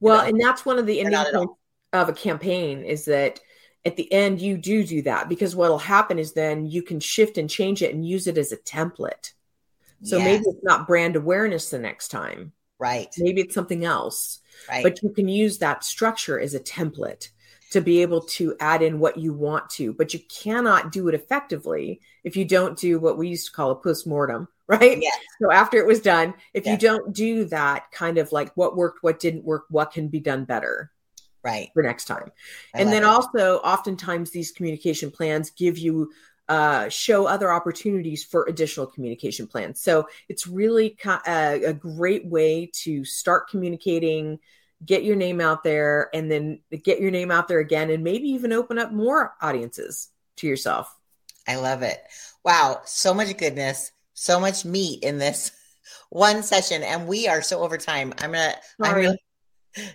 Well, 0.00 0.22
know? 0.22 0.28
and 0.28 0.40
that's 0.40 0.64
one 0.64 0.78
of 0.78 0.86
the 0.86 1.00
ending 1.00 1.48
of 1.92 2.08
a 2.08 2.12
campaign 2.12 2.84
is 2.84 3.06
that 3.06 3.40
at 3.84 3.96
the 3.96 4.12
end 4.12 4.40
you 4.40 4.56
do 4.56 4.84
do 4.84 5.02
that 5.02 5.28
because 5.28 5.56
what'll 5.56 5.76
happen 5.76 6.20
is 6.20 6.34
then 6.34 6.66
you 6.66 6.82
can 6.82 7.00
shift 7.00 7.36
and 7.36 7.50
change 7.50 7.82
it 7.82 7.92
and 7.92 8.06
use 8.06 8.28
it 8.28 8.38
as 8.38 8.52
a 8.52 8.58
template 8.58 9.32
so 10.02 10.16
yes. 10.18 10.24
maybe 10.24 10.44
it's 10.48 10.64
not 10.64 10.86
brand 10.86 11.16
awareness 11.16 11.70
the 11.70 11.78
next 11.78 12.08
time 12.08 12.52
right 12.78 13.14
maybe 13.18 13.40
it's 13.40 13.54
something 13.54 13.84
else 13.84 14.40
right. 14.68 14.82
but 14.82 15.02
you 15.02 15.10
can 15.10 15.28
use 15.28 15.58
that 15.58 15.84
structure 15.84 16.38
as 16.38 16.54
a 16.54 16.60
template 16.60 17.28
to 17.70 17.80
be 17.82 18.00
able 18.00 18.22
to 18.22 18.56
add 18.60 18.82
in 18.82 18.98
what 18.98 19.18
you 19.18 19.32
want 19.32 19.68
to 19.68 19.92
but 19.92 20.14
you 20.14 20.20
cannot 20.30 20.92
do 20.92 21.08
it 21.08 21.14
effectively 21.14 22.00
if 22.24 22.36
you 22.36 22.44
don't 22.44 22.78
do 22.78 22.98
what 22.98 23.18
we 23.18 23.28
used 23.28 23.46
to 23.46 23.52
call 23.52 23.70
a 23.70 23.76
post-mortem 23.76 24.48
right 24.68 24.98
yes. 25.00 25.16
so 25.40 25.50
after 25.50 25.78
it 25.78 25.86
was 25.86 26.00
done 26.00 26.34
if 26.54 26.64
yes. 26.64 26.72
you 26.72 26.88
don't 26.88 27.14
do 27.14 27.44
that 27.46 27.90
kind 27.90 28.18
of 28.18 28.32
like 28.32 28.54
what 28.56 28.76
worked 28.76 29.02
what 29.02 29.18
didn't 29.18 29.44
work 29.44 29.64
what 29.70 29.92
can 29.92 30.08
be 30.08 30.20
done 30.20 30.44
better 30.44 30.90
right 31.42 31.70
for 31.72 31.82
next 31.82 32.04
time 32.04 32.30
I 32.74 32.80
and 32.80 32.92
then 32.92 33.02
it. 33.02 33.06
also 33.06 33.58
oftentimes 33.58 34.30
these 34.30 34.52
communication 34.52 35.10
plans 35.10 35.50
give 35.50 35.78
you 35.78 36.10
uh, 36.48 36.88
show 36.88 37.26
other 37.26 37.52
opportunities 37.52 38.24
for 38.24 38.46
additional 38.48 38.86
communication 38.86 39.46
plans. 39.46 39.80
So 39.80 40.08
it's 40.28 40.46
really 40.46 40.96
a, 41.04 41.62
a 41.66 41.72
great 41.72 42.26
way 42.26 42.70
to 42.84 43.04
start 43.04 43.50
communicating, 43.50 44.38
get 44.84 45.04
your 45.04 45.16
name 45.16 45.40
out 45.40 45.62
there, 45.62 46.08
and 46.14 46.30
then 46.30 46.60
get 46.82 47.00
your 47.00 47.10
name 47.10 47.30
out 47.30 47.48
there 47.48 47.58
again, 47.58 47.90
and 47.90 48.02
maybe 48.02 48.28
even 48.28 48.52
open 48.52 48.78
up 48.78 48.92
more 48.92 49.34
audiences 49.42 50.08
to 50.36 50.46
yourself. 50.46 50.94
I 51.46 51.56
love 51.56 51.82
it. 51.82 51.98
Wow, 52.44 52.80
so 52.84 53.12
much 53.12 53.36
goodness, 53.36 53.92
so 54.14 54.40
much 54.40 54.64
meat 54.64 55.02
in 55.02 55.18
this 55.18 55.52
one 56.10 56.42
session, 56.42 56.82
and 56.82 57.06
we 57.06 57.28
are 57.28 57.42
so 57.42 57.60
over 57.60 57.76
time. 57.76 58.14
I'm 58.18 58.32
gonna. 58.32 58.54
Sorry. 58.82 58.90
I'm 58.90 58.94
really 58.94 59.18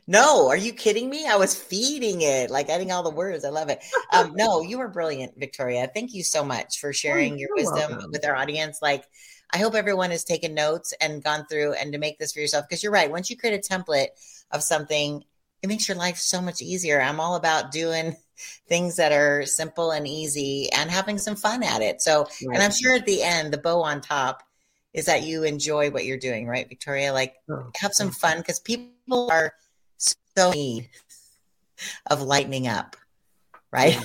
no, 0.08 0.50
are 0.50 0.58
you 0.58 0.74
kidding 0.74 1.10
me? 1.10 1.28
I 1.28 1.36
was 1.36 1.56
feeding 1.56 2.22
it, 2.22 2.50
like 2.50 2.70
adding 2.70 2.92
all 2.92 3.04
the 3.04 3.10
words. 3.10 3.46
I 3.46 3.50
love 3.50 3.70
it. 3.70 3.84
Um, 4.12 4.34
no, 4.36 4.62
you 4.62 4.78
were 4.78 4.88
brilliant, 4.88 5.38
Victoria. 5.38 5.90
Thank 5.94 6.14
you 6.14 6.24
so 6.24 6.44
much 6.44 6.80
for 6.80 6.90
oh, 6.90 6.94
sharing 6.94 7.34
oh, 7.34 7.38
your 7.38 7.50
wisdom 7.56 7.92
welcome. 7.92 8.12
with 8.12 8.26
our 8.26 8.36
audience. 8.36 8.80
Like, 8.82 9.06
I 9.52 9.58
hope 9.58 9.76
everyone 9.76 10.12
has 10.12 10.24
taken 10.24 10.54
notes 10.54 10.94
and 11.00 11.24
gone 11.24 11.46
through 11.50 11.74
and 11.74 11.94
to 11.94 12.00
make 12.00 12.18
this 12.18 12.34
for 12.34 12.40
yourself 12.40 12.66
because 12.68 12.84
you're 12.84 12.92
right. 12.92 13.12
Once 13.12 13.30
you 13.30 13.38
create 13.38 13.54
a 13.56 13.74
template 13.74 14.08
of 14.52 14.64
something, 14.64 15.24
it 15.62 15.68
makes 15.68 15.88
your 15.88 15.98
life 15.98 16.18
so 16.18 16.42
much 16.42 16.62
easier. 16.62 17.02
I'm 17.02 17.20
all 17.20 17.36
about 17.36 17.72
doing 17.72 18.16
things 18.68 18.98
that 18.98 19.12
are 19.12 19.46
simple 19.46 19.92
and 19.92 20.08
easy 20.08 20.72
and 20.72 20.90
having 20.90 21.18
some 21.18 21.36
fun 21.36 21.64
at 21.64 21.82
it. 21.82 22.02
So, 22.02 22.28
right. 22.46 22.56
and 22.56 22.64
I'm 22.64 22.72
sure 22.72 22.96
at 22.96 23.06
the 23.06 23.24
end, 23.24 23.54
the 23.54 23.58
bow 23.58 23.82
on 23.82 24.02
top 24.02 24.44
is 24.94 25.06
that 25.06 25.24
you 25.24 25.44
enjoy 25.44 25.90
what 25.90 26.06
you're 26.06 26.18
doing, 26.18 26.48
right, 26.48 26.70
Victoria? 26.70 27.14
Like, 27.14 27.36
oh, 27.50 27.72
have 27.78 27.94
some 27.94 28.12
fun 28.12 28.38
because 28.38 28.60
people 28.60 29.32
are 29.32 29.54
so 30.38 30.52
need 30.52 30.90
of 32.10 32.22
lightening 32.22 32.68
up, 32.68 32.96
right? 33.72 33.94
Yeah. 33.94 34.04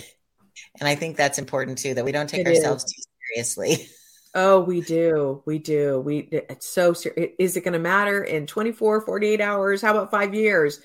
And 0.80 0.88
I 0.88 0.94
think 0.94 1.16
that's 1.16 1.38
important 1.38 1.78
too, 1.78 1.94
that 1.94 2.04
we 2.04 2.12
don't 2.12 2.28
take 2.28 2.40
it 2.40 2.46
ourselves 2.46 2.84
is. 2.84 2.92
too 2.92 3.02
seriously. 3.34 3.88
Oh, 4.34 4.60
we 4.60 4.82
do. 4.82 5.42
We 5.46 5.58
do. 5.58 6.00
We 6.00 6.18
it's 6.18 6.68
so 6.68 6.92
serious. 6.92 7.32
Is 7.38 7.56
it 7.56 7.62
going 7.62 7.72
to 7.72 7.78
matter 7.78 8.22
in 8.22 8.46
24, 8.46 9.00
48 9.00 9.40
hours? 9.40 9.80
How 9.80 9.90
about 9.90 10.10
5 10.10 10.34
years? 10.34 10.80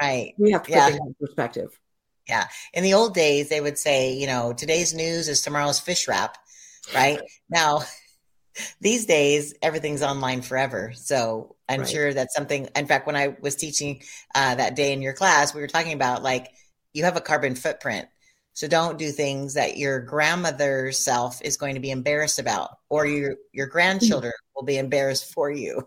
Right. 0.00 0.34
We 0.38 0.50
have 0.52 0.62
to 0.62 0.70
put 0.70 0.76
yeah. 0.76 0.88
in 0.88 1.14
perspective. 1.20 1.78
Yeah. 2.26 2.48
In 2.72 2.82
the 2.82 2.94
old 2.94 3.14
days, 3.14 3.48
they 3.48 3.60
would 3.60 3.78
say, 3.78 4.14
you 4.14 4.26
know, 4.26 4.54
today's 4.54 4.94
news 4.94 5.28
is 5.28 5.42
tomorrow's 5.42 5.78
fish 5.78 6.08
wrap, 6.08 6.38
right? 6.94 7.20
now, 7.48 7.82
these 8.80 9.06
days, 9.06 9.54
everything's 9.62 10.02
online 10.02 10.42
forever. 10.42 10.92
So 10.94 11.56
I'm 11.68 11.80
right. 11.80 11.88
sure 11.88 12.14
that's 12.14 12.34
something. 12.34 12.68
In 12.76 12.86
fact, 12.86 13.06
when 13.06 13.16
I 13.16 13.36
was 13.40 13.56
teaching 13.56 14.02
uh, 14.34 14.54
that 14.54 14.76
day 14.76 14.92
in 14.92 15.02
your 15.02 15.12
class, 15.12 15.54
we 15.54 15.60
were 15.60 15.66
talking 15.66 15.92
about 15.92 16.22
like 16.22 16.48
you 16.92 17.04
have 17.04 17.16
a 17.16 17.20
carbon 17.20 17.54
footprint. 17.54 18.08
So 18.52 18.66
don't 18.66 18.98
do 18.98 19.10
things 19.10 19.54
that 19.54 19.76
your 19.76 20.00
grandmother's 20.00 20.98
self 20.98 21.42
is 21.42 21.58
going 21.58 21.74
to 21.74 21.80
be 21.80 21.90
embarrassed 21.90 22.38
about, 22.38 22.70
or 22.88 23.06
your 23.06 23.36
your 23.52 23.66
grandchildren 23.66 24.32
will 24.54 24.64
be 24.64 24.78
embarrassed 24.78 25.32
for 25.32 25.50
you. 25.50 25.86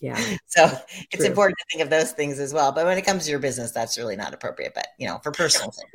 Yeah. 0.00 0.20
So 0.46 0.70
it's 1.10 1.16
True. 1.16 1.26
important 1.26 1.56
to 1.58 1.64
think 1.70 1.82
of 1.82 1.88
those 1.88 2.12
things 2.12 2.38
as 2.38 2.52
well. 2.52 2.72
But 2.72 2.84
when 2.84 2.98
it 2.98 3.06
comes 3.06 3.24
to 3.24 3.30
your 3.30 3.38
business, 3.38 3.70
that's 3.70 3.96
really 3.96 4.16
not 4.16 4.34
appropriate. 4.34 4.74
But 4.74 4.88
you 4.98 5.06
know, 5.06 5.18
for 5.22 5.32
personal 5.32 5.70
things. 5.70 5.90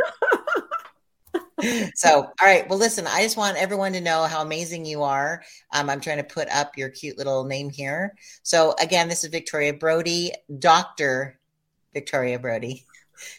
So, 1.96 2.22
all 2.22 2.34
right. 2.44 2.70
Well, 2.70 2.78
listen, 2.78 3.08
I 3.08 3.24
just 3.24 3.38
want 3.38 3.58
everyone 3.58 3.94
to 3.94 4.02
know 4.02 4.24
how 4.26 4.42
amazing 4.42 4.86
you 4.86 5.04
are. 5.04 5.42
Um, 5.74 5.90
I'm 5.90 6.00
trying 6.00 6.18
to 6.18 6.24
put 6.24 6.48
up 6.50 6.78
your 6.78 6.90
cute 6.90 7.18
little 7.18 7.46
name 7.46 7.70
here. 7.70 8.16
So, 8.44 8.76
again, 8.80 9.08
this 9.10 9.24
is 9.24 9.32
Victoria 9.32 9.74
Brodie, 9.74 10.34
Dr. 10.60 11.40
Victoria 11.94 12.38
Brodie, 12.38 12.86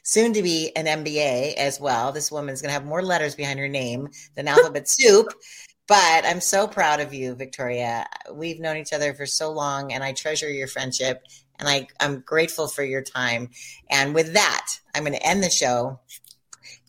soon 0.02 0.32
to 0.32 0.42
be 0.42 0.72
an 0.74 0.86
MBA 0.86 1.54
as 1.54 1.80
well. 1.80 2.10
This 2.10 2.32
woman 2.32 2.52
is 2.52 2.60
going 2.60 2.70
to 2.70 2.72
have 2.72 2.84
more 2.84 3.02
letters 3.02 3.36
behind 3.36 3.60
her 3.60 3.68
name 3.68 4.08
than 4.34 4.48
alphabet 4.48 4.88
soup. 4.88 5.28
But 5.86 6.24
I'm 6.26 6.40
so 6.40 6.66
proud 6.66 7.00
of 7.00 7.14
you, 7.14 7.34
Victoria. 7.34 8.04
We've 8.32 8.60
known 8.60 8.76
each 8.76 8.92
other 8.92 9.14
for 9.14 9.26
so 9.26 9.52
long, 9.52 9.92
and 9.92 10.02
I 10.02 10.12
treasure 10.12 10.50
your 10.50 10.68
friendship. 10.68 11.22
And 11.60 11.68
I, 11.68 11.86
I'm 11.98 12.20
grateful 12.20 12.68
for 12.68 12.84
your 12.84 13.02
time. 13.02 13.50
And 13.90 14.14
with 14.14 14.34
that, 14.34 14.66
I'm 14.94 15.02
going 15.02 15.14
to 15.14 15.26
end 15.26 15.42
the 15.42 15.50
show 15.50 15.98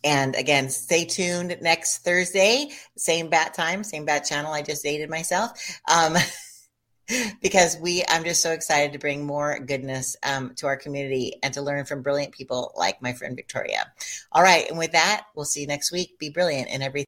and 0.04 0.34
again, 0.34 0.70
stay 0.70 1.04
tuned 1.04 1.56
next 1.60 1.98
Thursday, 1.98 2.70
same 2.96 3.28
bat 3.28 3.54
time, 3.54 3.84
same 3.84 4.04
bat 4.04 4.24
channel. 4.24 4.52
I 4.52 4.62
just 4.62 4.82
dated 4.82 5.10
myself. 5.10 5.52
Um, 5.90 6.16
because 7.42 7.76
we, 7.78 8.04
I'm 8.08 8.24
just 8.24 8.42
so 8.42 8.52
excited 8.52 8.92
to 8.92 8.98
bring 8.98 9.24
more 9.24 9.58
goodness 9.58 10.16
um, 10.22 10.54
to 10.56 10.66
our 10.66 10.76
community 10.76 11.34
and 11.42 11.52
to 11.54 11.62
learn 11.62 11.84
from 11.84 12.02
brilliant 12.02 12.32
people 12.32 12.72
like 12.76 13.02
my 13.02 13.12
friend 13.12 13.36
Victoria. 13.36 13.92
All 14.32 14.42
right. 14.42 14.68
And 14.68 14.78
with 14.78 14.92
that, 14.92 15.26
we'll 15.34 15.44
see 15.44 15.62
you 15.62 15.66
next 15.66 15.92
week. 15.92 16.18
Be 16.18 16.30
brilliant 16.30 16.68
in 16.68 16.82
everything. 16.82 17.06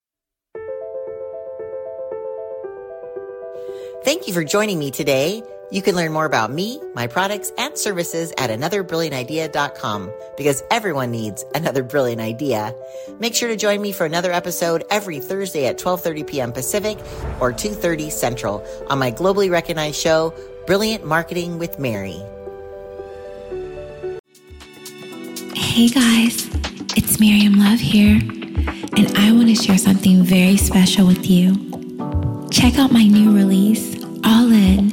Thank 4.05 4.27
you 4.27 4.35
for 4.35 4.43
joining 4.43 4.79
me 4.81 4.91
today. 4.91 5.43
You 5.73 5.81
can 5.81 5.97
learn 5.97 6.13
more 6.13 6.27
about 6.27 6.53
me, 6.53 6.79
my 6.95 7.07
products, 7.07 7.51
and 7.57 7.79
services 7.79 8.31
at 8.37 8.51
anotherbrilliantidea.com 8.51 10.13
because 10.37 10.63
everyone 10.71 11.11
needs 11.11 11.47
another 11.55 11.83
brilliant 11.83 12.21
idea. 12.21 12.75
Make 13.19 13.35
sure 13.35 13.49
to 13.49 13.57
join 13.57 13.81
me 13.81 13.91
for 13.91 14.05
another 14.05 14.33
episode 14.33 14.85
every 14.91 15.19
Thursday 15.19 15.65
at 15.65 15.79
12:30 15.79 16.27
p.m. 16.27 16.53
Pacific 16.53 16.99
or 17.41 17.55
2:30 17.55 18.13
Central 18.13 18.63
on 18.91 18.99
my 18.99 19.11
globally 19.11 19.51
recognized 19.51 19.97
show 19.97 20.35
Brilliant 20.67 21.07
Marketing 21.07 21.59
with 21.59 21.79
Mary. 21.79 22.21
Hey 25.57 25.89
guys, 25.89 26.51
it's 26.99 27.19
Miriam 27.19 27.55
Love 27.55 27.81
here, 27.81 28.21
and 28.21 29.09
I 29.17 29.33
want 29.33 29.49
to 29.49 29.55
share 29.55 29.79
something 29.79 30.23
very 30.23 30.59
special 30.59 31.07
with 31.07 31.25
you. 31.31 31.57
Check 32.51 32.79
out 32.79 32.93
my 32.93 33.05
new 33.05 33.35
release, 33.35 33.97
All 34.23 34.53
In 34.53 34.93